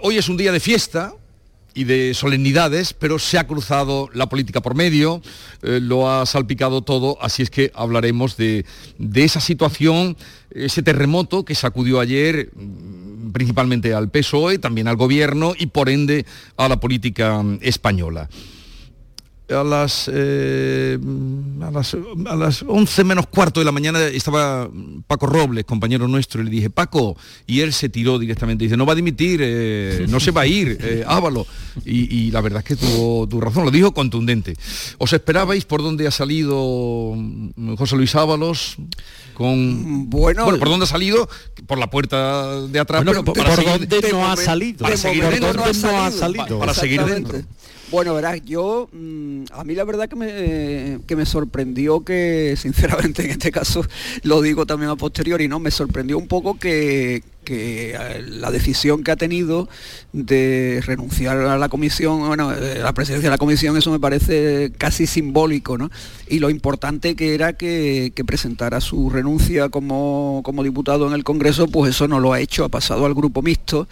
Hoy 0.00 0.18
es 0.18 0.28
un 0.28 0.36
día 0.36 0.52
de 0.52 0.60
fiesta 0.60 1.14
y 1.74 1.84
de 1.84 2.14
solemnidades, 2.14 2.94
pero 2.94 3.18
se 3.18 3.38
ha 3.38 3.46
cruzado 3.46 4.08
la 4.14 4.28
política 4.28 4.62
por 4.62 4.74
medio, 4.74 5.20
eh, 5.62 5.78
lo 5.82 6.10
ha 6.10 6.24
salpicado 6.24 6.80
todo, 6.82 7.18
así 7.20 7.42
es 7.42 7.50
que 7.50 7.70
hablaremos 7.74 8.36
de, 8.38 8.64
de 8.98 9.24
esa 9.24 9.40
situación, 9.40 10.16
ese 10.50 10.82
terremoto 10.82 11.44
que 11.44 11.54
sacudió 11.54 12.00
ayer 12.00 12.50
mm, 12.54 13.32
principalmente 13.32 13.92
al 13.92 14.08
PSOE, 14.10 14.58
también 14.58 14.88
al 14.88 14.96
gobierno 14.96 15.52
y 15.58 15.66
por 15.66 15.90
ende 15.90 16.24
a 16.56 16.68
la 16.68 16.80
política 16.80 17.44
española 17.60 18.30
a 19.48 19.62
las, 19.62 20.10
eh, 20.12 20.98
a 21.62 21.70
las 21.70 21.94
a 22.26 22.36
las 22.36 22.62
11 22.66 23.04
menos 23.04 23.26
cuarto 23.28 23.60
de 23.60 23.64
la 23.66 23.72
mañana 23.72 24.02
estaba 24.04 24.68
Paco 25.06 25.26
Robles, 25.26 25.64
compañero 25.64 26.08
nuestro, 26.08 26.42
y 26.42 26.46
le 26.46 26.50
dije, 26.50 26.70
Paco, 26.70 27.16
y 27.46 27.60
él 27.60 27.72
se 27.72 27.88
tiró 27.88 28.18
directamente, 28.18 28.64
dice, 28.64 28.76
no 28.76 28.84
va 28.86 28.92
a 28.92 28.96
dimitir, 28.96 29.40
eh, 29.42 30.06
no 30.08 30.18
se 30.20 30.30
va 30.32 30.42
a 30.42 30.46
ir, 30.46 30.78
eh, 30.80 31.04
Ávalo. 31.08 31.46
Y, 31.84 32.14
y 32.26 32.30
la 32.30 32.40
verdad 32.40 32.60
es 32.60 32.64
que 32.64 32.76
tuvo 32.76 33.28
tu 33.28 33.40
razón, 33.40 33.64
lo 33.64 33.70
dijo 33.70 33.92
contundente. 33.92 34.56
¿Os 34.98 35.12
esperabais 35.12 35.64
por 35.64 35.82
dónde 35.82 36.06
ha 36.06 36.10
salido 36.10 37.12
mm, 37.14 37.74
José 37.76 37.96
Luis 37.96 38.14
Ábalos? 38.14 38.76
Con... 39.34 40.08
Bueno, 40.08 40.46
¿por 40.46 40.68
dónde 40.68 40.84
ha 40.84 40.88
salido? 40.88 41.28
Por 41.66 41.76
la 41.78 41.90
puerta 41.90 42.62
de 42.62 42.78
atrás, 42.78 43.04
Bueno, 43.04 43.22
pero 43.22 43.34
¿por 43.34 43.34
para 43.44 43.54
dónde 43.62 43.86
seguir- 44.00 44.12
no 44.12 44.26
ha 44.26 44.34
de 44.34 44.44
salido? 44.44 44.78
Para 44.78 44.90
De 44.92 44.96
seguir 44.96 45.24
dentro. 45.24 45.52
no 45.52 45.64
ha 46.00 46.10
salido. 46.10 46.58
Para 46.58 46.72
seguir 46.74 47.04
dentro. 47.04 47.42
Bueno, 47.90 48.14
verás, 48.14 48.44
yo, 48.44 48.88
mm, 48.92 49.44
a 49.52 49.62
mí 49.62 49.74
la 49.74 49.84
verdad 49.84 50.08
que 50.08 50.16
me, 50.16 50.98
que 51.06 51.14
me 51.14 51.24
sorprendió 51.24 52.04
que, 52.04 52.54
sinceramente 52.56 53.24
en 53.24 53.30
este 53.30 53.52
caso, 53.52 53.84
lo 54.22 54.42
digo 54.42 54.66
también 54.66 54.90
a 54.90 54.96
posteriori, 54.96 55.46
¿no? 55.46 55.60
Me 55.60 55.70
sorprendió 55.70 56.18
un 56.18 56.26
poco 56.26 56.58
que, 56.58 57.22
que 57.46 57.94
eh, 57.94 58.22
la 58.28 58.50
decisión 58.50 59.02
que 59.02 59.12
ha 59.12 59.16
tenido 59.16 59.70
de 60.12 60.82
renunciar 60.84 61.38
a 61.38 61.56
la 61.56 61.70
comisión, 61.70 62.26
bueno, 62.26 62.52
eh, 62.52 62.80
a 62.80 62.84
la 62.84 62.92
presidencia 62.92 63.30
de 63.30 63.34
la 63.34 63.38
comisión, 63.38 63.76
eso 63.78 63.90
me 63.90 64.00
parece 64.00 64.72
casi 64.76 65.06
simbólico, 65.06 65.78
¿no? 65.78 65.90
Y 66.28 66.40
lo 66.40 66.50
importante 66.50 67.16
que 67.16 67.34
era 67.34 67.54
que, 67.54 68.12
presentara 68.26 68.80
su 68.80 69.08
renuncia 69.08 69.68
como, 69.68 70.40
como 70.44 70.64
diputado 70.64 71.06
en 71.06 71.14
el 71.14 71.22
Congreso, 71.22 71.68
pues 71.68 71.94
eso 71.94 72.08
no 72.08 72.18
lo 72.18 72.32
ha 72.32 72.40
hecho, 72.40 72.64
ha 72.64 72.68
pasado 72.68 73.06
al 73.06 73.14
grupo 73.14 73.40
mixto 73.40 73.86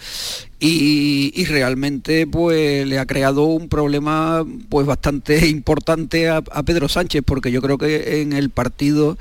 y, 0.58 1.44
realmente 1.44 2.26
pues 2.26 2.86
le 2.86 2.98
ha 2.98 3.06
creado 3.06 3.44
un 3.44 3.68
problema 3.68 4.44
pues 4.68 4.86
bastante 4.86 5.46
importante 5.46 6.28
a 6.28 6.42
Pedro 6.42 6.88
Sánchez, 6.88 7.22
porque 7.24 7.52
yo 7.52 7.62
creo 7.62 7.78
que 7.78 8.22
en 8.22 8.32
el 8.32 8.50
partido 8.50 9.16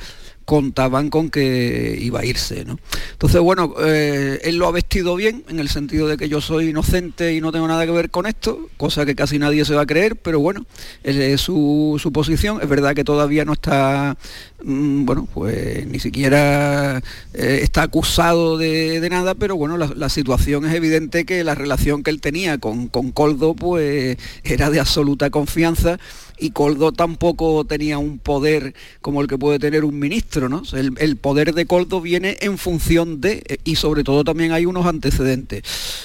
contaban 0.45 1.09
con 1.09 1.29
que 1.29 1.97
iba 1.99 2.21
a 2.21 2.25
irse. 2.25 2.65
¿no? 2.65 2.79
Entonces, 3.11 3.41
bueno, 3.41 3.73
eh, 3.83 4.39
él 4.43 4.57
lo 4.57 4.67
ha 4.67 4.71
vestido 4.71 5.15
bien, 5.15 5.43
en 5.49 5.59
el 5.59 5.69
sentido 5.69 6.07
de 6.07 6.17
que 6.17 6.29
yo 6.29 6.41
soy 6.41 6.69
inocente 6.69 7.33
y 7.33 7.41
no 7.41 7.51
tengo 7.51 7.67
nada 7.67 7.85
que 7.85 7.91
ver 7.91 8.09
con 8.09 8.25
esto, 8.25 8.69
cosa 8.77 9.05
que 9.05 9.15
casi 9.15 9.39
nadie 9.39 9.65
se 9.65 9.75
va 9.75 9.81
a 9.81 9.85
creer, 9.85 10.15
pero 10.15 10.39
bueno, 10.39 10.65
es 11.03 11.41
su, 11.41 11.97
su 12.01 12.11
posición. 12.11 12.59
Es 12.61 12.69
verdad 12.69 12.95
que 12.95 13.03
todavía 13.03 13.45
no 13.45 13.53
está, 13.53 14.17
mm, 14.63 15.05
bueno, 15.05 15.27
pues 15.33 15.85
ni 15.87 15.99
siquiera 15.99 17.01
eh, 17.33 17.59
está 17.61 17.83
acusado 17.83 18.57
de, 18.57 18.99
de 18.99 19.09
nada, 19.09 19.35
pero 19.35 19.55
bueno, 19.55 19.77
la, 19.77 19.91
la 19.95 20.09
situación 20.09 20.65
es 20.65 20.73
evidente 20.73 21.25
que 21.25 21.43
la 21.43 21.55
relación 21.55 22.03
que 22.03 22.11
él 22.11 22.21
tenía 22.21 22.57
con, 22.57 22.87
con 22.87 23.11
Coldo, 23.11 23.53
pues 23.53 24.17
era 24.43 24.69
de 24.69 24.79
absoluta 24.79 25.29
confianza 25.29 25.99
y 26.37 26.51
Coldo 26.51 26.91
tampoco 26.91 27.65
tenía 27.65 27.97
un 27.97 28.19
poder 28.19 28.73
como 29.01 29.21
el 29.21 29.27
que 29.27 29.37
puede 29.37 29.59
tener 29.59 29.85
un 29.85 29.97
ministro, 29.99 30.49
¿no? 30.49 30.63
El, 30.73 31.17
poder 31.17 31.53
de 31.53 31.65
Coldo 31.65 32.01
viene 32.01 32.37
en 32.41 32.57
función 32.57 33.21
de, 33.21 33.43
eh, 33.47 33.57
y 33.63 33.75
sobre 33.75 34.03
todo 34.03 34.23
también 34.23 34.51
hay 34.51 34.65
unos 34.65 34.85
antecedentes. 34.85 35.63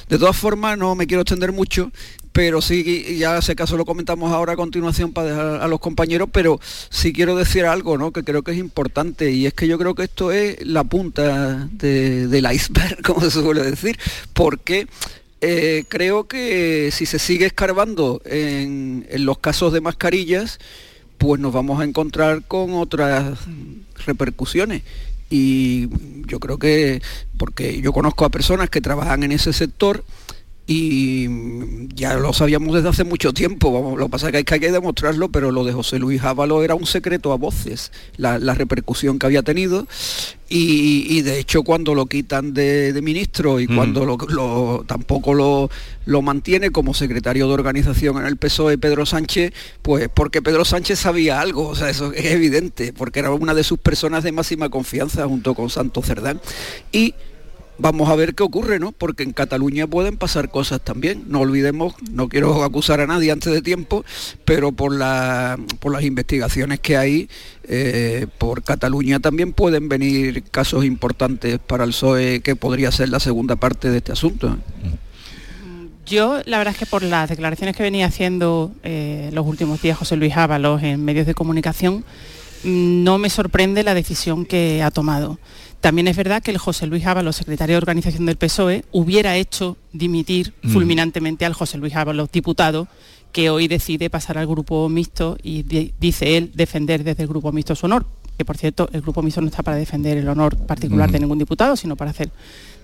De 0.09 0.19
todas 0.19 0.37
formas, 0.37 0.79
no 0.79 0.95
me 0.95 1.07
quiero 1.07 1.23
extender 1.23 1.53
mucho, 1.53 1.91
pero 2.33 2.63
sí, 2.63 3.17
ya 3.19 3.43
sé 3.43 3.57
caso 3.57 3.77
lo 3.77 3.85
comentamos 3.85 4.33
ahora 4.33 4.53
a 4.53 4.57
continuación 4.57 5.13
para 5.13 5.29
dejar 5.29 5.47
a 5.63 5.67
los 5.69 5.81
compañeros, 5.81 6.29
pero 6.33 6.61
sí 6.91 7.13
quiero 7.13 7.35
decir 7.35 7.65
algo, 7.65 7.99
¿no? 7.99 8.13
Que 8.13 8.23
creo 8.23 8.43
que 8.43 8.53
es 8.53 8.59
importante, 8.59 9.33
y 9.33 9.47
es 9.47 9.55
que 9.55 9.67
yo 9.67 9.79
creo 9.79 9.95
que 9.95 10.05
esto 10.05 10.31
es 10.31 10.65
la 10.65 10.85
punta 10.85 11.69
de- 11.73 12.29
del 12.29 12.53
iceberg, 12.53 13.03
como 13.05 13.23
se 13.23 13.31
suele 13.31 13.63
decir, 13.63 13.99
porque 14.35 14.87
eh, 15.41 15.85
creo 15.89 16.25
que 16.27 16.91
si 16.93 17.07
se 17.07 17.19
sigue 17.19 17.47
escarbando 17.47 18.21
en, 18.25 19.07
en 19.11 19.25
los 19.25 19.39
casos 19.39 19.73
de 19.73 19.81
mascarillas, 19.81 20.59
pues 21.19 21.41
nos 21.41 21.53
vamos 21.53 21.81
a 21.81 21.85
encontrar 21.85 22.43
con 22.47 22.75
otras 22.75 23.39
repercusiones. 24.07 24.83
Y 25.31 25.89
yo 26.27 26.41
creo 26.41 26.59
que, 26.59 27.03
porque 27.37 27.81
yo 27.81 27.93
conozco 27.93 28.25
a 28.25 28.31
personas 28.31 28.71
que 28.71 28.81
trabajan 28.81 29.23
en 29.23 29.33
ese 29.33 29.53
sector 29.53 30.05
y 30.71 31.27
ya 31.95 32.15
lo 32.17 32.35
sabíamos 32.35 32.75
desde 32.75 32.91
hace 32.91 33.03
mucho 33.03 33.33
tiempo, 33.33 33.73
vamos, 33.73 33.99
lo 33.99 34.05
que 34.05 34.11
pasa 34.11 34.27
es 34.27 34.45
que 34.45 34.55
hay 34.55 34.61
que, 34.61 34.71
demostrarlo, 34.71 35.31
pero 35.31 35.51
lo 35.51 35.65
de 35.65 35.73
José 35.73 35.99
Luis 35.99 36.23
Ávalo 36.23 36.63
era 36.63 36.75
un 36.75 36.85
secreto 36.85 37.33
a 37.33 37.37
voces, 37.37 37.91
la, 38.19 38.39
la 38.39 38.53
repercusión 38.55 39.19
que 39.19 39.25
había 39.25 39.43
tenido. 39.43 39.89
Y, 40.51 41.07
y 41.11 41.21
de 41.23 41.39
hecho 41.39 41.63
cuando 41.63 41.95
lo 41.95 42.07
quitan 42.07 42.55
de, 42.55 42.93
de 42.95 43.03
ministro 43.03 43.61
y 43.61 43.67
cuando 43.67 44.07
lo, 44.07 44.17
lo- 44.29 44.85
tampoco 44.87 45.35
lo, 45.35 45.71
lo 46.07 46.23
mantiene 46.23 46.71
como 46.71 46.95
secretario 46.95 47.49
de 47.49 47.53
organización 47.55 48.19
en 48.19 48.25
el 48.27 48.37
PSOE 48.37 48.79
Pedro 48.79 49.05
Sánchez, 49.05 49.53
pues 49.83 50.09
porque 50.13 50.41
Pedro 50.43 50.65
Sánchez 50.65 50.99
sabía 51.01 51.41
algo, 51.41 51.69
o 51.69 51.75
sea, 51.75 51.91
eso 51.91 52.13
es 52.13 52.27
evidente, 52.27 52.93
porque 52.95 53.21
era 53.21 53.31
una 53.31 53.55
de 53.55 53.65
sus 53.65 53.79
personas 53.79 54.23
de 54.25 54.33
máxima 54.33 54.69
confianza 54.71 55.27
junto 55.27 55.55
con 55.55 55.69
Santos 55.71 56.07
Cerdán. 56.07 56.41
Y 56.93 57.15
vamos 57.79 58.09
a 58.09 58.17
ver 58.17 58.35
qué 58.35 58.43
ocurre, 58.43 58.79
¿no? 58.79 58.93
Porque 58.93 59.23
en 59.23 59.33
Cataluña 59.33 59.87
pueden 59.87 60.17
pasar 60.17 60.51
cosas 60.51 60.81
también. 60.81 61.25
No 61.29 61.41
olvidemos, 61.41 61.95
no 62.11 62.29
quiero 62.29 62.63
acusar 62.65 63.01
a 63.01 63.07
nadie 63.07 63.31
antes 63.31 63.53
de 63.53 63.63
tiempo, 63.63 64.05
pero 64.45 64.73
por, 64.73 64.95
la, 64.95 65.59
por 65.81 65.93
las 65.93 66.03
investigaciones 66.03 66.81
que 66.81 66.97
hay, 66.97 67.29
eh, 67.65 68.27
por 68.39 68.63
Cataluña 68.63 69.21
también 69.21 69.53
pueden 69.53 69.89
venir 69.89 70.43
casos 70.51 70.85
importantes 70.85 71.59
para 71.59 71.85
el 71.85 71.91
PSOE 71.91 72.41
que 72.41 72.57
podría 72.57 72.91
ser 72.93 73.09
la 73.09 73.21
segunda 73.21 73.57
parte 73.57 73.91
de 73.91 73.99
este 73.99 74.13
asunto. 74.13 74.59
Yo, 76.07 76.41
la 76.47 76.57
verdad 76.57 76.73
es 76.73 76.79
que 76.79 76.87
por 76.87 77.03
las 77.03 77.29
declaraciones 77.29 77.77
que 77.77 77.83
venía 77.83 78.07
haciendo 78.07 78.73
eh, 78.83 79.29
los 79.35 79.47
últimos 79.47 79.83
días 79.83 79.99
José 79.99 80.17
Luis 80.17 80.35
Ábalos 80.37 80.83
en 80.83 81.05
medios 81.05 81.27
de 81.27 81.35
comunicación, 81.35 82.03
mm, 82.65 83.05
no 83.05 83.19
me 83.19 83.29
sorprende 83.29 83.83
la 83.83 83.93
decisión 83.93 84.47
que 84.47 84.83
ha 84.83 84.91
tomado. 84.91 85.39
También 85.81 86.09
es 86.09 86.17
verdad 86.17 86.43
que 86.43 86.51
el 86.51 86.59
José 86.59 86.87
Luis 86.87 87.07
Ábalos, 87.07 87.37
secretario 87.37 87.75
de 87.75 87.79
organización 87.79 88.27
del 88.27 88.37
PSOE, 88.37 88.85
hubiera 88.91 89.37
hecho 89.37 89.77
dimitir 89.93 90.53
Mm. 90.63 90.71
fulminantemente 90.73 91.45
al 91.45 91.53
José 91.55 91.79
Luis 91.79 91.95
Ábalos, 91.95 92.31
diputado, 92.33 92.89
que 93.31 93.51
hoy 93.51 93.69
decide 93.69 94.11
pasar 94.11 94.39
al 94.39 94.47
grupo 94.47 94.89
mixto 94.89 95.37
y 95.43 95.63
di- 95.63 95.93
dice 96.01 96.37
él 96.37 96.51
defender 96.55 97.05
desde 97.05 97.23
el 97.23 97.29
grupo 97.29 97.53
mixto 97.53 97.75
su 97.77 97.87
honor. 97.87 98.07
Que 98.37 98.45
por 98.45 98.57
cierto, 98.57 98.89
el 98.93 99.03
grupo 99.03 99.23
mixto 99.23 99.41
no 99.41 99.49
está 99.49 99.63
para 99.63 99.77
defender 99.77 100.17
el 100.17 100.29
honor 100.29 100.57
particular 100.57 101.09
Mm. 101.09 101.13
de 101.13 101.21
ningún 101.21 101.39
diputado, 101.39 101.77
sino 101.77 101.95
para 101.97 102.11
hacer 102.11 102.31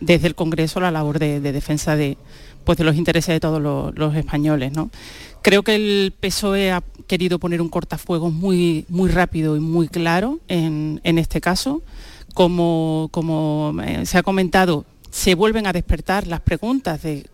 desde 0.00 0.26
el 0.28 0.34
Congreso 0.34 0.78
la 0.80 0.90
labor 0.90 1.18
de, 1.18 1.40
de 1.40 1.52
defensa 1.52 1.96
de, 1.96 2.16
pues, 2.64 2.78
de 2.78 2.84
los 2.84 2.94
intereses 2.96 3.32
de 3.34 3.40
todos 3.40 3.60
los, 3.60 3.96
los 3.96 4.14
españoles. 4.14 4.72
¿no? 4.72 4.90
Creo 5.42 5.62
que 5.62 5.74
el 5.74 6.12
PSOE 6.20 6.70
ha 6.72 6.82
querido 7.08 7.38
poner 7.38 7.60
un 7.60 7.68
cortafuegos 7.68 8.32
muy, 8.32 8.84
muy 8.88 9.10
rápido 9.10 9.56
y 9.56 9.60
muy 9.60 9.88
claro 9.88 10.38
en, 10.48 11.00
en 11.04 11.18
este 11.18 11.40
caso. 11.40 11.82
Como, 12.34 13.10
eh, 13.84 14.04
se 14.06 14.18
ha 14.18 14.22
comentado, 14.22 14.84
se 15.10 15.34
vuelven 15.34 15.66
a 15.66 15.72
despertar 15.72 16.26
las 16.26 16.40
preguntas 16.40 17.02
de 17.02 17.26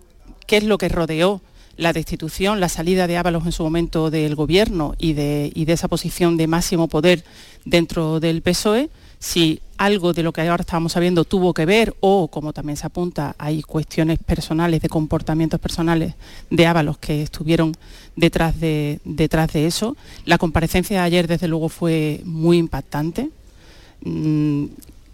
qué 0.46 0.59
es 0.59 0.64
lo 0.64 0.78
que 0.78 0.88
rodeó 0.88 1.40
la 1.80 1.94
destitución, 1.94 2.61
la 2.61 2.68
salida 2.68 3.07
de 3.07 3.16
Ábalos 3.16 3.46
en 3.46 3.53
su 3.53 3.62
momento 3.62 4.11
del 4.11 4.34
gobierno 4.34 4.94
y 4.98 5.14
de, 5.14 5.53
esa 5.66 5.88
posición 5.88 6.36
de 6.36 6.46
máximo 6.46 6.88
poder 6.88 7.24
dentro 7.64 8.20
del 8.20 8.42
PSOE, 8.42 8.90
si 9.18 9.61
algo 9.78 10.12
de 10.12 10.22
lo 10.22 10.32
que 10.32 10.42
ahora 10.42 10.61
estábamos 10.61 10.92
sabiendo 10.92 11.24
tuvo 11.24 11.55
que 11.55 11.64
ver 11.64 11.94
o, 12.01 12.28
como 12.28 12.53
también 12.53 12.76
se 12.76 12.86
apunta, 12.86 13.34
hay 13.38 13.62
cuestiones 13.62 14.18
personales, 14.18 14.82
de 14.82 14.90
comportamientos 14.90 15.59
personales 15.59 16.14
de 16.51 16.66
Ábalos 16.66 16.98
que 16.98 17.22
estuvieron 17.22 17.72
detrás 18.14 18.61
de, 18.61 19.01
detrás 19.05 19.51
de 19.53 19.66
eso. 19.66 19.96
La 20.26 20.36
comparecencia 20.36 20.98
de 21.01 21.07
ayer, 21.07 21.26
desde 21.26 21.48
luego, 21.48 21.70
fue 21.70 22.20
muy 22.24 22.59
impactante. 22.59 23.30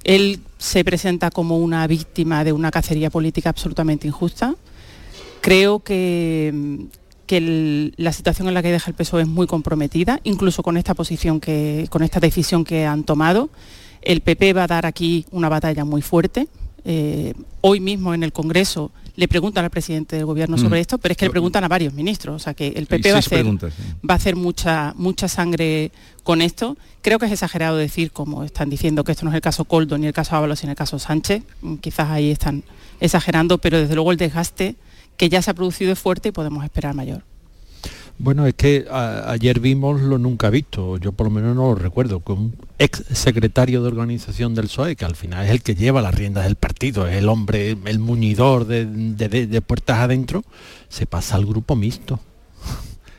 Él 0.06 0.38
se 0.56 0.84
presenta 0.84 1.32
como 1.32 1.58
una 1.58 1.84
víctima 1.88 2.44
de 2.44 2.52
una 2.52 2.70
cacería 2.70 3.10
política 3.10 3.48
absolutamente 3.50 4.06
injusta. 4.06 4.54
Creo 5.40 5.80
que, 5.80 6.52
mm, 6.54 6.76
que 7.26 7.92
la 7.96 8.12
situación 8.12 8.46
en 8.46 8.54
la 8.54 8.62
que 8.62 8.70
deja 8.70 8.88
el 8.88 8.94
PSOE 8.94 9.22
es 9.22 9.28
muy 9.28 9.48
comprometida, 9.48 10.20
incluso 10.22 10.62
con 10.62 10.76
esta 10.76 10.94
posición 10.94 11.40
que, 11.40 11.88
con 11.90 12.04
esta 12.04 12.20
decisión 12.20 12.62
que 12.62 12.86
han 12.86 13.02
tomado. 13.02 13.50
El 14.00 14.20
PP 14.20 14.52
va 14.52 14.62
a 14.62 14.66
dar 14.68 14.86
aquí 14.86 15.26
una 15.32 15.48
batalla 15.48 15.84
muy 15.84 16.02
fuerte. 16.02 16.46
Eh, 16.84 17.34
hoy 17.62 17.80
mismo 17.80 18.14
en 18.14 18.22
el 18.22 18.32
Congreso 18.32 18.92
le 19.16 19.28
preguntan 19.28 19.64
al 19.64 19.70
presidente 19.70 20.16
del 20.16 20.26
gobierno 20.26 20.56
sobre 20.58 20.78
Mm. 20.78 20.82
esto, 20.82 20.98
pero 20.98 21.12
es 21.12 21.18
que 21.18 21.24
le 21.24 21.30
preguntan 21.30 21.64
a 21.64 21.68
varios 21.68 21.92
ministros. 21.94 22.36
O 22.36 22.38
sea 22.38 22.54
que 22.54 22.68
el 22.68 22.86
PP 22.86 23.10
va 23.10 23.16
a 23.16 23.18
hacer, 23.20 23.38
preguntas, 23.40 23.72
sí. 23.76 23.82
va 24.08 24.14
a 24.14 24.16
hacer 24.18 24.36
mucha, 24.36 24.92
mucha 24.96 25.26
sangre 25.28 25.90
con 26.22 26.42
esto. 26.42 26.76
Creo 27.02 27.18
que 27.18 27.26
es 27.26 27.32
exagerado 27.32 27.76
decir, 27.76 28.12
como 28.12 28.44
están 28.44 28.68
diciendo, 28.70 29.04
que 29.04 29.12
esto 29.12 29.24
no 29.24 29.30
es 29.30 29.34
el 29.34 29.40
caso 29.40 29.64
Coldo 29.64 29.96
ni 29.98 30.06
el 30.06 30.12
caso 30.12 30.36
Ábalos, 30.36 30.58
sino 30.60 30.72
el 30.72 30.76
caso 30.76 30.98
Sánchez. 30.98 31.42
Mm, 31.62 31.76
Quizás 31.76 32.10
ahí 32.10 32.30
están 32.30 32.62
exagerando, 33.00 33.58
pero 33.58 33.78
desde 33.78 33.94
luego 33.94 34.12
el 34.12 34.18
desgaste 34.18 34.76
que 35.16 35.28
ya 35.30 35.40
se 35.40 35.50
ha 35.50 35.54
producido 35.54 35.92
es 35.92 35.98
fuerte 35.98 36.28
y 36.28 36.32
podemos 36.32 36.62
esperar 36.64 36.94
mayor. 36.94 37.22
Bueno, 38.18 38.46
es 38.46 38.54
que 38.54 38.86
ayer 38.90 39.60
vimos 39.60 40.00
lo 40.00 40.16
nunca 40.18 40.48
visto, 40.48 40.96
yo 40.96 41.12
por 41.12 41.26
lo 41.26 41.30
menos 41.30 41.54
no 41.54 41.68
lo 41.68 41.74
recuerdo, 41.74 42.20
que 42.24 42.32
un 42.32 42.54
ex 42.78 43.04
secretario 43.12 43.82
de 43.82 43.88
organización 43.88 44.54
del 44.54 44.66
PSOE, 44.68 44.96
que 44.96 45.04
al 45.04 45.16
final 45.16 45.44
es 45.44 45.50
el 45.50 45.62
que 45.62 45.74
lleva 45.74 46.00
las 46.00 46.14
riendas 46.14 46.44
del 46.44 46.56
partido, 46.56 47.06
es 47.06 47.16
el 47.16 47.28
hombre, 47.28 47.76
el 47.84 47.98
muñidor 47.98 48.64
de- 48.66 48.86
de 48.86 49.60
puertas 49.62 49.98
adentro, 49.98 50.44
se 50.88 51.04
pasa 51.06 51.36
al 51.36 51.44
grupo 51.44 51.76
mixto. 51.76 52.18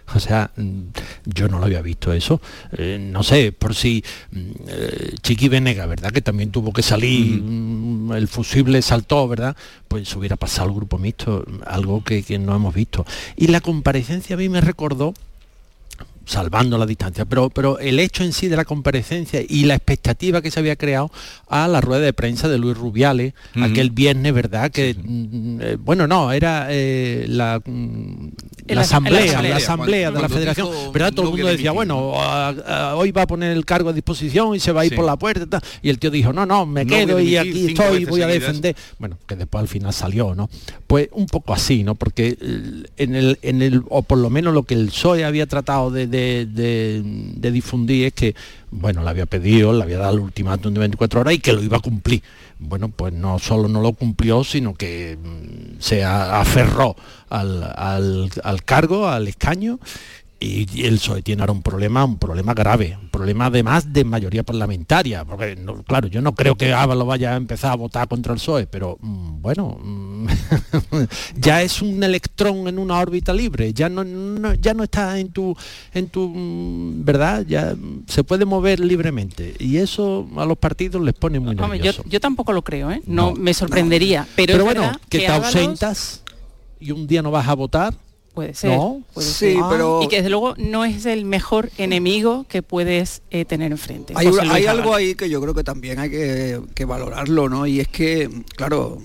O 0.15 0.19
sea, 0.19 0.51
mm, 0.55 0.81
yo 1.25 1.47
no 1.47 1.59
lo 1.59 1.65
había 1.65 1.81
visto 1.81 2.13
eso. 2.13 2.41
Eh, 2.71 2.97
no 2.99 3.23
sé, 3.23 3.51
por 3.51 3.75
si 3.75 4.03
mm, 4.31 4.51
eh, 4.67 5.15
Chiqui 5.21 5.49
Venega, 5.49 5.85
¿verdad? 5.85 6.11
Que 6.11 6.21
también 6.21 6.51
tuvo 6.51 6.71
que 6.73 6.81
salir, 6.81 7.41
mm, 7.41 8.13
el 8.13 8.27
fusible 8.27 8.81
saltó, 8.81 9.27
¿verdad? 9.27 9.55
Pues 9.87 10.15
hubiera 10.15 10.35
pasado 10.35 10.69
al 10.69 10.75
grupo 10.75 10.97
mixto, 10.97 11.45
algo 11.65 12.03
que, 12.03 12.23
que 12.23 12.39
no 12.39 12.55
hemos 12.55 12.73
visto. 12.73 13.05
Y 13.35 13.47
la 13.47 13.61
comparecencia 13.61 14.35
a 14.35 14.39
mí 14.39 14.49
me 14.49 14.61
recordó 14.61 15.13
salvando 16.27 16.77
la 16.77 16.85
distancia, 16.85 17.23
pero, 17.25 17.49
pero 17.49 17.79
el 17.79 17.99
hecho 17.99 18.23
en 18.23 18.33
sí 18.33 18.47
de 18.49 18.57
la 18.57 18.65
comparecencia 18.65 19.41
y 19.47 19.63
la 19.63 19.75
expectativa 19.75 20.41
que 20.41 20.51
se 20.51 20.59
había 20.59 20.75
creado 20.75 21.09
a 21.47 21.67
la 21.69 21.79
rueda 21.81 22.01
de 22.01 22.11
prensa 22.13 22.49
de 22.49 22.57
Luis 22.57 22.77
Rubiales 22.77 23.33
aquel 23.61 23.91
viernes, 23.91 24.33
¿verdad? 24.33 24.69
Que 24.69 24.93
mm, 24.93 25.61
eh, 25.61 25.77
bueno, 25.79 26.05
no, 26.05 26.31
era 26.33 26.67
eh, 26.69 27.25
la, 27.29 27.61
mm, 27.65 28.27
la 28.67 28.81
as- 28.81 28.87
asamblea, 28.87 29.21
el 29.21 29.27
asamblea, 29.29 29.49
la 29.51 29.55
asamblea 29.57 30.11
cuando- 30.11 30.19
de 30.19 30.21
la 30.27 30.29
federación, 30.35 30.67
dijo 30.71 30.91
¿verdad? 30.91 31.13
Todo 31.13 31.25
el 31.27 31.31
mundo 31.31 31.47
decía, 31.47 31.71
bueno, 31.71 32.21
a- 32.21 32.49
a- 32.49 32.95
hoy 32.97 33.11
va 33.11 33.21
a 33.21 33.27
poner 33.27 33.55
el 33.55 33.63
cargo 33.65 33.89
a 33.89 33.93
disposición 33.93 34.53
y 34.53 34.59
se 34.59 34.73
va 34.73 34.81
a 34.81 34.85
ir 34.85 34.91
Sí. 34.91 34.95
por 34.97 35.05
la 35.05 35.15
puerta 35.15 35.43
y 35.43 35.47
tal. 35.47 35.61
y 35.81 35.89
el 35.89 35.97
tío 35.99 36.11
dijo, 36.11 36.33
no, 36.33 36.45
no, 36.45 36.65
me 36.65 36.83
No 36.83 36.89
quedo 36.93 37.19
y 37.21 37.37
aquí 37.37 37.67
estoy, 37.67 38.03
voy 38.05 38.21
a 38.21 38.25
seguidas. 38.27 38.47
defender 38.47 38.75
bueno, 38.99 39.17
que 39.25 39.35
después 39.37 39.61
al 39.61 39.67
final 39.69 39.93
salió, 39.93 40.35
¿no? 40.35 40.49
Pues 40.87 41.07
un 41.13 41.25
poco 41.27 41.53
así, 41.53 41.83
¿no? 41.85 41.95
Porque 41.95 42.37
eh, 42.41 42.83
en 42.97 43.15
el, 43.15 43.39
en 43.41 43.61
el, 43.61 43.83
o 43.89 44.01
por 44.01 44.17
lo 44.17 44.29
menos 44.29 44.53
lo 44.53 44.63
que 44.63 44.73
el 44.73 44.87
PSOE 44.87 45.23
había 45.23 45.45
tratado 45.45 45.89
de, 45.89 46.07
de- 46.07 46.16
de- 46.45 47.51
difundir 47.51 48.07
es 48.07 48.13
que, 48.13 48.35
bueno, 48.71 49.03
le 49.03 49.09
había 49.09 49.25
pedido, 49.25 49.73
le 49.73 49.83
había 49.83 49.97
dado 49.97 50.13
el 50.15 50.19
ultimátum 50.19 50.73
de 50.73 50.79
24 50.81 51.21
horas 51.21 51.33
y 51.33 51.39
que 51.39 51.53
lo 51.53 51.61
iba 51.63 51.77
a 51.77 51.81
cumplir. 51.81 52.21
Bueno, 52.59 52.89
pues 52.89 53.13
no 53.13 53.39
solo 53.39 53.67
no 53.67 53.81
lo 53.81 53.93
cumplió, 53.93 54.43
sino 54.43 54.73
que 54.73 55.17
mm, 55.21 55.79
se 55.79 56.03
aferró 56.03 56.95
al, 57.29 57.63
al- 57.75 58.29
al 58.43 58.63
cargo, 58.63 59.07
al 59.07 59.27
escaño, 59.27 59.79
y, 60.39 60.85
el 60.85 60.95
PSOE 60.99 61.21
tiene 61.23 61.41
ahora 61.41 61.53
un 61.53 61.63
problema, 61.63 62.05
un 62.05 62.17
problema 62.19 62.53
grave, 62.53 62.97
un 63.01 63.09
problema 63.09 63.47
además 63.47 63.91
de 63.91 64.03
mayoría 64.03 64.43
parlamentaria, 64.43 65.25
porque 65.25 65.55
no- 65.55 65.81
claro, 65.83 66.07
yo 66.07 66.21
no 66.21 66.35
creo 66.35 66.55
que 66.55 66.73
Ábalos 66.73 67.07
vaya 67.07 67.33
a 67.33 67.37
empezar 67.37 67.71
a 67.71 67.75
votar 67.75 68.07
contra 68.07 68.33
el 68.33 68.39
PSOE, 68.39 68.67
pero 68.67 68.97
mm, 69.01 69.41
bueno, 69.41 69.79
mm, 69.81 70.27
ya 71.37 71.61
es 71.63 71.81
un 71.81 72.03
electrón 72.03 72.67
en 72.67 72.77
una 72.79 72.99
órbita 72.99 73.33
libre, 73.33 73.73
ya 73.73 73.89
no, 73.89 74.03
no- 74.03 74.53
ya 74.53 74.73
no 74.73 74.83
está 74.83 75.17
en 75.19 75.29
tu, 75.31 75.55
en 75.93 76.07
tu, 76.09 76.27
mm, 76.29 77.03
verdad, 77.03 77.43
ya 77.47 77.75
se 78.07 78.23
puede 78.23 78.45
mover 78.45 78.79
libremente 78.79 79.55
y 79.59 79.77
eso 79.77 80.27
a 80.37 80.45
los 80.45 80.57
partidos 80.57 81.01
les 81.01 81.13
pone 81.15 81.39
muy 81.39 81.55
Hombre, 81.59 81.79
yo, 82.05 82.19
tampoco 82.19 82.53
lo 82.53 82.63
creo, 82.63 82.91
¿eh? 82.91 83.01
No, 83.07 83.33
me 83.33 83.53
sorprendería. 83.53 84.27
Pero, 84.35 84.53
Pero 84.53 84.69
es 84.69 84.75
bueno, 84.77 84.99
que 85.09 85.19
te 85.19 85.27
Ábalos- 85.27 85.45
ausentas 85.55 86.23
y 86.79 86.91
un 86.91 87.07
día 87.07 87.21
no 87.23 87.31
vas 87.31 87.47
a 87.47 87.55
votar. 87.55 87.93
Puede 88.37 88.53
ser, 88.53 88.69
¿No? 88.77 89.01
puede 89.15 89.27
Sí, 89.27 89.33
ser. 89.53 89.57
pero- 89.67 90.03
Y 90.03 90.07
que 90.09 90.17
desde 90.17 90.29
luego 90.29 90.53
no 90.59 90.85
es 90.85 91.07
el 91.07 91.25
mejor 91.25 91.71
enemigo 91.79 92.45
que 92.47 92.61
puedes 92.61 93.23
eh, 93.31 93.45
tener 93.45 93.71
enfrente. 93.71 94.13
Hay, 94.15 94.27
algo 94.67 94.93
ahí 94.93 95.15
que 95.15 95.27
yo 95.27 95.41
creo 95.41 95.55
que 95.55 95.63
también 95.63 95.97
hay 95.97 96.11
que, 96.11 96.61
que 96.75 96.85
valorarlo, 96.85 97.49
¿no? 97.49 97.65
Y 97.65 97.79
es 97.79 97.87
que, 97.87 98.29
claro, 98.55 98.99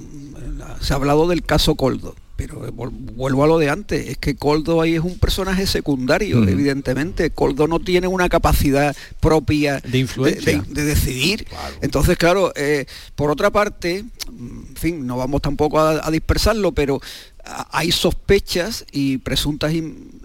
se 0.83 0.93
ha 0.93 0.97
hablado 0.97 1.27
del 1.29 1.43
caso 1.45 1.77
Coldo, 1.77 2.15
pero 2.37 2.61
vol- 2.73 2.91
vuelvo 2.93 3.45
a 3.45 3.47
lo 3.47 3.59
de 3.59 3.71
antes, 3.71 4.07
es 4.07 4.19
que 4.19 4.35
Coldo 4.37 4.83
ahí 4.83 4.97
es 4.97 5.01
un 5.01 5.19
personaje 5.19 5.67
secundario, 5.67 6.37
Mm. 6.41 6.49
evidentemente. 6.51 7.31
Coldo 7.31 7.67
no 7.67 7.79
tiene 7.81 8.09
una 8.09 8.29
capacidad 8.29 8.95
propia 9.21 9.81
De 9.81 9.97
influencia. 9.99 10.61
de, 10.61 10.75
de 10.75 10.85
decidir. 10.85 11.47
Entonces, 11.81 12.19
claro, 12.19 12.53
eh, 12.55 12.85
por 13.17 13.31
otra 13.31 13.51
parte, 13.51 14.05
en 14.29 14.77
fin, 14.77 15.07
no 15.07 15.17
vamos 15.17 15.41
tampoco 15.41 15.79
a, 15.79 16.07
a 16.07 16.11
dispersarlo, 16.11 16.73
pero 16.73 17.01
hay 17.45 17.93
sospechas 17.93 18.85
y 18.93 19.19
presuntas 19.19 19.73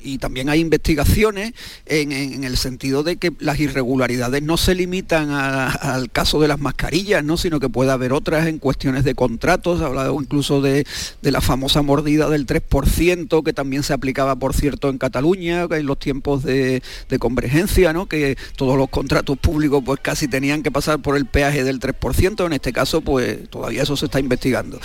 y 0.07 0.17
también 0.17 0.49
hay 0.49 0.61
investigaciones 0.61 1.53
en, 1.85 2.43
el 2.43 2.57
sentido 2.57 3.03
de 3.03 3.17
que 3.17 3.33
las 3.39 3.59
irregularidades 3.59 4.41
no 4.41 4.57
se 4.57 4.73
limitan 4.73 5.31
al 5.31 6.09
caso 6.11 6.39
de 6.39 6.47
las 6.47 6.59
mascarillas, 6.59 7.23
¿no? 7.23 7.37
sino 7.37 7.59
que 7.59 7.69
puede 7.69 7.91
haber 7.91 8.13
otras 8.13 8.47
en 8.47 8.59
cuestiones 8.59 9.03
de 9.03 9.15
contratos, 9.15 9.81
ha 9.81 9.87
hablado 9.87 10.19
incluso 10.19 10.61
de, 10.61 10.85
de 11.21 11.31
la 11.31 11.41
famosa 11.41 11.81
mordida 11.81 12.29
del 12.29 12.47
3%, 12.47 13.43
que 13.43 13.53
también 13.53 13.83
se 13.83 13.93
aplicaba, 13.93 14.35
por 14.37 14.53
cierto, 14.53 14.89
en 14.89 14.97
Cataluña, 14.97 15.67
en 15.69 15.85
los 15.85 15.99
tiempos 15.99 16.43
de, 16.43 16.81
de 17.09 17.19
convergencia, 17.19 17.91
¿no? 17.91 18.07
que 18.07 18.37
todos 18.55 18.77
los 18.77 18.89
contratos 18.89 19.37
públicos 19.37 19.83
pues 19.85 19.99
casi 20.01 20.27
tenían 20.27 20.63
que 20.63 20.71
pasar 20.71 21.01
por 21.01 21.17
el 21.17 21.25
peaje 21.25 21.63
del 21.63 21.79
3%, 21.79 22.45
en 22.45 22.53
este 22.53 22.71
caso 22.71 23.01
pues 23.01 23.49
todavía 23.49 23.83
eso 23.83 23.97
se 23.97 24.05
está 24.05 24.19
investigando. 24.19 24.79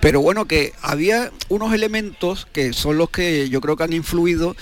Pero 0.00 0.20
bueno, 0.20 0.46
que 0.46 0.72
había 0.82 1.32
unos 1.48 1.74
elementos 1.74 2.46
que 2.52 2.72
son 2.72 2.96
los 2.96 3.10
que 3.10 3.48
yo 3.48 3.60
creo 3.60 3.76
que 3.76 3.84
han 3.84 3.92
influido 3.92 4.54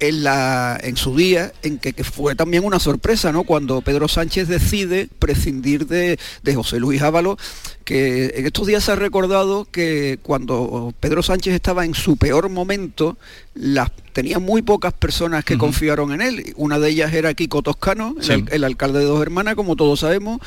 en, 0.00 0.24
la, 0.24 0.78
en 0.82 0.96
su 0.96 1.16
día, 1.16 1.52
en 1.62 1.78
que, 1.78 1.92
que 1.92 2.04
fue 2.04 2.34
también 2.34 2.64
una 2.64 2.78
sorpresa, 2.78 3.32
¿no? 3.32 3.44
Cuando 3.44 3.80
Pedro 3.80 4.08
Sánchez 4.08 4.48
decide 4.48 5.08
prescindir 5.18 5.86
de, 5.86 6.18
de 6.42 6.54
José 6.54 6.78
Luis 6.78 7.00
Ábalos, 7.02 7.36
que 7.84 8.32
en 8.36 8.46
estos 8.46 8.66
días 8.66 8.84
se 8.84 8.92
ha 8.92 8.96
recordado 8.96 9.66
que 9.70 10.18
cuando 10.22 10.92
Pedro 11.00 11.22
Sánchez 11.22 11.54
estaba 11.54 11.84
en 11.84 11.94
su 11.94 12.16
peor 12.16 12.48
momento, 12.48 13.16
las, 13.54 13.90
tenía 14.12 14.38
muy 14.38 14.62
pocas 14.62 14.92
personas 14.92 15.44
que 15.44 15.58
confiaron 15.58 16.12
en 16.12 16.20
él. 16.22 16.52
Una 16.56 16.78
de 16.78 16.90
ellas 16.90 17.12
era 17.12 17.34
Kiko 17.34 17.62
Toscano, 17.62 18.14
Sí. 18.20 18.44
el 18.50 18.64
alcalde 18.64 19.00
de 19.00 19.04
Dos 19.06 19.20
Hermanas, 19.22 19.54
como 19.54 19.76
todos 19.76 20.00
sabemos. 20.00 20.40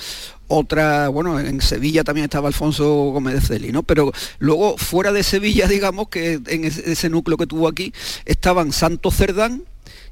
Otra, 0.50 1.10
bueno, 1.10 1.39
en 1.39 1.60
Sevilla 1.60 2.06
también 2.06 2.24
estaba 2.24 2.48
Alfonso 2.48 2.86
Gómez 3.12 3.34
de 3.34 3.41
Celi, 3.41 3.72
¿no? 3.74 3.84
Pero 3.84 4.14
luego, 4.39 4.78
fuera 4.78 5.12
de 5.12 5.24
Sevilla, 5.24 5.68
digamos, 5.68 6.08
que 6.08 6.39
en 6.48 6.64
ese, 6.64 7.10
núcleo 7.10 7.38
que 7.38 7.48
tuvo 7.48 7.68
aquí, 7.68 7.93
estaban 8.26 8.72
Santos 8.72 9.16
Cerdán 9.16 9.64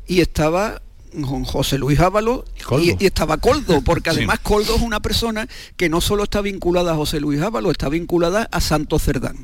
y 0.08 0.22
estaba 0.22 0.82
Jon- 1.24 1.46
José 1.46 1.78
Luis 1.78 2.00
Ábalos 2.00 2.44
y, 2.82 3.02
y 3.04 3.06
estaba 3.06 3.38
Coldo, 3.38 3.82
porque 3.86 4.10
Sí. 4.12 4.18
además 4.18 4.40
Coldo 4.42 4.76
es 4.76 4.82
una 4.82 5.00
persona 5.00 5.48
que 5.78 5.90
no 5.90 6.02
solo 6.02 6.24
está 6.24 6.42
vinculada 6.42 6.94
a 6.94 6.96
José 6.96 7.20
Luis 7.20 7.42
Ábalos, 7.42 7.72
está 7.72 7.90
vinculada 7.90 8.48
a 8.52 8.62
Santos 8.62 9.04
Cerdán. 9.04 9.38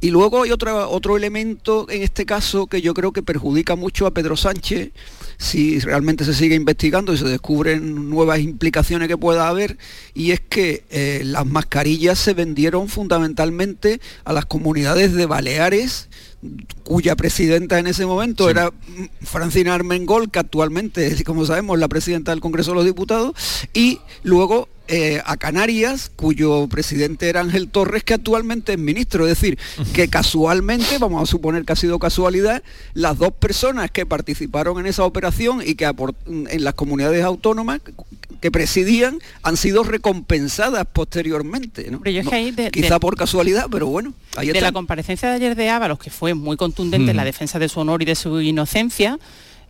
Y 0.00 0.10
luego 0.10 0.42
hay 0.42 0.50
otra, 0.50 0.86
otro 0.86 1.16
elemento 1.16 1.86
en 1.88 2.02
este 2.02 2.26
caso 2.26 2.66
que 2.66 2.82
yo 2.82 2.92
creo 2.94 3.12
que 3.12 3.22
perjudica 3.22 3.74
mucho 3.76 4.06
a 4.06 4.12
Pedro 4.12 4.36
Sánchez 4.36 4.90
si 5.38 5.80
realmente 5.80 6.24
se 6.24 6.32
sigue 6.34 6.54
investigando 6.54 7.12
y 7.12 7.18
se 7.18 7.24
descubren 7.24 8.08
nuevas 8.08 8.38
implicaciones 8.38 9.08
que 9.08 9.16
pueda 9.18 9.48
haber, 9.48 9.78
y 10.14 10.30
es 10.30 10.40
que 10.40 10.84
eh, 10.90 11.22
las 11.24 11.44
mascarillas 11.44 12.18
se 12.20 12.34
vendieron 12.34 12.88
fundamentalmente 12.88 14.00
a 14.24 14.32
las 14.32 14.46
comunidades 14.46 15.12
de 15.12 15.26
Baleares, 15.26 16.08
cuya 16.82 17.16
presidenta 17.16 17.78
en 17.78 17.86
ese 17.86 18.06
momento 18.06 18.50
era 18.50 18.72
Francina 19.22 19.74
Armengol, 19.74 20.30
que 20.30 20.38
actualmente, 20.38 21.24
como 21.24 21.44
sabemos, 21.44 21.78
la 21.78 21.88
presidenta 21.88 22.32
del 22.32 22.40
Congreso 22.40 22.72
de 22.72 22.76
los 22.76 22.84
Diputados, 22.84 23.34
y 23.72 24.00
luego 24.22 24.68
eh, 24.88 25.22
a 25.24 25.36
Canarias, 25.36 26.10
cuyo 26.14 26.66
presidente 26.68 27.28
era 27.28 27.40
Ángel 27.40 27.68
Torres, 27.68 28.04
que 28.04 28.14
actualmente 28.14 28.72
es 28.72 28.78
ministro. 28.78 29.26
Es 29.26 29.38
decir, 29.40 29.58
que 29.94 30.08
casualmente, 30.08 30.98
vamos 30.98 31.22
a 31.22 31.26
suponer 31.26 31.64
que 31.64 31.72
ha 31.72 31.76
sido 31.76 31.98
casualidad, 31.98 32.62
las 32.92 33.18
dos 33.18 33.32
personas 33.32 33.90
que 33.90 34.04
participaron 34.06 34.78
en 34.80 34.86
esa 34.86 35.04
operación 35.04 35.62
y 35.64 35.74
que 35.74 35.84
en 36.26 36.64
las 36.64 36.74
comunidades 36.74 37.24
autónomas 37.24 37.80
que 38.40 38.50
presidían 38.50 39.20
han 39.42 39.56
sido 39.56 39.84
recompensadas 39.84 40.86
posteriormente. 40.92 41.90
¿no? 41.90 42.00
Pero 42.00 42.10
yo 42.16 42.20
es 42.20 42.28
que 42.28 42.34
ahí 42.34 42.50
de- 42.50 42.70
quizá 42.70 42.94
de- 42.94 43.00
por 43.00 43.16
casualidad, 43.16 43.66
pero 43.70 43.86
bueno, 43.86 44.12
ahí 44.36 44.48
de 44.52 44.60
la 44.60 44.72
comparecencia 44.72 45.30
de 45.30 45.36
ayer 45.36 45.56
de 45.56 45.70
Ábalos, 45.70 45.98
que 45.98 46.10
fue 46.10 46.34
muy 46.34 46.56
contundente 46.58 47.10
en 47.12 47.16
la 47.16 47.22
Mm. 47.22 47.26
defensa 47.26 47.58
de 47.58 47.68
su 47.70 47.80
honor 47.80 48.02
y 48.02 48.04
de 48.04 48.14
su 48.14 48.40
inocencia, 48.42 49.18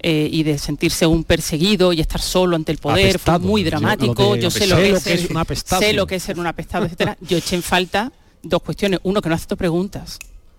eh, 0.06 0.28
y 0.30 0.42
de 0.42 0.58
sentirse 0.58 1.06
un 1.06 1.24
perseguido 1.24 1.94
y 1.94 2.00
estar 2.02 2.20
solo 2.20 2.56
ante 2.56 2.70
el 2.72 2.76
poder, 2.76 3.08
Apestado. 3.08 3.40
fue 3.40 3.48
muy 3.48 3.64
dramático, 3.64 4.36
yo, 4.36 4.50
sé, 4.50 4.66
lo 4.66 4.76
que, 4.76 4.90
es, 4.90 5.30
un 5.30 5.38
apestado. 5.38 5.80
sé 5.80 5.94
lo 5.94 6.06
que 6.06 6.16
es 6.16 6.22
ser 6.22 6.38
un 6.38 6.46
apestado, 6.46 6.84
etcétera. 6.84 7.16
Yo 7.26 7.38
eché 7.38 7.56
en 7.56 7.62
falta 7.62 8.12
dos 8.42 8.60
cuestiones. 8.60 9.00
Uno, 9.02 9.22
que 9.22 9.30
no 9.30 9.34
aceptó 9.34 9.56
preguntas. 9.56 10.18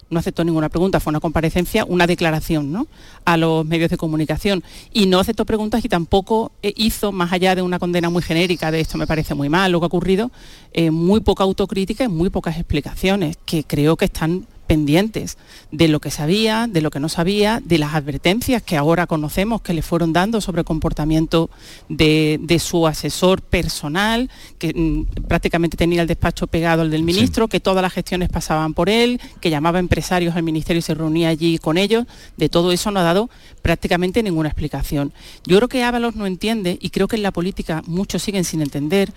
No 0.10 0.18
aceptó 0.18 0.44
ninguna 0.44 0.70
pregunta, 0.70 1.00
fue 1.00 1.12
una 1.12 1.20
comparecencia, 1.20 1.86
una 1.86 2.08
declaración 2.08 2.72
¿no? 2.72 2.88
a 3.24 3.38
los 3.38 3.64
medios 3.68 3.92
de 3.92 3.98
comunicación. 3.98 4.64
Y 4.92 5.06
no 5.06 5.20
aceptó 5.20 5.46
preguntas 5.46 5.86
y 5.86 5.90
tampoco 5.90 6.52
hizo, 6.64 7.12
más 7.12 7.32
allá 7.32 7.54
de 7.54 7.62
una 7.62 7.78
condena 7.78 8.10
muy 8.10 8.24
genérica 8.24 8.72
de 8.72 8.80
esto 8.80 8.98
me 8.98 9.06
parece 9.06 9.36
muy 9.36 9.50
mal, 9.50 9.72
lo 9.72 9.80
que 9.80 9.86
ha 9.86 9.88
ocurrido, 9.88 10.32
eh, 10.74 10.90
muy 10.90 11.20
poca 11.20 11.44
autocrítica 11.44 12.06
y 12.06 12.08
muy 12.08 12.32
pocas 12.32 12.56
explicaciones, 12.58 13.38
que 13.46 13.64
creo 13.64 13.96
que 13.96 14.06
están 14.06 14.48
pendientes 14.66 15.38
de 15.72 15.88
lo 15.88 16.00
que 16.00 16.12
sabía, 16.12 16.68
de 16.68 16.82
lo 16.82 16.92
que 16.92 17.00
no 17.00 17.10
sabía, 17.10 17.62
de 17.64 17.78
las 17.78 17.94
advertencias 17.94 18.62
que 18.62 18.78
ahora 18.78 19.08
conocemos 19.08 19.62
que 19.62 19.74
le 19.74 19.82
fueron 19.82 20.14
dando 20.14 20.42
sobre 20.42 20.62
el 20.62 20.66
comportamiento 20.66 21.50
de, 21.90 22.40
de 22.42 22.60
su 22.60 22.88
asesor 22.88 23.42
personal, 23.42 24.30
que 24.58 24.74
mm, 24.74 25.26
prácticamente 25.28 25.78
tenía 25.78 26.02
el 26.02 26.08
despacho 26.08 26.48
pegado 26.48 26.82
al 26.82 26.92
del 26.92 27.04
ministro, 27.04 27.48
que 27.48 27.60
todas 27.60 27.82
las 27.82 27.94
gestiones 27.94 28.30
pasaban 28.30 28.74
por 28.74 28.90
él, 28.90 29.20
que 29.42 29.50
llamaba 29.50 29.80
empresarios 29.80 30.36
al 30.36 30.44
ministerio 30.44 30.80
y 30.80 30.84
se 30.84 30.94
reunía 30.94 31.30
allí 31.30 31.58
con 31.58 31.78
ellos. 31.78 32.06
De 32.38 32.50
todo 32.50 32.72
eso 32.72 32.92
no 32.92 33.00
ha 33.00 33.04
dado 33.04 33.30
prácticamente 33.62 34.24
ninguna 34.24 34.50
explicación. 34.50 35.14
Yo 35.46 35.58
creo 35.58 35.70
que 35.70 35.84
Ábalos 35.84 36.16
no 36.16 36.26
entiende, 36.26 36.78
y 36.82 36.90
creo 36.90 37.08
que 37.08 37.16
en 37.16 37.24
la 37.24 37.32
política 37.32 37.82
muchos 37.88 38.22
siguen 38.22 38.44
sin 38.44 38.62
entender, 38.62 39.14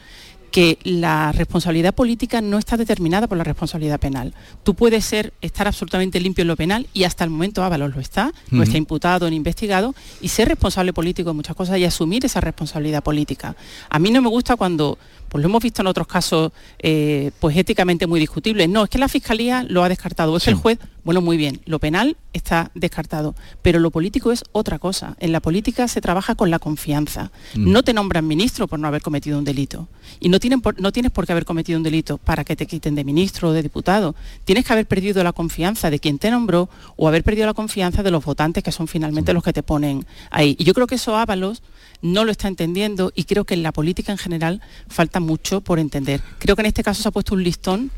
que 0.50 0.78
la 0.82 1.32
responsabilidad 1.32 1.94
política 1.94 2.40
no 2.40 2.58
está 2.58 2.76
determinada 2.76 3.26
por 3.26 3.38
la 3.38 3.44
responsabilidad 3.44 4.00
penal. 4.00 4.34
Tú 4.62 4.74
puedes 4.74 5.04
ser, 5.04 5.32
estar 5.40 5.66
absolutamente 5.66 6.20
limpio 6.20 6.42
en 6.42 6.48
lo 6.48 6.56
penal 6.56 6.86
y 6.92 7.04
hasta 7.04 7.24
el 7.24 7.30
momento 7.30 7.62
Ábalos 7.62 7.94
lo 7.94 8.00
está, 8.00 8.32
no 8.50 8.62
está 8.62 8.78
imputado 8.78 9.28
ni 9.28 9.36
investigado 9.36 9.94
y 10.20 10.28
ser 10.28 10.48
responsable 10.48 10.92
político 10.92 11.30
de 11.30 11.34
muchas 11.34 11.56
cosas 11.56 11.78
y 11.78 11.84
asumir 11.84 12.24
esa 12.24 12.40
responsabilidad 12.40 13.02
política. 13.02 13.56
A 13.90 13.98
mí 13.98 14.10
no 14.10 14.22
me 14.22 14.28
gusta 14.28 14.56
cuando, 14.56 14.98
pues 15.28 15.42
lo 15.42 15.48
hemos 15.48 15.62
visto 15.62 15.82
en 15.82 15.88
otros 15.88 16.06
casos, 16.06 16.52
eh, 16.78 17.30
pues 17.40 17.56
éticamente 17.56 18.06
muy 18.06 18.20
discutibles. 18.20 18.68
No, 18.68 18.84
es 18.84 18.90
que 18.90 18.98
la 18.98 19.08
fiscalía 19.08 19.62
lo 19.68 19.82
ha 19.84 19.88
descartado, 19.88 20.36
es 20.36 20.46
el 20.48 20.54
juez, 20.54 20.78
bueno, 21.04 21.20
muy 21.20 21.36
bien, 21.36 21.60
lo 21.64 21.78
penal 21.78 22.16
está 22.32 22.70
descartado, 22.74 23.34
pero 23.62 23.78
lo 23.80 23.90
político 23.90 24.30
es 24.30 24.44
otra 24.52 24.78
cosa. 24.78 25.16
En 25.20 25.32
la 25.32 25.40
política 25.40 25.88
se 25.88 26.00
trabaja 26.00 26.34
con 26.34 26.50
la 26.50 26.58
confianza. 26.58 27.30
Mm. 27.54 27.72
No 27.72 27.82
te 27.82 27.92
nombran 27.94 28.26
ministro 28.26 28.68
por 28.68 28.78
no 28.78 28.86
haber 28.88 29.00
cometido 29.02 29.38
un 29.38 29.44
delito. 29.44 29.88
Y 30.20 30.28
no, 30.28 30.38
tienen 30.38 30.60
por- 30.60 30.80
no 30.80 30.92
tienes 30.92 31.10
por 31.12 31.26
qué 31.26 31.32
haber 31.32 31.44
cometido 31.44 31.78
un 31.78 31.82
delito 31.82 32.18
para 32.18 32.44
que 32.44 32.56
te 32.56 32.66
quiten 32.66 32.94
de 32.94 33.04
ministro 33.04 33.48
o 33.48 33.52
de 33.52 33.62
diputado. 33.62 34.14
Tienes 34.44 34.64
que 34.64 34.72
haber 34.72 34.86
perdido 34.86 35.22
la 35.24 35.32
confianza 35.32 35.90
de 35.90 35.98
quien 35.98 36.18
te 36.18 36.30
nombró 36.30 36.68
o 36.96 37.08
haber 37.08 37.24
perdido 37.24 37.46
la 37.46 37.54
confianza 37.54 38.02
de 38.02 38.10
los 38.10 38.24
votantes 38.24 38.62
que 38.62 38.72
son 38.72 38.86
finalmente 38.88 39.32
los 39.32 39.42
que 39.42 39.52
te 39.52 39.62
ponen 39.62 40.06
ahí. 40.30 40.56
Y 40.58 40.64
yo 40.64 40.74
creo 40.74 40.86
que 40.86 40.96
eso 40.96 41.16
Ábalos 41.16 41.62
no 42.00 42.24
lo 42.24 42.30
está 42.30 42.46
entendiendo 42.46 43.12
y 43.16 43.24
creo 43.24 43.44
que 43.44 43.54
en 43.54 43.62
la 43.64 43.72
política 43.72 44.12
en 44.12 44.18
general 44.18 44.60
falta 44.88 45.17
mucho 45.20 45.60
por 45.60 45.78
entender. 45.78 46.20
Creo 46.38 46.56
que 46.56 46.62
en 46.62 46.66
este 46.66 46.82
caso 46.82 47.02
se 47.02 47.08
ha 47.08 47.12
puesto 47.12 47.34
un 47.34 47.42
listón 47.42 47.90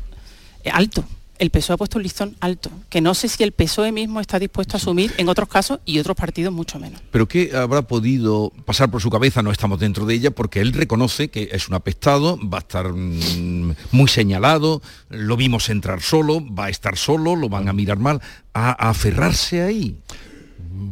eh, 0.63 0.69
alto. 0.71 1.03
El 1.39 1.49
PSOE 1.49 1.73
ha 1.73 1.77
puesto 1.77 1.97
un 1.97 2.03
listón 2.03 2.35
alto, 2.39 2.69
que 2.87 3.01
no 3.01 3.15
sé 3.15 3.27
si 3.27 3.41
el 3.41 3.51
PSOE 3.51 3.91
mismo 3.91 4.21
está 4.21 4.37
dispuesto 4.37 4.75
a 4.75 4.77
asumir 4.77 5.11
en 5.17 5.27
otros 5.27 5.49
casos 5.49 5.79
y 5.85 5.97
otros 5.97 6.15
partidos 6.15 6.53
mucho 6.53 6.77
menos. 6.77 7.01
Pero 7.09 7.27
¿qué 7.27 7.49
habrá 7.55 7.81
podido 7.81 8.51
pasar 8.63 8.91
por 8.91 9.01
su 9.01 9.09
cabeza? 9.09 9.41
No 9.41 9.51
estamos 9.51 9.79
dentro 9.79 10.05
de 10.05 10.13
ella 10.13 10.29
porque 10.29 10.61
él 10.61 10.71
reconoce 10.71 11.29
que 11.29 11.49
es 11.51 11.67
un 11.67 11.73
apestado, 11.73 12.37
va 12.47 12.59
a 12.59 12.61
estar 12.61 12.93
mm, 12.93 13.73
muy 13.91 14.07
señalado, 14.07 14.83
lo 15.09 15.35
vimos 15.35 15.69
entrar 15.69 16.03
solo, 16.03 16.45
va 16.45 16.65
a 16.65 16.69
estar 16.69 16.95
solo, 16.95 17.35
lo 17.35 17.49
van 17.49 17.69
a 17.69 17.73
mirar 17.73 17.97
mal, 17.97 18.21
a, 18.53 18.69
a 18.69 18.91
aferrarse 18.91 19.63
ahí. 19.63 19.97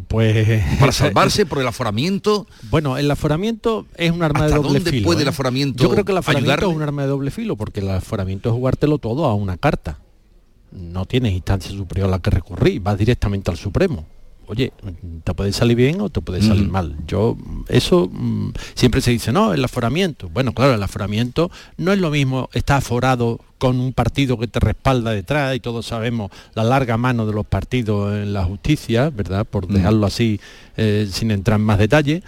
Pues 0.10 0.64
Para 0.80 0.92
salvarse 0.92 1.46
por 1.46 1.60
el 1.60 1.68
aforamiento. 1.68 2.48
Bueno, 2.72 2.98
el 2.98 3.10
aforamiento 3.12 3.86
es 3.96 4.12
un 4.12 4.24
arma 4.24 4.42
de 4.42 4.46
¿Hasta 4.48 4.58
doble 4.58 4.80
dónde 4.80 4.92
filo. 4.92 5.06
puede 5.06 5.20
¿eh? 5.20 5.24
el 5.24 5.30
aforamiento 5.30 5.84
Yo 5.84 5.90
creo 5.92 6.04
que 6.04 6.12
el 6.12 6.18
aforamiento 6.18 6.52
ayudarle? 6.52 6.72
es 6.72 6.76
un 6.76 6.82
arma 6.82 7.02
de 7.04 7.08
doble 7.08 7.32
filo, 7.32 7.56
porque 7.56 7.80
el 7.80 7.90
aforamiento 7.92 8.50
es 8.50 8.54
jugártelo 8.56 8.98
todo 8.98 9.26
a 9.26 9.36
una 9.36 9.58
carta. 9.58 10.00
No 10.72 11.06
tienes 11.06 11.34
instancia 11.34 11.72
superior 11.72 12.08
a 12.08 12.12
la 12.12 12.20
que 12.20 12.32
recurrir, 12.32 12.82
vas 12.82 12.98
directamente 12.98 13.50
al 13.52 13.58
Supremo. 13.58 14.06
Oye, 14.50 14.74
te 15.24 15.34
puede 15.36 15.54
salir 15.54 15.78
bien 15.78 16.02
o 16.02 16.10
te 16.10 16.22
puede 16.22 16.42
salir 16.42 16.68
mal. 16.68 16.98
Yo, 17.06 17.38
eso, 17.68 18.10
mm, 18.12 18.54
siempre 18.74 19.00
se 19.00 19.12
dice, 19.12 19.32
no, 19.32 19.54
el 19.54 19.64
aforamiento. 19.64 20.28
Bueno, 20.28 20.54
claro, 20.54 20.74
el 20.74 20.82
aforamiento 20.82 21.52
no 21.78 21.94
es 21.94 22.00
lo 22.00 22.10
mismo, 22.10 22.50
está 22.54 22.78
aforado 22.78 23.40
con 23.60 23.80
un 23.80 23.94
partido 23.94 24.40
que 24.40 24.48
te 24.48 24.60
respalda 24.60 25.12
detrás 25.12 25.56
y 25.56 25.60
todos 25.60 25.86
sabemos 25.86 26.32
la 26.56 26.64
larga 26.64 26.98
mano 26.98 27.28
de 27.28 27.34
los 27.34 27.46
partidos 27.46 28.12
en 28.16 28.34
la 28.34 28.44
justicia, 28.44 29.12
¿verdad? 29.12 29.46
Por 29.46 29.68
dejarlo 29.68 30.08
así 30.08 30.40
eh, 30.78 31.08
sin 31.12 31.30
entrar 31.30 31.60
en 31.60 31.66
más 31.68 31.78
detalle, 31.78 32.24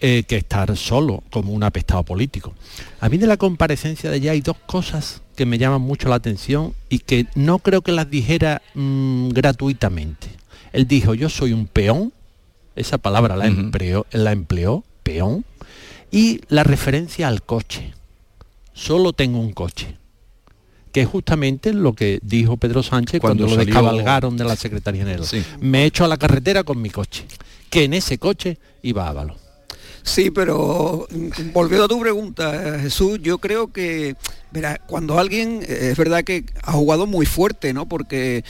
eh, 0.00 0.24
que 0.26 0.38
estar 0.38 0.76
solo 0.76 1.22
como 1.30 1.52
un 1.52 1.62
apestado 1.62 2.02
político. 2.02 2.52
A 2.98 3.08
mí 3.08 3.16
de 3.16 3.28
la 3.28 3.36
comparecencia 3.36 4.10
de 4.10 4.16
ella 4.16 4.32
hay 4.32 4.40
dos 4.40 4.56
cosas 4.66 5.22
que 5.36 5.46
me 5.46 5.56
llaman 5.56 5.82
mucho 5.82 6.08
la 6.08 6.16
atención 6.16 6.74
y 6.88 6.98
que 6.98 7.26
no 7.36 7.60
creo 7.60 7.82
que 7.82 7.92
las 7.92 8.10
dijera 8.10 8.60
mm, 8.74 9.28
gratuitamente. 9.28 10.39
Él 10.72 10.86
dijo, 10.86 11.14
yo 11.14 11.28
soy 11.28 11.52
un 11.52 11.66
peón, 11.66 12.12
esa 12.76 12.98
palabra 12.98 13.36
la, 13.36 13.46
empleó, 13.46 14.06
la 14.12 14.32
empleó, 14.32 14.84
peón, 15.02 15.44
y 16.10 16.40
la 16.48 16.64
referencia 16.64 17.28
al 17.28 17.42
coche. 17.42 17.92
Solo 18.72 19.12
tengo 19.12 19.38
un 19.40 19.52
coche 19.52 19.96
que 20.92 21.02
es 21.02 21.08
justamente 21.08 21.72
lo 21.72 21.92
que 21.92 22.18
dijo 22.22 22.56
Pedro 22.56 22.82
Sánchez 22.82 23.20
cuando, 23.20 23.44
Cuando 23.44 23.56
lo 23.56 23.62
salió- 23.62 23.74
descabalgaron 23.74 24.36
de 24.36 24.44
la 24.44 24.56
Secretaría 24.56 25.02
General. 25.04 25.24
Sí. 25.24 25.42
Me 25.60 25.84
echo 25.84 26.04
a 26.04 26.08
la 26.08 26.16
carretera 26.16 26.64
con 26.64 26.82
mi 26.82 26.90
coche, 26.90 27.26
que 27.68 27.84
en 27.84 27.94
ese 27.94 28.18
coche 28.18 28.58
iba 28.82 29.08
Ávalo. 29.08 29.36
Sí, 30.02 30.30
pero 30.32 31.06
mm, 31.10 31.52
volviendo 31.52 31.84
a 31.84 31.88
tu 31.88 32.00
pregunta, 32.00 32.78
Jesús, 32.80 33.20
yo 33.22 33.38
creo 33.38 33.70
que, 33.72 34.16
verá, 34.50 34.80
cuando 34.86 35.18
alguien, 35.18 35.60
eh, 35.62 35.90
es 35.92 35.96
verdad 35.96 36.24
que 36.24 36.44
ha 36.62 36.72
jugado 36.72 37.06
muy 37.06 37.26
fuerte, 37.26 37.72
¿no? 37.72 37.86
Porque 37.86 38.42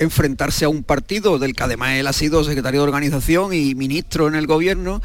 enfrentarse 0.00 0.64
a 0.64 0.68
un 0.68 0.82
partido 0.82 1.38
del 1.38 1.54
que 1.54 1.62
además 1.62 1.92
él 1.92 2.06
ha 2.08 2.12
sido 2.12 2.42
secretario 2.42 2.80
de 2.80 2.88
organización 2.88 3.52
y 3.54 3.74
ministro 3.76 4.26
en 4.28 4.34
el 4.34 4.46
gobierno, 4.46 5.00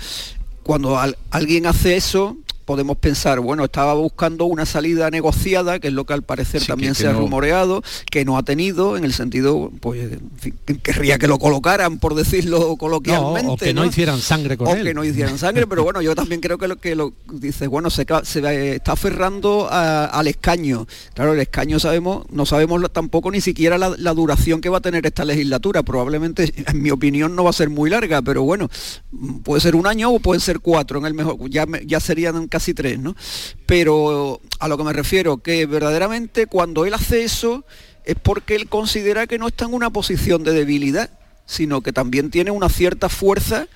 cuando 0.64 0.98
al- 0.98 1.18
alguien 1.30 1.68
hace 1.68 1.96
eso, 1.96 2.38
podemos 2.66 2.98
pensar, 2.98 3.40
bueno, 3.40 3.64
estaba 3.66 3.94
buscando 3.94 4.46
una 4.46 4.66
salida 4.66 5.10
negociada, 5.12 5.80
que 5.80 5.88
es 5.90 5.94
lo 5.94 6.04
que 6.06 6.14
al 6.14 6.24
parecer 6.24 6.62
Sí, 6.62 6.68
también 6.68 6.94
que- 6.94 6.98
que 6.98 7.04
se 7.04 7.08
ha 7.08 7.14
no- 7.14 7.20
rumoreado, 7.20 7.84
que 8.12 8.26
no 8.26 8.38
ha 8.38 8.44
tenido, 8.44 8.98
en 8.98 9.06
el 9.06 9.14
sentido, 9.14 9.72
pues, 9.80 10.12
en 10.14 10.32
fin, 10.38 10.56
que 10.66 10.78
querría 10.80 11.18
que 11.20 11.28
lo 11.28 11.38
colocaran, 11.40 12.00
por 12.00 12.16
decirlo 12.16 12.76
coloquialmente. 12.78 13.44
No, 13.48 13.54
o 13.54 13.58
que 13.58 13.74
no 13.74 13.86
hicieran 13.86 14.20
sangre 14.20 14.58
con 14.58 14.68
o 14.68 14.72
él. 14.76 14.84
que 14.84 14.94
no 14.94 15.04
hicieran 15.04 15.38
sangre, 15.38 15.68
pero 15.68 15.84
bueno, 15.84 16.02
yo 16.02 16.16
también 16.16 16.42
creo 16.42 16.58
que 16.58 16.68
lo 16.68 16.76
que 16.78 16.96
lo 16.96 17.14
dices, 17.32 17.68
bueno, 17.70 17.90
se, 17.90 18.02
eh, 18.04 18.76
está 18.76 18.94
aferrando 18.94 19.68
a- 19.70 20.06
al 20.06 20.28
escaño. 20.28 20.88
Claro, 21.14 21.34
el 21.34 21.40
escaño 21.40 21.80
sabemos, 21.80 22.26
no 22.32 22.46
sabemos 22.46 22.82
tampoco 22.92 23.30
ni 23.32 23.42
siquiera 23.42 23.78
la, 23.78 23.94
la 23.98 24.14
duración 24.14 24.60
que 24.62 24.70
va 24.70 24.80
a 24.80 24.82
tener 24.82 25.06
esta 25.06 25.24
legislatura. 25.26 25.84
Probablemente, 25.84 26.52
en 26.68 26.82
mi 26.82 26.90
opinión, 26.92 27.36
no 27.36 27.44
va 27.44 27.52
a 27.52 27.54
ser 27.54 27.70
muy 27.70 27.90
larga, 27.90 28.22
pero 28.22 28.44
bueno, 28.44 28.70
puede 29.44 29.62
ser 29.62 29.76
un 29.76 29.88
año 29.88 30.10
o 30.12 30.20
pueden 30.20 30.42
ser 30.42 30.60
cuatro, 30.60 31.00
en 31.00 31.06
el 31.06 31.14
mejor, 31.14 31.38
ya, 31.50 31.66
ya 31.86 32.00
serían 32.00 32.48
casi 32.56 32.74
tres, 32.74 32.98
¿no? 32.98 33.18
Pero 33.66 34.40
a 34.60 34.70
lo 34.70 34.78
que 34.78 34.86
me 34.86 34.94
refiero, 34.94 35.40
que 35.40 35.66
verdaderamente 35.66 36.48
cuando 36.48 36.86
él 36.86 36.94
hace 36.94 37.26
eso 37.26 37.66
es 38.06 38.16
porque 38.16 38.56
él 38.56 38.70
considera 38.70 39.28
que 39.28 39.38
no 39.38 39.48
está 39.48 39.66
en 39.66 39.74
una 39.74 39.90
posición 39.90 40.46
de 40.46 40.54
debilidad, 40.54 41.10
sino 41.46 41.82
que 41.82 41.92
también 41.92 42.32
tiene 42.32 42.52
una 42.52 42.70
cierta 42.70 43.10
fuerza 43.10 43.68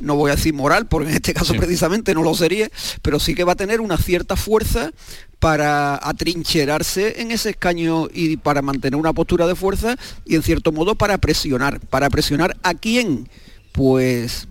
no 0.00 0.16
voy 0.16 0.30
a 0.32 0.36
decir 0.36 0.54
moral, 0.54 0.86
porque 0.86 1.10
en 1.10 1.16
este 1.16 1.34
caso 1.34 1.54
precisamente 1.54 2.14
no 2.14 2.22
lo 2.22 2.34
sería, 2.34 2.70
pero 3.02 3.20
sí 3.20 3.34
que 3.34 3.44
va 3.44 3.52
a 3.52 3.56
tener 3.56 3.80
una 3.80 3.98
cierta 3.98 4.34
fuerza 4.34 4.90
para 5.38 5.96
atrincherarse 5.96 7.20
en 7.20 7.30
ese 7.30 7.50
escaño 7.50 8.08
y 8.12 8.36
para 8.38 8.62
mantener 8.62 8.98
una 8.98 9.12
postura 9.12 9.46
de 9.46 9.54
fuerza 9.54 9.96
y 10.24 10.34
en 10.34 10.42
cierto 10.42 10.72
modo 10.72 10.94
para 10.94 11.18
presionar. 11.18 11.78
¿Para 11.78 12.10
presionar 12.10 12.56
a 12.62 12.74
quién? 12.74 13.28
Pues 13.72 14.48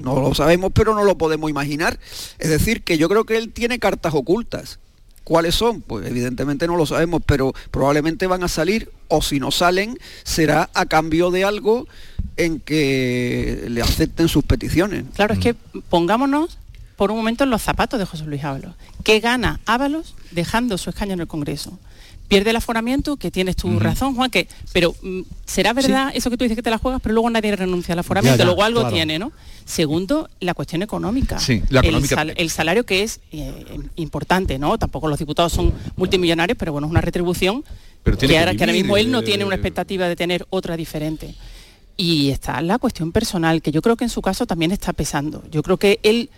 no 0.00 0.20
lo 0.20 0.34
sabemos, 0.34 0.72
pero 0.74 0.94
no 0.94 1.04
lo 1.04 1.16
podemos 1.16 1.50
imaginar. 1.50 1.98
Es 2.38 2.50
decir, 2.50 2.82
que 2.82 2.98
yo 2.98 3.08
creo 3.08 3.24
que 3.24 3.36
él 3.36 3.52
tiene 3.52 3.78
cartas 3.78 4.14
ocultas. 4.14 4.78
¿Cuáles 5.24 5.54
son? 5.54 5.82
Pues 5.82 6.06
evidentemente 6.06 6.66
no 6.66 6.76
lo 6.76 6.86
sabemos, 6.86 7.22
pero 7.24 7.52
probablemente 7.70 8.26
van 8.26 8.42
a 8.42 8.48
salir, 8.48 8.90
o 9.08 9.22
si 9.22 9.38
no 9.38 9.50
salen, 9.50 9.98
será 10.24 10.70
a 10.74 10.86
cambio 10.86 11.30
de 11.30 11.44
algo 11.44 11.86
en 12.36 12.58
que 12.58 13.66
le 13.68 13.82
acepten 13.82 14.28
sus 14.28 14.44
peticiones. 14.44 15.04
Claro, 15.14 15.34
es 15.34 15.40
que 15.40 15.54
pongámonos 15.88 16.58
por 16.96 17.10
un 17.10 17.18
momento 17.18 17.44
en 17.44 17.50
los 17.50 17.62
zapatos 17.62 17.98
de 17.98 18.06
José 18.06 18.24
Luis 18.24 18.42
Ábalos. 18.44 18.74
¿Qué 19.04 19.20
gana 19.20 19.60
Ábalos 19.66 20.14
dejando 20.32 20.76
su 20.78 20.90
escaño 20.90 21.12
en 21.12 21.20
el 21.20 21.26
Congreso? 21.26 21.78
Pierde 22.30 22.50
el 22.50 22.56
aforamiento, 22.56 23.16
que 23.16 23.30
tienes 23.32 23.56
tu 23.56 23.78
razón, 23.80 24.14
Juan, 24.14 24.30
que, 24.30 24.46
pero 24.72 24.94
mm, 25.02 25.22
será 25.44 25.72
verdad 25.72 26.12
eso 26.14 26.30
que 26.30 26.36
tú 26.36 26.44
dices 26.44 26.54
que 26.56 26.62
te 26.62 26.70
la 26.70 26.78
juegas, 26.78 27.00
pero 27.02 27.12
luego 27.12 27.28
nadie 27.28 27.54
renuncia 27.56 27.92
al 27.92 27.98
aforamiento, 27.98 28.36
Ya, 28.36 28.38
ya, 28.38 28.44
luego 28.46 28.62
algo 28.62 28.80
claro. 28.82 28.94
tiene, 28.94 29.18
¿no? 29.18 29.32
Segundo, 29.64 30.30
la 30.38 30.54
cuestión 30.54 30.82
económica. 30.82 31.40
Sí, 31.40 31.60
la 31.70 31.80
El 31.80 31.86
económica- 31.86 32.14
sal- 32.14 32.34
El, 32.36 32.50
salario 32.50 32.86
que 32.86 33.02
es 33.02 33.18
eh, 33.32 33.52
importante, 33.96 34.58
¿no? 34.60 34.78
Tampoco 34.78 35.08
los 35.08 35.18
diputados 35.18 35.52
son 35.52 35.72
multimillonarios, 35.96 36.56
pero 36.56 36.70
bueno, 36.72 36.86
es 36.86 36.90
una 36.92 37.00
retribución 37.00 37.64
Pero 38.04 38.16
tiene 38.16 38.32
que, 38.32 38.34
que 38.36 38.38
ahora, 38.38 38.54
que 38.54 38.62
ahora 38.62 38.72
mismo 38.74 38.96
él 38.96 39.10
no 39.10 39.22
tiene 39.24 39.44
una 39.44 39.56
expectativa 39.56 40.06
de 40.08 40.14
tener 40.14 40.46
otra 40.50 40.76
diferente. 40.76 41.34
Y 41.96 42.30
está 42.30 42.62
la 42.62 42.78
cuestión 42.78 43.10
personal, 43.12 43.60
que 43.60 43.72
yo 43.72 43.82
creo 43.82 43.96
que 43.96 44.04
en 44.04 44.10
su 44.10 44.22
caso 44.22 44.46
también 44.46 44.70
está 44.70 44.92
pesando. 44.92 45.42
Yo 45.50 45.62
creo 45.64 45.76
que 45.78 45.98
él 46.04 46.30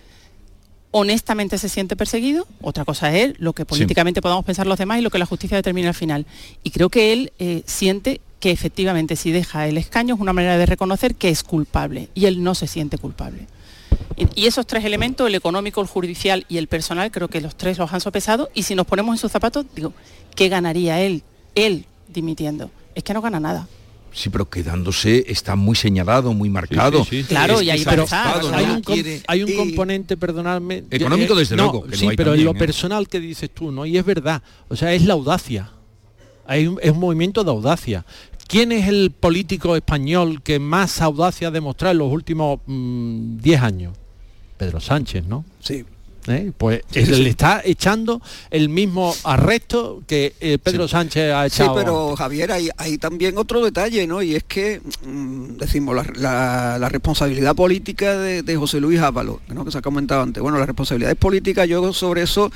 honestamente 0.93 1.59
se 1.59 1.69
siente 1.69 1.97
perseguido, 1.97 2.47
otra 2.61 2.85
cosa 2.85 3.17
es 3.17 3.39
lo 3.39 3.53
que 3.55 3.65
políticamente 3.65 4.23
podamos 4.23 4.45
pensar 4.45 4.67
los 4.67 4.79
demás 4.79 4.99
y 4.99 5.03
lo 5.03 5.11
que 5.11 5.19
la 5.19 5.27
justicia 5.27 5.57
determina 5.57 5.89
al 5.89 5.95
final. 5.95 6.27
Y 6.63 6.71
creo 6.71 6.89
que 6.89 7.13
él 7.13 7.33
eh, 7.39 7.63
siente 7.67 8.21
que 8.39 8.51
efectivamente 8.51 9.17
si 9.17 9.33
deja 9.33 9.67
el 9.67 9.79
escaño 9.79 10.15
es 10.15 10.21
una 10.21 10.33
manera 10.33 10.59
de 10.59 10.67
reconocer 10.67 11.15
que 11.15 11.31
es 11.31 11.43
culpable 11.43 12.09
y 12.15 12.27
él 12.27 12.43
no 12.43 12.55
se 12.55 12.67
siente 12.67 12.99
culpable. 12.99 13.47
Y 14.17 14.43
y 14.43 14.47
esos 14.47 14.67
tres 14.67 14.85
elementos, 14.85 15.27
el 15.27 15.35
económico, 15.35 15.81
el 15.81 15.87
judicial 15.87 16.45
y 16.49 16.59
el 16.59 16.69
personal, 16.69 17.11
creo 17.11 17.29
que 17.29 17.41
los 17.41 17.57
tres 17.57 17.79
los 17.79 17.93
han 17.93 18.01
sopesado 18.01 18.51
y 18.55 18.65
si 18.65 18.75
nos 18.75 18.87
ponemos 18.87 19.15
en 19.15 19.19
sus 19.19 19.33
zapatos, 19.33 19.65
digo, 19.75 19.93
¿qué 20.37 20.49
ganaría 20.49 21.01
él, 21.01 21.23
él 21.55 21.87
dimitiendo? 22.09 22.71
Es 22.95 23.03
que 23.03 23.15
no 23.15 23.23
gana 23.23 23.41
nada. 23.41 23.67
Sí, 24.15 24.29
pero 24.31 24.49
quedándose 24.51 25.25
está 25.29 25.57
muy 25.57 25.75
señalado, 25.75 26.35
muy 26.35 26.51
marcado. 26.51 27.05
sí, 27.05 27.23
sí. 27.23 27.29
Claro, 27.29 27.61
Es 27.61 27.63
y 27.63 27.71
ahí 27.71 27.85
¿no? 27.97 28.05
hay 28.53 28.65
un, 28.67 28.83
com- 28.83 28.95
Quiere- 28.95 29.23
hay 29.27 29.43
un 29.43 29.57
componente, 29.57 30.17
perdonadme. 30.17 30.85
Económico, 30.91 31.35
eh, 31.35 31.39
desde 31.39 31.57
no, 31.57 31.63
luego, 31.65 31.85
que 31.85 31.97
sí, 31.97 32.05
lo 32.05 32.11
hay 32.11 32.17
pero 32.17 32.35
en 32.35 32.45
lo 32.45 32.51
¿eh? 32.51 32.55
personal 32.55 33.09
que 33.09 33.21
dices 33.21 33.51
tú, 33.51 33.73
¿no? 33.73 33.87
Y 33.87 33.97
es 33.97 34.05
verdad. 34.05 34.43
O 34.69 34.77
sea, 34.77 34.93
es 34.93 35.03
la 35.05 35.15
audacia. 35.15 35.71
Hay 36.47 36.67
un, 36.67 36.79
es 36.83 36.91
un 36.91 36.99
movimiento 37.01 37.43
de 37.45 37.51
audacia. 37.51 38.05
¿Quién 38.49 38.71
es 38.73 38.87
el 38.87 39.13
político 39.19 39.77
español 39.77 40.43
que 40.43 40.59
más 40.59 41.01
audacia 41.01 41.49
ha 41.49 41.51
demostrado 41.51 41.93
en 41.93 41.99
los 41.99 42.13
últimos 42.13 42.61
mm, 42.67 43.39
10 43.39 43.63
años? 43.63 43.97
Pedro 44.59 44.79
Sánchez, 44.79 45.25
¿no? 45.25 45.45
Sí. 45.61 45.85
¿Eh? 46.29 46.53
Pues 46.57 46.83
Sí, 46.91 47.05
sí. 47.05 47.23
le 47.23 47.29
está 47.31 47.63
echando 47.65 48.23
el 48.51 48.69
mismo 48.69 49.15
arresto 49.25 50.03
que 50.07 50.35
eh, 50.41 50.59
Pedro 50.63 50.87
Sánchez 50.87 51.33
ha 51.33 51.49
Sí, 51.49 51.57
echado. 51.63 51.75
pero 51.75 52.15
Javier, 52.17 52.53
hay, 52.53 52.69
hay 52.77 52.97
también 52.99 53.37
otro 53.39 53.65
detalle, 53.65 54.07
¿no? 54.07 54.23
Y 54.23 54.37
es 54.37 54.45
que, 54.45 54.81
mm, 55.05 55.57
decimos, 55.59 55.97
la, 55.97 56.07
la- 56.15 56.79
la 56.79 56.89
responsabilidad 56.89 57.55
política 57.57 58.17
de, 58.19 58.43
de 58.43 58.57
José 58.57 58.81
Luis 58.81 59.01
Ábalos, 59.01 59.39
¿no? 59.49 59.65
que 59.65 59.71
se 59.73 59.79
ha 59.79 59.83
comentado 59.83 60.23
antes. 60.23 60.43
Bueno, 60.43 60.59
las 60.59 60.67
responsabilidades 60.67 61.17
políticas, 61.19 61.69
yo 61.69 61.93
sobre 61.93 62.23
eso, 62.23 62.51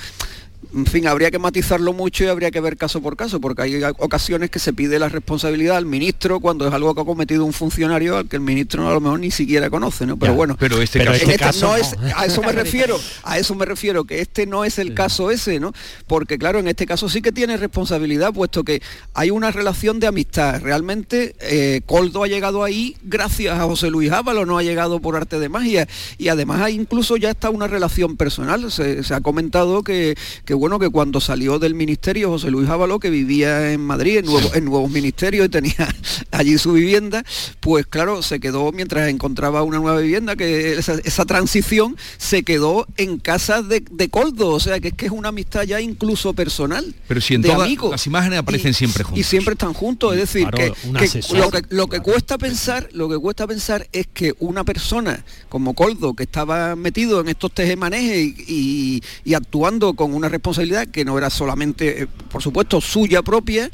en 0.75 0.87
fin, 0.87 1.07
habría 1.07 1.31
que 1.31 1.39
matizarlo 1.39 1.93
mucho 1.93 2.25
y 2.25 2.29
habría 2.29 2.51
que 2.51 2.61
ver 2.61 2.77
caso 2.77 3.01
por 3.01 3.17
caso, 3.17 3.41
porque 3.41 3.63
hay 3.63 3.83
ocasiones 3.99 4.51
que 4.51 4.59
se 4.59 4.73
pide 4.73 4.99
la 4.99 5.09
responsabilidad 5.09 5.77
al 5.77 5.87
ministro 5.87 6.41
cuando 6.41 6.67
es 6.67 6.75
algo 6.75 6.95
que 6.95 7.01
ha 7.01 7.05
cometido 7.05 7.45
un 7.45 7.53
funcionario 7.53 8.17
al 8.19 8.29
que 8.29 8.37
el 8.37 8.43
ministro 8.43 8.89
a 8.89 8.93
lo 8.93 9.01
mejor 9.01 9.21
ni 9.21 9.31
siquiera 9.31 9.71
conoce, 9.71 10.07
¿no? 10.07 10.17
Pero 10.17 10.33
Ya, 10.33 10.37
bueno, 10.37 10.57
pero 10.59 10.81
este 10.81 11.01
en 11.01 11.07
caso- 11.07 11.23
este 11.25 11.39
caso 11.39 11.67
no 11.67 11.73
no. 11.73 11.77
es, 11.77 11.97
a 12.17 12.27
eso 12.27 12.43
me 12.43 12.53
refiero, 12.53 12.99
a 13.23 13.39
eso 13.39 13.55
me 13.55 13.65
refiero, 13.65 14.05
que 14.05 14.21
este 14.21 14.47
no 14.47 14.65
es 14.65 14.79
el 14.79 14.95
caso 14.95 15.31
ese, 15.31 15.61
¿no? 15.61 15.73
Porque 16.07 16.39
claro, 16.39 16.59
en 16.59 16.69
este 16.69 16.87
caso 16.87 17.09
sí 17.09 17.23
que 17.23 17.33
tiene 17.33 17.57
responsabilidad, 17.57 18.33
puesto 18.33 18.65
que 18.65 18.83
hay 19.15 19.31
una 19.31 19.51
relación 19.51 20.01
de 20.01 20.07
amistad. 20.07 20.61
Realmente 20.61 21.35
eh, 21.41 21.81
Coldo 21.87 22.23
ha 22.25 22.29
llegado 22.29 22.65
ahí 22.65 22.97
gracias 23.03 23.59
a 23.59 23.65
José 23.65 23.91
Luis 23.91 24.11
Ábalos, 24.13 24.47
no 24.47 24.59
ha 24.59 24.63
llegado 24.63 25.01
por 25.01 25.17
arte 25.17 25.39
de 25.39 25.49
magia. 25.49 25.87
Y 26.19 26.29
además 26.29 26.61
hay 26.61 26.75
incluso 26.75 27.17
ya 27.17 27.31
está 27.31 27.51
una 27.51 27.67
relación 27.67 28.17
personal. 28.17 28.71
Se, 28.73 29.03
se 29.03 29.15
ha 29.15 29.21
comentado 29.21 29.83
que, 29.83 30.17
que 30.45 30.55
bueno, 30.57 30.79
que 30.79 30.89
cuando 30.91 31.21
salió 31.21 31.59
del 31.59 31.75
ministerio 31.75 32.31
José 32.31 32.51
Luis 32.51 32.69
Ábalos, 32.69 33.01
que 33.01 33.11
vivía 33.11 33.73
en 33.73 33.81
Madrid, 33.81 34.19
en, 34.19 34.27
nuevo- 34.27 34.55
en 34.55 34.65
nuevos 34.65 34.91
ministerios 34.91 35.47
y 35.47 35.49
tenía 35.49 35.95
allí 36.31 36.59
su 36.59 36.73
vivienda, 36.73 37.25
pues 37.61 37.87
claro, 37.87 38.23
se 38.23 38.41
quedó 38.41 38.73
mientras 38.73 39.09
encontraba 39.09 39.63
una 39.63 39.79
nueva 39.79 40.01
vivienda, 40.01 40.37
que 40.37 40.73
esa, 40.75 40.95
esa 41.05 41.25
transición 41.25 41.97
se 42.19 42.43
quedó 42.43 42.87
en 42.97 43.19
casa 43.19 43.63
de, 43.63 43.83
de 43.91 44.09
Coldo, 44.09 44.49
o 44.51 44.61
sea 44.61 44.81
que 44.81 44.89
es 44.89 44.95
que 44.95 45.07
es 45.07 45.13
una 45.13 45.29
amistad 45.29 45.63
ya 45.65 45.81
incluso 45.81 46.33
personal. 46.35 46.95
Pero 47.09 47.21
si 47.21 47.35
en 47.35 47.43
de 47.43 47.49
todas 47.51 47.67
amigos. 47.67 47.91
las 47.91 48.07
imágenes 48.07 48.39
aparecen 48.39 48.75
siempre 48.75 49.03
Y 49.03 49.05
juntos. 49.05 49.27
siempre 49.27 49.53
están 49.53 49.73
juntos, 49.75 50.13
es 50.15 50.21
decir, 50.21 50.49
Claro, 50.49 50.75
que, 50.75 51.37
lo 51.37 51.51
que 51.51 51.63
lo 51.71 51.87
que 51.89 52.01
cuesta 52.01 52.39
pensar, 52.39 52.89
lo 52.93 53.09
que 53.09 53.19
cuesta 53.19 53.47
pensar 53.47 53.87
es 53.93 54.07
que 54.13 54.35
una 54.39 54.65
persona 54.65 55.25
como 55.49 55.75
Coldo, 55.75 56.15
que 56.15 56.23
estaba 56.25 56.75
metido 56.77 57.21
en 57.21 57.29
estos 57.29 57.53
tejemanejes 57.53 58.17
y, 58.17 58.45
y- 58.49 59.03
y 59.25 59.35
actuando 59.35 59.95
con 59.95 60.15
una 60.15 60.29
responsabilidad 60.29 60.46
que 60.93 61.05
no 61.05 61.19
era 61.19 61.31
solamente, 61.31 62.03
eh, 62.03 62.07
por 62.31 62.43
supuesto, 62.43 62.81
suya 62.81 63.23
propia, 63.23 63.71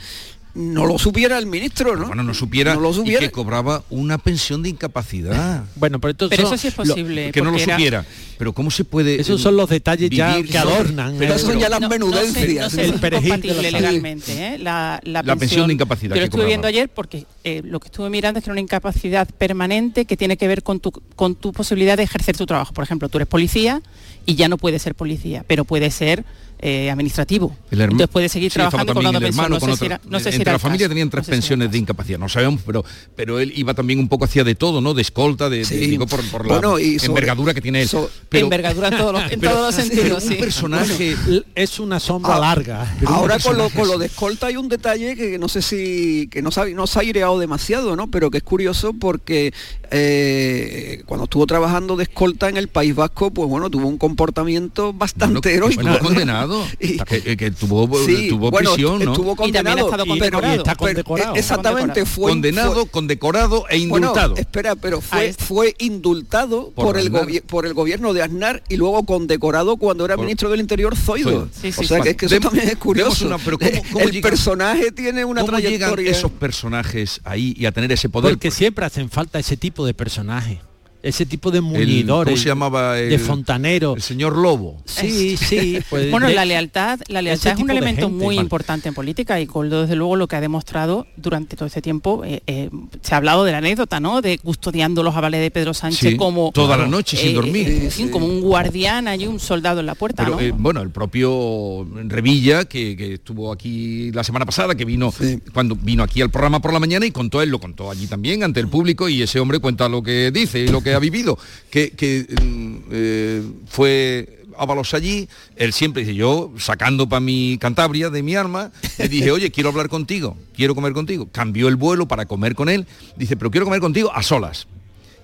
no 0.54 0.84
lo 0.84 0.98
supiera 0.98 1.38
el 1.38 1.46
ministro, 1.46 1.96
¿no? 1.96 2.08
Bueno, 2.08 2.22
no 2.22 2.34
supiera, 2.34 2.74
No 2.74 2.80
lo 2.82 2.90
y 2.90 2.94
supiera. 2.94 3.20
que 3.20 3.30
cobraba 3.30 3.84
una 3.88 4.18
pensión 4.18 4.62
de 4.62 4.68
incapacidad. 4.68 5.64
Bueno, 5.76 5.98
pero, 5.98 6.10
entonces 6.10 6.36
Pero 6.36 6.48
eso 6.48 6.58
sí 6.58 6.68
es 6.68 6.74
posible, 6.74 7.32
que 7.32 7.40
no 7.40 7.50
lo 7.52 7.56
era- 7.56 7.74
supiera. 7.76 8.04
Pero 8.38 8.52
¿cómo 8.52 8.70
se 8.70 8.84
puede... 8.84 9.18
Esos 9.20 9.40
son 9.40 9.56
los 9.56 9.70
detalles 9.70 10.10
ya 10.10 10.42
que 10.42 10.58
adornan. 10.58 11.14
Pero 11.18 11.32
eh, 11.32 11.36
eso 11.36 11.54
ya 11.58 11.68
las 11.70 11.80
No- 11.80 11.88
no 11.88 11.94
sé- 11.94 11.98
no 12.00 12.06
menudencias. 12.12 12.72
sé 12.72 12.84
es 12.86 12.92
compatible 12.92 13.70
legalmente, 13.72 14.32
¿eh? 14.54 14.58
la, 14.58 15.00
la 15.04 15.22
La 15.22 15.36
pensión 15.36 15.68
de 15.68 15.74
incapacidad 15.74 16.10
Yo 16.10 16.14
que 16.16 16.20
lo 16.20 16.24
estuve 16.26 16.44
viendo 16.46 16.66
ayer 16.66 16.88
porque 16.90 17.24
eh, 17.44 17.62
lo 17.64 17.78
que 17.80 17.86
estuve 17.86 18.10
mirando 18.10 18.38
es 18.38 18.44
que 18.44 18.50
era 18.50 18.52
una 18.52 18.60
incapacidad 18.60 19.28
permanente 19.38 20.04
que 20.04 20.16
tiene 20.18 20.36
que 20.36 20.48
ver 20.48 20.62
con 20.62 20.80
tu, 20.80 20.90
con 20.90 21.34
tu 21.36 21.52
posibilidad 21.52 21.96
de 21.96 22.02
ejercer 22.02 22.36
tu 22.36 22.44
trabajo. 22.44 22.74
Por 22.74 22.84
ejemplo, 22.84 23.08
tú 23.08 23.16
eres 23.18 23.28
policía 23.28 23.80
y 24.26 24.34
ya 24.36 24.48
no 24.48 24.56
puedes 24.58 24.82
ser 24.82 24.94
policía, 24.94 25.44
pero 25.46 25.64
puede 25.64 25.90
ser 25.90 26.24
eh, 26.64 26.92
administrativo. 26.92 27.56
El 27.72 27.80
herma- 27.80 27.90
Entonces 27.94 28.08
puedes 28.12 28.30
seguir 28.30 28.52
Sí, 28.52 28.54
trabajando 28.54 28.94
cobrando 28.94 29.18
el 29.18 29.24
hermano 29.24 29.48
No 29.56 29.58
con 29.58 29.70
sé 29.70 29.76
si 29.78 29.84
otro- 29.84 29.86
era- 29.96 30.00
no 30.08 30.18
sé 30.20 30.30
si 30.30 30.36
entre 30.36 30.42
era 30.42 30.52
la 30.52 30.58
familia 30.60 30.88
tenían 30.88 31.10
tres 31.10 31.26
pensiones 31.26 31.72
de 31.72 31.78
incapacidad, 31.78 32.20
no 32.20 32.28
sabemos, 32.28 32.60
pero 32.64 32.84
pero 33.16 33.40
él 33.40 33.52
iba 33.56 33.74
también 33.74 33.98
un 33.98 34.08
poco 34.08 34.26
hacia 34.26 34.44
de 34.44 34.54
todo, 34.54 34.80
¿no? 34.80 34.94
De 34.94 35.02
escolta, 35.02 35.50
de, 35.50 35.58
de- 35.58 35.64
Sí. 35.64 35.74
digo, 35.78 36.06
por, 36.06 36.22
por 36.30 36.46
la 36.46 36.52
Bueno, 36.54 36.78
y 36.78 37.00
sobre- 37.00 37.08
envergadura 37.08 37.52
que 37.52 37.60
tiene 37.60 37.82
él. 37.82 37.88
so- 37.88 38.08
Pero- 38.28 38.44
Envergadura 38.44 38.88
en 38.88 38.96
todos 38.96 39.12
los, 39.12 39.32
en 39.32 39.40
pero- 39.40 39.52
todos 39.54 39.74
los 39.74 39.84
sentidos, 39.84 40.22
un 40.22 40.28
sí. 40.30 40.34
personaje 40.36 41.16
Es 41.56 41.80
una 41.80 41.98
sombra 41.98 42.36
Ah, 42.36 42.38
larga. 42.38 42.96
Ahora 43.06 43.40
con 43.40 43.58
lo, 43.58 43.68
con 43.70 43.88
lo 43.88 43.98
de 43.98 44.06
escolta 44.06 44.46
hay 44.46 44.56
un 44.56 44.68
detalle 44.68 45.16
que 45.16 45.40
no 45.40 45.48
sé 45.48 45.62
si 45.62 46.28
que 46.30 46.42
no, 46.42 46.52
sabe- 46.52 46.74
no 46.74 46.86
se 46.86 46.96
ha 47.00 47.02
aireado 47.02 47.40
demasiado, 47.40 47.96
¿no? 47.96 48.08
Pero 48.08 48.30
que 48.30 48.38
es 48.38 48.44
curioso 48.44 48.92
porque 48.92 49.52
eh, 49.90 51.02
cuando 51.06 51.24
estuvo 51.24 51.46
trabajando 51.46 51.96
de 51.96 52.04
escolta 52.04 52.48
en 52.48 52.56
el 52.56 52.68
País 52.68 52.94
Vasco, 52.94 53.30
pues 53.32 53.48
bueno, 53.48 53.68
tuvo 53.70 53.88
un 53.88 53.98
comportamiento 54.12 54.92
bastante 54.92 55.58
Bueno, 55.58 55.66
heroico. 55.72 55.82
condenado. 56.02 56.58
condenado, 56.58 57.04
que, 57.06 57.36
que 57.36 57.50
tuvo, 57.50 57.88
Sí, 58.04 58.28
tuvo 58.28 58.50
bueno, 58.50 58.72
prisión, 58.72 59.04
¿no? 59.04 59.12
estuvo 59.12 59.36
condenado, 59.36 59.90
pero- 59.90 61.04
pero- 61.04 61.34
exactamente, 61.34 62.04
fue 62.06 62.30
condenado, 62.30 62.86
condecorado 62.86 63.64
e 63.68 63.78
indultado. 63.78 64.30
Bueno, 64.30 64.40
espera, 64.40 64.76
pero 64.76 65.00
fue, 65.00 65.32
fue 65.32 65.74
indultado 65.78 66.70
Por 66.74 66.86
por, 66.86 66.98
el 66.98 67.42
por 67.42 67.66
el 67.66 67.74
gobierno 67.74 68.12
de 68.12 68.22
Aznar 68.22 68.62
y 68.68 68.76
luego 68.76 69.04
condecorado 69.04 69.76
cuando 69.76 70.04
era 70.04 70.16
ministro 70.16 70.50
del 70.50 70.60
Interior 70.60 70.96
Zoido. 70.96 71.48
o 71.78 71.82
sea 71.84 72.00
que 72.00 72.10
es 72.10 72.16
que 72.16 72.26
eso 72.26 72.34
Demos- 72.36 72.50
también 72.50 72.68
es 72.68 72.76
curioso. 72.76 73.26
una- 73.26 73.38
pero 73.38 73.58
¿cómo- 73.58 73.70
cómo 73.92 74.04
el 74.04 74.12
llega- 74.12 74.28
personaje 74.28 74.92
tiene 74.92 75.24
una 75.24 75.40
¿Cómo 75.42 75.58
llegan 75.58 75.72
trayectoria. 75.78 76.10
esos 76.10 76.30
personajes 76.32 77.20
ahí 77.24 77.54
y 77.56 77.66
a 77.66 77.72
tener 77.72 77.90
ese 77.92 78.08
poder? 78.08 78.32
Porque 78.34 78.50
siempre 78.50 78.84
hacen 78.84 79.08
falta 79.10 79.38
ese 79.38 79.56
tipo 79.56 79.86
de 79.86 79.94
personajes. 79.94 80.58
Ese 81.02 81.26
tipo 81.26 81.50
de 81.50 81.58
El- 81.58 81.64
muñidores. 81.64 82.32
¿Cómo 82.32 82.42
se 82.42 82.48
llamaba? 82.48 82.94
de 82.94 83.14
El- 83.14 83.20
fontanero. 83.20 83.94
El 83.96 84.02
señor 84.02 84.36
Lobo. 84.36 84.80
Sí, 84.84 85.36
sí. 85.36 85.78
pues 85.90 86.10
bueno, 86.10 86.28
de- 86.28 86.34
la 86.34 86.44
lealtad, 86.44 87.00
la 87.08 87.20
lealtad 87.22 87.52
es 87.54 87.58
un 87.60 87.66
de 87.66 87.72
elemento 87.72 88.08
gente, 88.08 88.24
muy 88.24 88.36
vale. 88.36 88.44
importante 88.44 88.88
en 88.88 88.94
política 88.94 89.40
y 89.40 89.46
Coldo 89.46 89.82
desde 89.82 89.96
luego 89.96 90.14
lo 90.16 90.28
que 90.28 90.36
ha 90.36 90.40
demostrado 90.40 91.06
durante 91.16 91.56
todo 91.56 91.66
este 91.66 91.82
tiempo, 91.82 92.22
eh, 92.24 92.42
eh, 92.46 92.70
se 93.02 93.14
ha 93.14 93.16
hablado 93.16 93.44
de 93.44 93.52
la 93.52 93.58
anécdota, 93.58 93.98
¿no? 94.00 94.22
De 94.22 94.38
custodiando 94.38 95.02
los 95.02 95.14
avales 95.16 95.40
de 95.40 95.50
Pedro 95.50 95.74
Sánchez 95.74 96.10
Sí, 96.10 96.16
como 96.16 96.52
toda 96.52 96.76
la 96.76 96.86
noche 96.86 97.16
sin 97.16 97.30
eh, 97.30 97.34
dormir. 97.34 97.68
eh, 97.68 97.84
en 97.84 97.90
fin, 97.90 98.08
como 98.08 98.26
un 98.26 98.40
guardián 98.40 99.08
allí, 99.08 99.26
un 99.26 99.40
soldado 99.40 99.80
en 99.80 99.86
la 99.86 99.94
puerta, 99.96 100.24
Pero, 100.24 100.36
¿no? 100.36 100.40
eh, 100.40 100.52
bueno, 100.56 100.82
el 100.82 100.90
propio 100.90 101.86
Revilla, 102.06 102.64
que, 102.64 102.96
que 102.96 103.14
estuvo 103.14 103.50
aquí 103.52 104.10
la 104.12 104.24
semana 104.24 104.46
pasada, 104.46 104.74
que 104.74 104.84
vino 104.84 105.12
cuando 105.52 105.74
vino 105.76 106.02
aquí 106.02 106.20
al 106.22 106.30
programa 106.30 106.60
por 106.60 106.72
la 106.72 106.78
mañana 106.80 107.06
y 107.06 107.10
contó, 107.10 107.42
él 107.42 107.48
lo 107.50 107.58
contó 107.58 107.90
allí 107.90 108.06
también 108.06 108.42
ante 108.44 108.60
el 108.60 108.68
público 108.68 109.08
y 109.08 109.22
ese 109.22 109.40
hombre 109.40 109.58
cuenta 109.58 109.88
lo 109.88 110.02
que 110.02 110.30
dice 110.32 110.60
y 110.60 110.68
lo 110.68 110.80
que 110.82 110.91
ha 110.94 110.98
vivido, 110.98 111.38
que, 111.70 111.90
que, 111.90 112.26
mm, 112.42 112.76
eh, 112.90 113.42
fue 113.66 114.42
Ábalos 114.58 114.94
allí, 114.94 115.28
él 115.56 115.72
siempre 115.72 116.02
dice, 116.02 116.14
yo 116.14 116.52
sacando 116.58 117.08
para 117.08 117.20
mi 117.20 117.58
Cantabria 117.58 118.10
de 118.10 118.22
mi 118.22 118.34
arma, 118.34 118.70
le 118.98 119.08
dije, 119.08 119.30
oye, 119.30 119.50
quiero 119.50 119.70
hablar 119.70 119.88
contigo, 119.88 120.36
quiero 120.54 120.74
comer 120.74 120.92
contigo. 120.92 121.28
Cambió 121.32 121.68
el 121.68 121.76
vuelo 121.76 122.06
para 122.06 122.26
comer 122.26 122.54
con 122.54 122.68
él, 122.68 122.86
dice, 123.16 123.36
pero 123.36 123.50
quiero 123.50 123.66
comer 123.66 123.80
contigo 123.80 124.12
a 124.14 124.22
solas. 124.22 124.66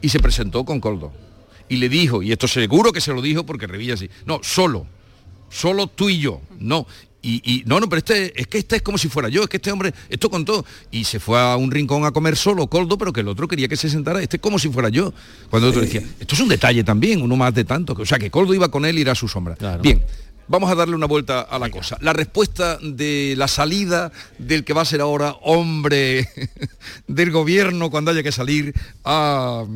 Y 0.01 0.09
se 0.09 0.21
presentó 0.21 0.65
con 0.65 0.81
Coldo. 0.81 1.13
Y 1.69 1.77
le 1.77 1.89
dijo, 1.89 2.23
y 2.23 2.33
esto 2.33 2.49
seguro 2.49 2.93
que 2.93 3.01
se 3.01 3.13
lo 3.13 3.21
dijo 3.21 3.45
porque 3.45 3.67
Revilla 3.67 3.95
así, 3.95 4.09
no, 4.25 4.41
solo, 4.43 4.87
solo 5.51 5.87
tú 5.87 6.09
y 6.09 6.19
yo, 6.19 6.41
no. 6.59 6.87
Y, 7.21 7.43
y, 7.45 7.65
no, 7.67 7.81
no, 7.81 7.89
pero 7.89 7.99
este 7.99 8.41
es 8.41 8.47
que 8.47 8.59
este 8.59 8.77
es 8.77 8.83
como 8.83 8.97
si 8.97 9.09
fuera 9.09 9.29
yo, 9.29 9.43
es 9.43 9.49
que 9.49 9.57
este 9.57 9.73
hombre, 9.73 9.93
esto 10.09 10.31
contó. 10.31 10.65
Y 10.91 11.05
se 11.05 11.19
fue 11.19 11.41
a 11.41 11.57
un 11.57 11.71
rincón 11.71 12.05
a 12.05 12.13
comer 12.13 12.37
solo, 12.37 12.69
Coldo, 12.69 12.97
pero 12.97 13.13
que 13.13 13.21
el 13.21 13.29
otro 13.29 13.49
quería 13.49 13.69
que 13.69 13.77
se 13.77 13.91
sentara, 13.91 14.23
este 14.23 14.37
es 14.37 14.43
como 14.43 14.59
si 14.59 14.69
fuera 14.69 14.89
yo. 14.89 15.13
Cuando 15.51 15.69
el 15.69 15.71
otro 15.71 15.83
decía, 15.83 16.03
esto 16.21 16.35
es 16.35 16.41
un 16.41 16.49
detalle 16.49 16.85
también, 16.85 17.21
uno 17.23 17.37
más 17.37 17.55
de 17.55 17.65
tanto. 17.65 17.95
O 17.99 18.07
sea, 18.07 18.19
que 18.19 18.31
Coldo 18.31 18.55
iba 18.55 18.69
con 18.69 18.85
él 18.85 18.99
y 18.99 19.03
era 19.03 19.15
su 19.15 19.29
sombra. 19.29 19.57
Bien. 19.83 20.03
Vamos 20.51 20.71
a 20.71 20.75
darle 20.75 20.95
una 20.95 21.07
vuelta 21.07 21.43
a 21.43 21.59
la 21.59 21.69
cosa. 21.69 21.99
La 22.01 22.15
respuesta 22.15 22.79
de 22.81 23.35
la 23.37 23.49
salida 23.49 24.11
del 24.39 24.65
que 24.65 24.73
va 24.73 24.81
a 24.81 24.87
ser 24.87 25.03
ahora 25.03 25.37
hombre 25.43 26.27
del 27.07 27.31
gobierno 27.31 27.91
cuando 27.91 28.13
haya 28.13 28.23
que 28.23 28.33
salir 28.33 28.73
a, 29.05 29.67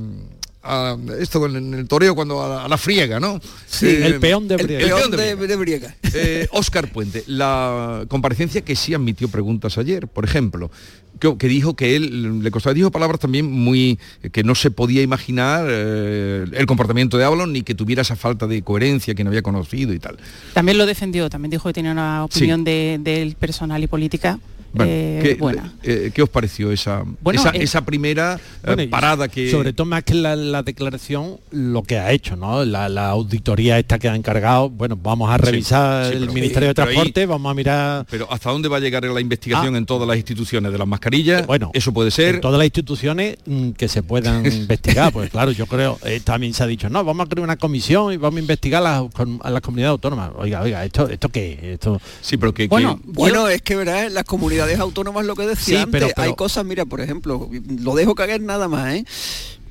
a 0.62 0.96
esto 1.18 1.44
en 1.46 1.74
el 1.74 1.88
toreo 1.88 2.14
cuando 2.14 2.42
a, 2.42 2.64
a 2.64 2.68
la 2.68 2.78
friega, 2.78 3.18
¿no? 3.20 3.40
Sí, 3.66 3.86
el 3.88 4.20
peón 4.20 4.46
de 4.48 4.56
Briega. 4.56 4.82
el 4.84 4.88
Peón 4.88 5.10
de 5.10 5.16
de, 5.16 5.34
Briega. 5.34 5.46
de 5.48 5.56
Briega. 5.56 5.96
Eh, 6.14 6.48
Puente, 6.92 7.24
la 7.26 8.04
comparecencia 8.08 8.60
que 8.62 8.76
sí 8.76 8.94
admitió 8.94 9.28
preguntas 9.28 9.78
ayer, 9.78 10.06
por 10.08 10.24
ejemplo, 10.24 10.70
que, 11.18 11.36
que 11.36 11.48
dijo 11.48 11.74
que 11.74 11.96
él 11.96 12.42
le 12.42 12.50
costaba, 12.50 12.74
dijo 12.74 12.90
palabras 12.90 13.20
también 13.20 13.50
muy 13.50 13.98
que 14.32 14.42
no 14.44 14.54
se 14.54 14.70
podía 14.70 15.02
imaginar 15.02 15.66
eh, 15.68 16.44
el 16.52 16.66
comportamiento 16.66 17.18
de 17.18 17.24
Avalon 17.24 17.52
ni 17.52 17.62
que 17.62 17.74
tuviera 17.74 18.02
esa 18.02 18.16
falta 18.16 18.46
de 18.46 18.62
coherencia 18.62 19.14
que 19.14 19.24
no 19.24 19.30
había 19.30 19.42
conocido 19.42 19.92
y 19.92 19.98
tal. 19.98 20.16
También 20.54 20.78
lo 20.78 20.86
defendió, 20.86 21.28
también 21.30 21.50
dijo 21.50 21.68
que 21.68 21.72
tenía 21.72 21.92
una 21.92 22.26
Sí. 22.30 22.38
opinión 22.38 22.64
de- 22.64 22.98
del 23.00 23.34
personal 23.36 23.82
y 23.82 23.86
política 23.86 24.38
Bueno, 24.72 24.90
eh, 24.92 25.20
¿qué, 25.22 25.34
buena. 25.34 25.72
eh, 25.82 26.10
¿qué 26.14 26.22
os 26.22 26.28
pareció 26.28 26.72
esa, 26.72 27.04
Bueno, 27.20 27.40
esa, 27.40 27.50
eh, 27.50 27.62
esa 27.62 27.84
primera 27.84 28.40
Bueno, 28.64 28.82
parada 28.90 29.28
que... 29.28 29.50
Sobre 29.50 29.72
todo 29.72 29.86
más 29.86 30.02
que 30.04 30.14
la, 30.14 30.34
la 30.36 30.62
declaración, 30.62 31.36
lo 31.50 31.82
que 31.82 31.98
ha 31.98 32.10
hecho, 32.12 32.36
¿no? 32.36 32.64
La, 32.64 32.88
la 32.88 33.08
auditoría 33.10 33.78
esta 33.78 33.98
que 33.98 34.08
ha 34.08 34.14
encargado, 34.16 34.70
bueno, 34.70 34.96
vamos 35.00 35.30
a 35.30 35.36
revisar 35.38 36.06
sí, 36.06 36.12
el 36.14 36.20
pero- 36.20 36.32
Ministerio 36.32 36.66
de 36.74 36.82
ahí- 36.82 36.86
Transporte, 36.86 37.26
vamos 37.26 37.50
a 37.50 37.54
mirar 37.54 38.06
Pero 38.10 38.32
¿hasta 38.32 38.50
dónde 38.50 38.68
va 38.68 38.78
a 38.78 38.80
llegar 38.80 39.04
la 39.04 39.20
investigación 39.20 39.74
Ah. 39.74 39.78
en 39.78 39.84
todas 39.86 40.08
las 40.08 40.16
instituciones 40.16 40.72
de 40.72 40.78
las 40.78 40.86
mascarillas? 40.88 41.46
Bueno, 41.46 41.70
eso 41.74 41.92
puede 41.92 42.10
ser... 42.10 42.36
en 42.36 42.40
todas 42.40 42.56
las 42.58 42.64
instituciones 42.66 43.36
mm, 43.44 43.70
que 43.72 43.88
se 43.88 44.02
puedan 44.02 44.46
investigar, 44.52 45.12
pues 45.12 45.30
claro, 45.30 45.50
yo 45.50 45.66
creo, 45.66 45.98
eh, 46.04 46.20
también 46.24 46.54
se 46.54 46.62
ha 46.62 46.66
dicho, 46.66 46.88
no, 46.88 47.04
vamos 47.04 47.26
a 47.26 47.28
crear 47.28 47.44
una 47.44 47.56
comisión 47.56 48.12
y 48.12 48.16
vamos 48.16 48.38
a 48.38 48.40
investigar 48.40 48.82
las, 48.82 49.02
con- 49.12 49.38
a 49.42 49.50
las 49.50 49.60
comunidades 49.60 49.90
autónomas. 49.92 50.30
Oiga, 50.36 50.62
oiga, 50.62 50.84
¿esto, 50.84 51.08
esto 51.08 51.28
qué? 51.28 51.52
es? 51.52 51.62
Esto... 51.74 52.00
Sí, 52.22 52.36
pero 52.38 52.54
que... 52.54 52.68
Bueno, 52.68 52.98
bueno, 53.04 53.48
es 53.48 53.60
que 53.60 53.74
en 53.74 54.14
las 54.14 54.24
comunidades 54.24 54.61
autónomas 54.80 55.26
lo 55.26 55.34
que 55.36 55.46
decía 55.46 55.76
Sí, 55.78 55.82
antes, 55.82 55.90
pero- 55.92 56.08
pero- 56.14 56.22
hay 56.28 56.34
cosas, 56.34 56.64
mira, 56.64 56.84
por 56.84 57.00
ejemplo, 57.00 57.48
lo 57.80 57.94
dejo 57.94 58.14
caer 58.14 58.40
nada 58.40 58.68
más, 58.68 58.94
¿eh? 58.94 59.04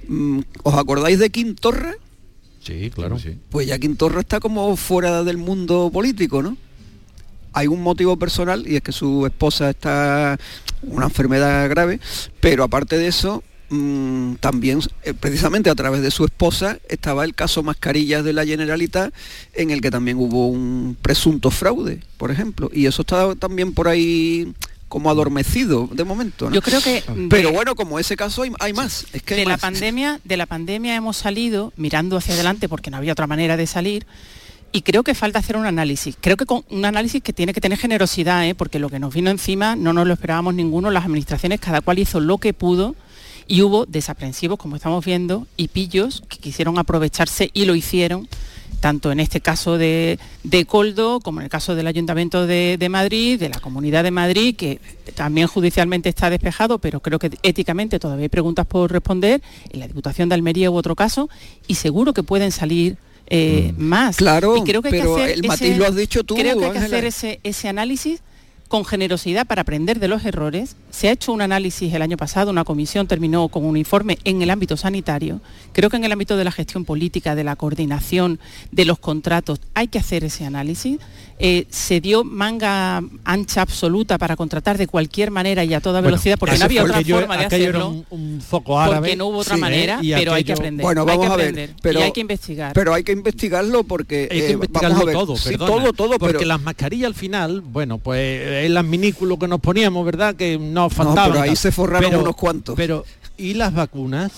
Mm, 0.08 0.40
¿Os 0.64 0.74
acordáis 0.76 1.20
de 1.20 1.30
Quintorra? 1.30 1.94
Sí, 2.64 2.92
claro. 2.94 3.18
Pues 3.50 3.68
ya 3.68 3.80
Quintorra 3.80 4.20
está 4.22 4.40
como 4.40 4.76
fuera 4.76 5.24
del 5.24 5.38
mundo 5.38 5.90
político, 5.92 6.42
¿no? 6.44 6.58
Hay 7.54 7.68
un 7.68 7.82
motivo 7.82 8.18
personal 8.18 8.64
y 8.68 8.76
es 8.78 8.82
que 8.82 8.92
su 8.92 9.26
esposa 9.26 9.70
está 9.72 10.38
una 10.84 11.06
enfermedad 11.06 11.70
grave, 11.70 12.00
pero 12.40 12.64
aparte 12.64 12.98
de 12.98 13.08
eso, 13.08 13.44
mm, 13.70 14.36
también 14.36 14.80
eh, 15.04 15.14
precisamente 15.14 15.70
a 15.70 15.76
través 15.76 16.02
de 16.02 16.12
su 16.12 16.24
esposa 16.24 16.78
estaba 16.88 17.26
el 17.26 17.34
caso 17.36 17.62
Mascarillas 17.64 18.24
de 18.24 18.34
la 18.34 18.46
Generalitat 18.46 19.14
en 19.54 19.72
el 19.72 19.82
que 19.82 19.92
también 19.92 20.18
hubo 20.18 20.48
un 20.48 20.96
presunto 21.02 21.52
fraude, 21.52 22.00
por 22.18 22.32
ejemplo, 22.32 22.70
y 22.74 22.86
eso 22.86 23.02
está 23.02 23.36
también 23.36 23.74
por 23.74 23.88
ahí 23.88 24.54
como 24.92 25.10
adormecido 25.10 25.88
de 25.90 26.04
momento. 26.04 26.50
¿no? 26.50 26.54
Yo 26.54 26.62
creo 26.62 26.82
que 26.82 27.02
Pero 27.30 27.48
de- 27.50 27.56
bueno, 27.56 27.76
como 27.76 27.98
ese 27.98 28.18
caso 28.18 28.42
hay, 28.42 28.52
hay 28.60 28.74
más. 28.74 29.06
Es 29.14 29.24
que 29.24 29.36
hay 29.36 29.40
de 29.40 29.46
la 29.46 29.58
pandemia, 29.58 30.20
de 30.26 30.36
la 30.36 30.46
pandemia 30.46 30.96
hemos 30.96 31.16
salido 31.16 31.72
mirando 31.78 32.18
hacia 32.18 32.34
adelante 32.34 32.68
porque 32.68 32.92
no 32.92 32.98
había 32.98 33.14
otra 33.14 33.26
manera 33.26 33.56
de 33.56 33.66
salir. 33.68 34.06
Y 34.74 34.82
creo 34.82 35.04
que 35.04 35.16
falta 35.16 35.40
hacer 35.40 35.56
un 35.56 35.66
análisis. 35.66 36.18
Creo 36.20 36.36
que 36.36 36.46
con 36.46 36.66
un 36.70 36.84
análisis 36.84 37.24
que 37.24 37.32
tiene 37.32 37.54
que 37.54 37.62
tener 37.62 37.78
generosidad, 37.78 38.46
¿eh? 38.46 38.54
porque 38.54 38.80
lo 38.80 38.90
que 38.90 39.00
nos 39.00 39.14
vino 39.14 39.30
encima 39.30 39.78
no 39.78 39.94
nos 39.94 40.06
lo 40.06 40.14
esperábamos 40.14 40.56
ninguno. 40.56 40.92
Las 40.92 41.06
administraciones, 41.06 41.62
cada 41.62 41.80
cual 41.80 41.98
hizo 42.00 42.20
lo 42.20 42.38
que 42.38 42.54
pudo 42.54 42.94
y 43.48 43.62
hubo 43.62 43.86
desaprensivos, 43.86 44.60
como 44.60 44.76
estamos 44.76 45.06
viendo, 45.06 45.48
y 45.56 45.70
pillos 45.70 46.22
que 46.28 46.38
quisieron 46.38 46.78
aprovecharse 46.78 47.50
y 47.54 47.64
lo 47.64 47.76
hicieron, 47.76 48.28
tanto 48.82 49.12
en 49.12 49.22
este 49.22 49.40
caso 49.40 49.78
de, 49.78 50.20
de 50.44 50.66
Coldo 50.66 51.22
como 51.22 51.40
en 51.40 51.46
el 51.46 51.50
caso 51.50 51.76
del 51.76 51.88
Ayuntamiento 51.88 52.46
de, 52.46 52.76
de 52.78 52.90
Madrid, 52.90 53.40
de 53.40 53.48
la 53.48 53.60
Comunidad 53.60 54.04
de 54.04 54.12
Madrid, 54.12 54.56
que 54.58 54.82
también 55.16 55.48
judicialmente 55.48 56.10
está 56.10 56.30
despejado, 56.30 56.80
pero 56.80 57.00
creo 57.00 57.20
que 57.20 57.32
éticamente 57.44 58.00
todavía 58.00 58.24
hay 58.24 58.30
preguntas 58.30 58.66
por 58.66 58.92
responder, 58.92 59.42
en 59.70 59.80
la 59.80 59.88
Diputación 59.88 60.28
de 60.28 60.36
Almería 60.36 60.70
u 60.70 60.76
otro 60.76 60.96
caso, 60.96 61.30
y 61.68 61.76
seguro 61.76 62.14
que 62.14 62.24
pueden 62.24 62.52
salir 62.52 62.98
eh, 63.28 63.74
más. 63.78 64.18
Claro, 64.18 64.58
y 64.58 64.64
creo 64.64 64.82
que 64.82 64.90
hay 64.90 64.94
que 64.94 65.00
pero 65.00 65.16
hacer 65.16 65.30
el 65.30 65.48
matiz 65.48 65.78
lo 65.78 65.86
has 65.86 65.96
dicho 65.96 66.24
tú, 66.24 66.36
Creo 66.36 66.60
que 66.60 66.66
hay 66.66 66.72
que 66.72 66.80
hacer 66.80 67.06
ese, 67.06 67.40
ese 67.44 67.70
análisis 67.70 68.22
con 68.72 68.86
generosidad 68.86 69.46
para 69.46 69.64
aprender 69.64 70.00
de 70.00 70.08
los 70.08 70.24
errores. 70.24 70.78
Se 70.92 71.10
ha 71.10 71.12
hecho 71.12 71.34
un 71.34 71.42
análisis 71.42 71.94
el 71.94 72.02
año 72.02 72.16
pasado, 72.16 72.52
una 72.52 72.64
comisión 72.64 73.06
terminó 73.06 73.50
con 73.50 73.66
un 73.66 73.76
informe 73.76 74.18
en 74.24 74.42
el 74.42 74.50
ámbito 74.50 74.78
sanitario. 74.78 75.42
Creo 75.74 75.90
que 75.90 75.98
en 75.98 76.06
el 76.06 76.12
ámbito 76.14 76.38
de 76.38 76.46
la 76.46 76.54
gestión 76.54 76.86
política, 76.86 77.36
de 77.36 77.44
la 77.44 77.58
coordinación, 77.58 78.40
de 78.72 78.86
los 78.86 78.98
contratos, 78.98 79.60
hay 79.74 79.90
que 79.90 80.00
hacer 80.00 80.24
ese 80.24 80.46
análisis. 80.46 81.00
Eh, 81.44 81.66
se 81.72 82.00
dio 82.02 82.24
manga 82.24 83.02
ancha 83.26 83.62
absoluta 83.64 84.18
para 84.18 84.36
contratar 84.36 84.78
de 84.78 84.86
cualquier 84.88 85.32
manera 85.32 85.64
y 85.64 85.74
a 85.74 85.82
toda 85.82 86.00
Bueno, 86.02 86.10
velocidad, 86.16 86.38
porque 86.38 86.58
no 86.58 86.66
había 86.66 86.84
otra 86.84 86.98
aquello- 87.00 87.20
forma 87.20 87.38
de 87.38 87.46
hacerlo. 87.46 87.90
un, 87.90 88.06
un 88.12 88.42
foco 88.42 88.80
árabe. 88.80 88.98
Porque 89.00 89.16
no 89.16 89.26
hubo 89.28 89.40
otra 89.40 89.56
Sí, 89.56 89.62
manera, 89.62 89.96
¿eh? 89.96 90.06
Y 90.06 90.14
pero 90.14 90.34
hay 90.34 90.44
que 90.44 90.54
aprender. 90.54 90.84
Bueno, 90.84 91.02
hay 91.02 91.08
vamos 91.08 91.26
que 91.28 91.34
a 91.34 91.36
ver, 91.36 91.48
aprender 91.50 91.76
pero- 91.82 92.00
y 92.00 92.04
hay 92.04 92.12
que 92.12 92.22
investigar. 92.22 92.74
Pero 92.74 92.94
hay 92.94 93.04
que 93.04 93.12
investigarlo 93.12 93.84
porque 93.84 94.28
Hay 94.32 94.40
que 94.40 94.48
eh, 94.48 94.52
investigarlo 94.52 94.90
vamos 94.98 95.02
a 95.02 95.06
ver, 95.06 95.16
todo, 95.16 95.36
sí, 95.38 95.50
perdona, 95.50 95.72
todo, 95.72 95.94
todo, 95.94 96.20
porque 96.20 96.38
pero 96.38 96.48
las 96.48 96.62
mascarillas 96.62 97.08
al 97.08 97.16
final, 97.16 97.62
bueno, 97.62 97.98
pues 97.98 98.20
es 98.42 98.66
el 98.66 98.78
adminículo 98.78 99.40
que 99.40 99.48
nos 99.48 99.60
poníamos, 99.60 100.06
¿verdad? 100.06 100.36
Que 100.36 100.58
nos 100.60 100.72
No, 100.72 100.90
faltaba. 100.90 101.28
pero 101.34 101.42
ahí 101.42 101.56
se 101.56 101.72
forraron 101.72 102.14
unos 102.16 102.36
cuantos. 102.36 102.76
Pero, 102.76 103.04
¿y 103.38 103.56
las 103.56 103.74
vacunas? 103.74 104.32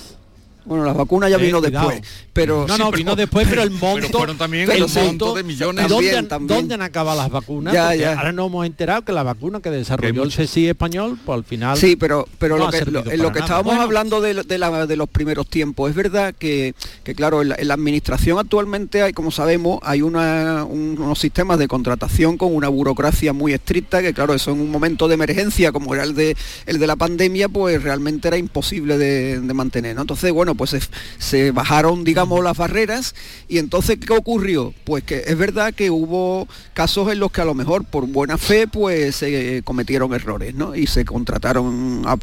Bueno, 0.65 0.85
las 0.85 0.95
vacunas 0.95 1.29
ya 1.29 1.37
Eh, 1.37 1.41
vino 1.45 1.59
después, 1.61 2.01
pero 2.31 2.65
no, 2.67 2.77
no, 2.77 2.91
vino 2.91 3.15
después, 3.15 3.47
pero 3.49 3.61
el 3.63 3.71
monto, 3.71 3.95
pero 4.07 4.17
fueron 4.19 4.37
también 4.37 4.69
el 4.71 4.83
el 4.83 4.87
monto 4.93 5.33
de 5.35 5.43
millones. 5.43 5.85
¿Y 5.85 5.89
¿Dónde, 5.89 6.23
También, 6.23 6.47
dónde 6.59 6.73
han 6.75 6.81
acabado 6.81 7.17
las 7.21 7.29
vacunas? 7.29 7.73
Ya, 7.73 7.85
Porque 7.87 7.99
ya. 7.99 8.13
Ahora 8.17 8.31
nos 8.31 8.47
hemos 8.47 8.65
enterado 8.65 9.01
que 9.03 9.11
la 9.11 9.23
vacuna 9.23 9.59
que 9.61 9.69
desarrolló 9.69 10.23
el. 10.23 10.31
CSI 10.31 10.69
español, 10.69 11.17
pues 11.25 11.37
al 11.37 11.43
final. 11.43 11.77
Sí, 11.77 11.95
pero, 11.95 12.27
pero 12.39 12.57
no 12.57 12.65
lo 12.65 12.71
que, 12.71 12.85
lo, 12.85 12.99
en 12.99 13.21
lo 13.21 13.29
que 13.31 13.39
nada. 13.39 13.45
estábamos 13.45 13.65
Bueno, 13.65 13.81
hablando 13.81 14.21
de, 14.21 14.33
de 14.43 14.57
la- 14.57 14.85
de 14.87 14.95
los 14.95 15.09
primeros 15.09 15.47
tiempos, 15.47 15.89
es 15.89 15.95
verdad 15.95 16.33
que, 16.37 16.73
que, 17.03 17.13
claro, 17.15 17.41
en 17.41 17.49
la, 17.49 17.55
en 17.55 17.67
la 17.67 17.73
administración 17.73 18.39
actualmente 18.39 19.01
hay, 19.03 19.13
como 19.13 19.31
sabemos, 19.31 19.79
hay 19.83 20.01
una- 20.01 20.63
un- 20.65 20.95
unos 20.99 21.19
sistemas 21.19 21.59
de 21.59 21.67
contratación 21.67 22.37
con 22.37 22.55
una 22.55 22.69
burocracia 22.69 23.33
muy 23.33 23.53
estricta, 23.53 24.01
que 24.01 24.13
claro, 24.13 24.33
eso 24.33 24.51
en 24.51 24.59
un 24.61 24.71
momento 24.71 25.07
de 25.07 25.15
emergencia 25.15 25.71
como 25.71 25.93
era 25.93 26.03
el 26.03 26.15
de, 26.15 26.35
el 26.65 26.79
de 26.79 26.87
la 26.87 26.95
pandemia, 26.95 27.49
pues 27.49 27.81
realmente 27.83 28.27
era 28.27 28.37
imposible 28.37 28.97
de, 28.97 29.39
de 29.39 29.53
mantener. 29.53 29.95
¿no? 29.95 30.01
Entonces, 30.01 30.31
bueno, 30.31 30.52
bueno, 30.53 30.57
pues 30.57 30.69
se, 30.71 30.81
se 31.19 31.51
bajaron, 31.51 32.03
digamos, 32.03 32.43
las 32.43 32.57
barreras 32.57 33.15
y 33.47 33.57
entonces, 33.57 33.97
¿qué 33.99 34.13
ocurrió? 34.13 34.73
Pues 34.83 35.03
que 35.03 35.23
es 35.25 35.37
verdad 35.37 35.73
que 35.73 35.89
hubo 35.89 36.47
casos 36.73 37.11
en 37.11 37.19
los 37.19 37.31
que 37.31 37.41
a 37.41 37.45
lo 37.45 37.53
mejor 37.53 37.85
por 37.85 38.07
buena 38.07 38.37
fe, 38.37 38.67
pues 38.67 39.15
se 39.15 39.61
cometieron 39.63 40.13
errores, 40.13 40.53
¿no? 40.55 40.75
Y 40.75 40.87
se 40.87 41.05
contrataron 41.05 42.03
a- 42.05 42.17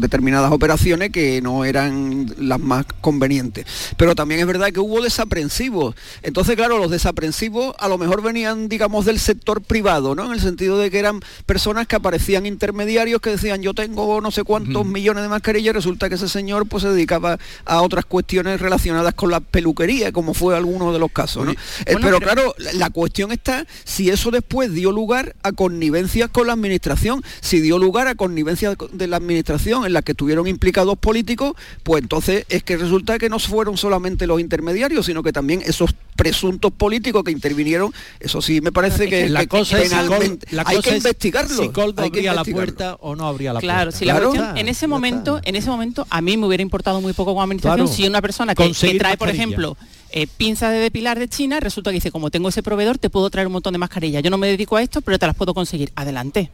determinadas 0.00 0.52
operaciones 0.52 1.10
que 1.10 1.40
no 1.42 1.64
eran 1.64 2.32
las 2.38 2.60
más 2.60 2.84
convenientes. 3.00 3.64
Pero 3.96 4.14
también 4.14 4.40
es 4.40 4.46
verdad 4.46 4.70
que 4.72 4.80
hubo 4.80 5.00
desaprensivos. 5.02 5.94
Entonces, 6.22 6.56
claro, 6.56 6.78
los 6.78 6.90
desaprensivos 6.90 7.74
a 7.78 7.88
lo 7.88 7.98
mejor 7.98 8.22
venían, 8.22 8.68
digamos, 8.68 9.04
del 9.04 9.18
sector 9.18 9.62
privado, 9.62 10.14
¿no? 10.14 10.26
En 10.26 10.32
el 10.32 10.40
sentido 10.40 10.78
de 10.78 10.90
que 10.90 10.98
eran 10.98 11.20
personas 11.46 11.86
que 11.86 11.96
aparecían 11.96 12.46
intermediarios 12.46 13.20
que 13.20 13.30
decían, 13.30 13.62
yo 13.62 13.74
tengo 13.74 14.20
no 14.20 14.30
sé 14.30 14.44
cuántos 14.44 14.84
millones 14.86 15.22
de 15.22 15.28
mascarillas, 15.28 15.74
resulta 15.74 16.08
que 16.08 16.16
ese 16.16 16.28
señor 16.28 16.66
pues 16.66 16.82
se 16.82 16.90
dedicaba 16.90 17.38
a 17.64 17.82
otras 17.82 18.04
cuestiones 18.04 18.60
relacionadas 18.60 19.14
con 19.14 19.30
la 19.30 19.40
peluquería, 19.40 20.12
como 20.12 20.34
fue 20.34 20.56
alguno 20.56 20.92
de 20.92 20.98
los 20.98 21.10
casos, 21.12 21.46
¿no? 21.46 21.52
Eh, 21.52 21.56
bueno, 21.86 22.00
pero 22.02 22.18
pero- 22.18 22.20
claro, 22.20 22.54
la, 22.58 22.72
la 22.74 22.90
cuestión 22.90 23.32
está 23.32 23.66
si 23.84 24.10
eso 24.10 24.30
después 24.30 24.72
dio 24.72 24.92
lugar 24.92 25.34
a 25.42 25.52
connivencias 25.52 26.28
con 26.30 26.46
la 26.46 26.52
administración, 26.54 27.22
si 27.40 27.60
dio 27.60 27.78
lugar 27.78 28.08
a 28.08 28.14
connivencias 28.14 28.76
de 28.92 29.06
la 29.06 29.16
administración 29.16 29.84
en 29.86 29.92
las 29.92 30.02
que 30.02 30.12
estuvieron 30.12 30.46
implicados 30.46 30.98
políticos, 30.98 31.54
pues 31.82 32.02
entonces 32.02 32.44
es 32.48 32.62
que 32.62 32.76
resulta 32.76 33.18
que 33.18 33.28
no 33.28 33.38
fueron 33.38 33.76
solamente 33.76 34.26
los 34.26 34.40
intermediarios, 34.40 35.06
sino 35.06 35.22
que 35.22 35.32
también 35.32 35.62
esos 35.64 35.94
presuntos 36.16 36.70
políticos 36.72 37.24
que 37.24 37.30
intervinieron, 37.30 37.92
eso 38.20 38.42
sí 38.42 38.60
me 38.60 38.70
parece 38.72 39.08
que, 39.08 39.28
la 39.28 39.40
que- 39.40 39.48
cosa 39.48 39.78
que 39.78 39.84
es 39.84 39.90
si 39.90 39.96
Col- 40.06 40.38
la 40.50 40.62
hay 40.66 40.76
cosa 40.76 40.82
que 40.82 40.90
es 40.90 40.96
investigarlo. 41.04 41.62
si 41.62 41.68
Coldo 41.70 42.02
hay 42.02 42.10
que 42.10 42.18
abría 42.18 42.34
la 42.34 42.44
puerta 42.44 42.96
o 43.00 43.16
no 43.16 43.26
abría 43.26 43.52
la 43.52 43.60
Claro, 43.60 43.84
puerta. 43.90 43.98
si 43.98 44.04
la 44.04 44.12
Claro. 44.14 44.28
cuestión, 44.30 44.58
en 44.58 44.68
ese 44.68 44.86
momento, 44.86 45.40
en 45.44 45.56
ese 45.56 45.70
momento 45.70 46.06
a 46.10 46.20
mí 46.20 46.36
me 46.36 46.46
hubiera 46.46 46.62
importado 46.62 47.00
muy 47.00 47.12
poco 47.12 47.32
como 47.32 47.42
administración 47.42 47.86
Claro. 47.86 47.96
si 47.96 48.06
una 48.06 48.20
persona 48.22 48.54
que, 48.54 48.72
trae, 48.98 49.16
por 49.16 49.28
ejemplo, 49.30 49.76
eh, 50.10 50.26
pinzas 50.36 50.70
de 50.72 50.78
depilar 50.78 51.18
de 51.18 51.28
China, 51.28 51.58
resulta 51.60 51.90
que 51.90 51.94
dice, 51.94 52.10
como 52.10 52.30
tengo 52.30 52.50
ese 52.50 52.62
proveedor, 52.62 52.98
te 52.98 53.08
puedo 53.08 53.30
traer 53.30 53.46
un 53.46 53.54
montón 53.54 53.72
de 53.72 53.78
mascarillas. 53.78 54.22
Yo 54.22 54.30
no 54.30 54.36
me 54.38 54.46
dedico 54.48 54.76
a 54.76 54.82
esto, 54.82 55.00
pero 55.00 55.18
te 55.18 55.26
las 55.26 55.34
puedo 55.34 55.54
conseguir. 55.54 55.90
Adelante. 55.96 56.50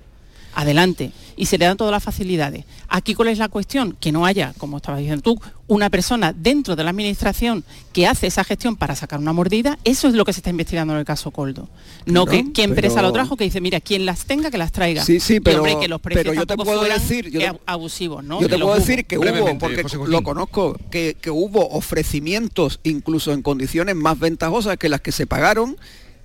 Adelante. 0.54 1.12
Y 1.36 1.46
se 1.46 1.56
le 1.56 1.66
dan 1.66 1.76
todas 1.76 1.92
las 1.92 2.02
facilidades. 2.02 2.64
Aquí 2.88 3.14
cuál 3.14 3.28
es 3.28 3.38
la 3.38 3.48
cuestión? 3.48 3.96
Que 4.00 4.10
no 4.10 4.26
haya, 4.26 4.54
como 4.58 4.78
estabas 4.78 4.98
diciendo 4.98 5.22
tú, 5.22 5.40
una 5.68 5.88
persona 5.88 6.32
dentro 6.32 6.74
de 6.74 6.82
la 6.82 6.90
administración 6.90 7.62
que 7.92 8.08
hace 8.08 8.26
esa 8.26 8.42
gestión 8.42 8.74
para 8.74 8.96
sacar 8.96 9.20
una 9.20 9.32
mordida. 9.32 9.78
Eso 9.84 10.08
es 10.08 10.14
lo 10.14 10.24
que 10.24 10.32
se 10.32 10.40
está 10.40 10.50
investigando 10.50 10.94
en 10.94 10.98
el 10.98 11.04
caso 11.04 11.30
Coldo. 11.30 11.68
No 12.06 12.24
Claro, 12.26 12.44
que 12.46 12.52
qué 12.52 12.62
empresa 12.64 12.96
pero- 12.96 13.08
lo 13.08 13.12
trajo, 13.12 13.36
que 13.36 13.44
dice, 13.44 13.60
mira, 13.60 13.80
quien 13.80 14.04
las 14.04 14.24
tenga, 14.24 14.50
que 14.50 14.58
las 14.58 14.72
traiga. 14.72 15.04
Sí, 15.04 15.20
sí, 15.20 15.34
Y, 15.36 15.40
pero- 15.40 15.58
hombre, 15.58 15.78
que 15.78 15.86
los 15.86 16.00
precios 16.00 16.24
pero 16.24 16.34
yo 16.34 16.44
te 16.46 16.56
puedo 16.56 16.82
decir, 16.82 17.30
yo 17.30 17.40
eh, 17.40 17.50
te- 17.52 17.60
abusivos, 17.66 18.24
¿no? 18.24 18.40
Yo 18.40 18.48
te 18.48 18.58
puedo 18.58 18.74
los 18.74 18.84
decir 18.86 19.04
que 19.04 19.18
hubo, 19.18 19.58
porque 19.60 19.84
lo 20.08 20.22
conozco, 20.22 20.76
que, 20.90 21.16
que 21.20 21.30
hubo 21.30 21.68
ofrecimientos 21.68 22.80
incluso 22.82 23.32
en 23.32 23.42
condiciones 23.42 23.94
más 23.94 24.18
ventajosas 24.18 24.76
que 24.76 24.88
las 24.88 25.00
que 25.02 25.12
se 25.12 25.26
pagaron 25.26 25.76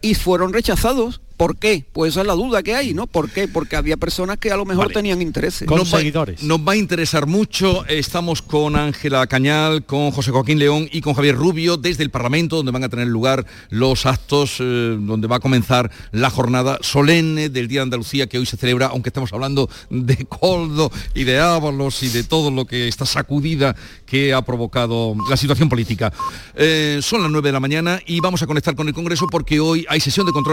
y 0.02 0.16
fueron 0.16 0.54
rechazados. 0.54 1.22
¿Por 1.38 1.58
qué? 1.58 1.84
Pues 1.92 2.12
esa 2.14 2.22
es 2.22 2.28
la 2.28 2.34
duda 2.34 2.62
que 2.64 2.76
hay, 2.76 2.94
¿no? 2.94 3.08
¿Por 3.08 3.30
qué? 3.30 3.48
Porque 3.48 3.76
había 3.76 3.98
personas 3.98 4.38
que 4.38 4.52
a 4.52 4.58
lo 4.58 4.66
mejor 4.66 4.86
Vale. 4.86 4.94
tenían 4.94 5.22
intereses. 5.22 5.68
Nos 5.70 5.94
va- 5.94 5.98
Nos 6.42 6.60
va 6.60 6.74
a 6.74 6.76
interesar 6.76 7.26
mucho. 7.26 7.86
Estamos 7.88 8.42
con 8.42 8.76
Ángela 8.76 9.26
Cañal, 9.28 9.86
con 9.86 10.12
José 10.12 10.32
Joaquín 10.32 10.60
León 10.60 10.88
y 10.92 11.02
con 11.02 11.14
Javier 11.14 11.36
Rubio 11.36 11.78
desde 11.78 12.04
el 12.04 12.10
Parlamento, 12.12 12.58
donde 12.58 12.72
van 12.72 12.84
a 12.84 12.90
tener 12.90 13.08
lugar 13.08 13.46
los 13.70 14.06
actos, 14.06 14.58
eh, 14.60 14.98
donde 15.00 15.28
va 15.28 15.38
a 15.38 15.40
comenzar 15.40 15.90
la 16.12 16.30
jornada 16.30 16.78
solemne 16.82 17.50
del 17.50 17.68
Día 17.68 17.80
de 17.80 17.84
Andalucía 17.84 18.28
que 18.28 18.38
hoy 18.38 18.46
se 18.46 18.58
celebra, 18.58 18.88
aunque 18.88 19.10
estamos 19.10 19.32
hablando 19.34 19.70
de 19.90 20.26
Coldo 20.26 20.92
y 21.16 21.24
de 21.24 21.40
Ábalos 21.40 22.04
y 22.04 22.10
de 22.10 22.24
todo 22.24 22.52
lo 22.52 22.66
que 22.66 22.88
esta 22.88 23.06
sacudida 23.06 23.76
que 24.06 24.34
ha 24.34 24.42
provocado 24.44 25.16
la 25.30 25.38
situación 25.38 25.70
política. 25.70 26.12
Eh, 26.56 27.00
son 27.02 27.22
las 27.22 27.32
9 27.32 27.48
de 27.48 27.54
la 27.54 27.60
mañana 27.60 28.00
y 28.06 28.20
vamos 28.20 28.42
a 28.42 28.48
conectar 28.48 28.76
con 28.76 28.88
el 28.88 28.94
Congreso 28.94 29.28
porque 29.32 29.60
hoy 29.60 29.86
hay 29.88 30.00
sesión 30.00 30.26
de 30.26 30.32
control 30.32 30.42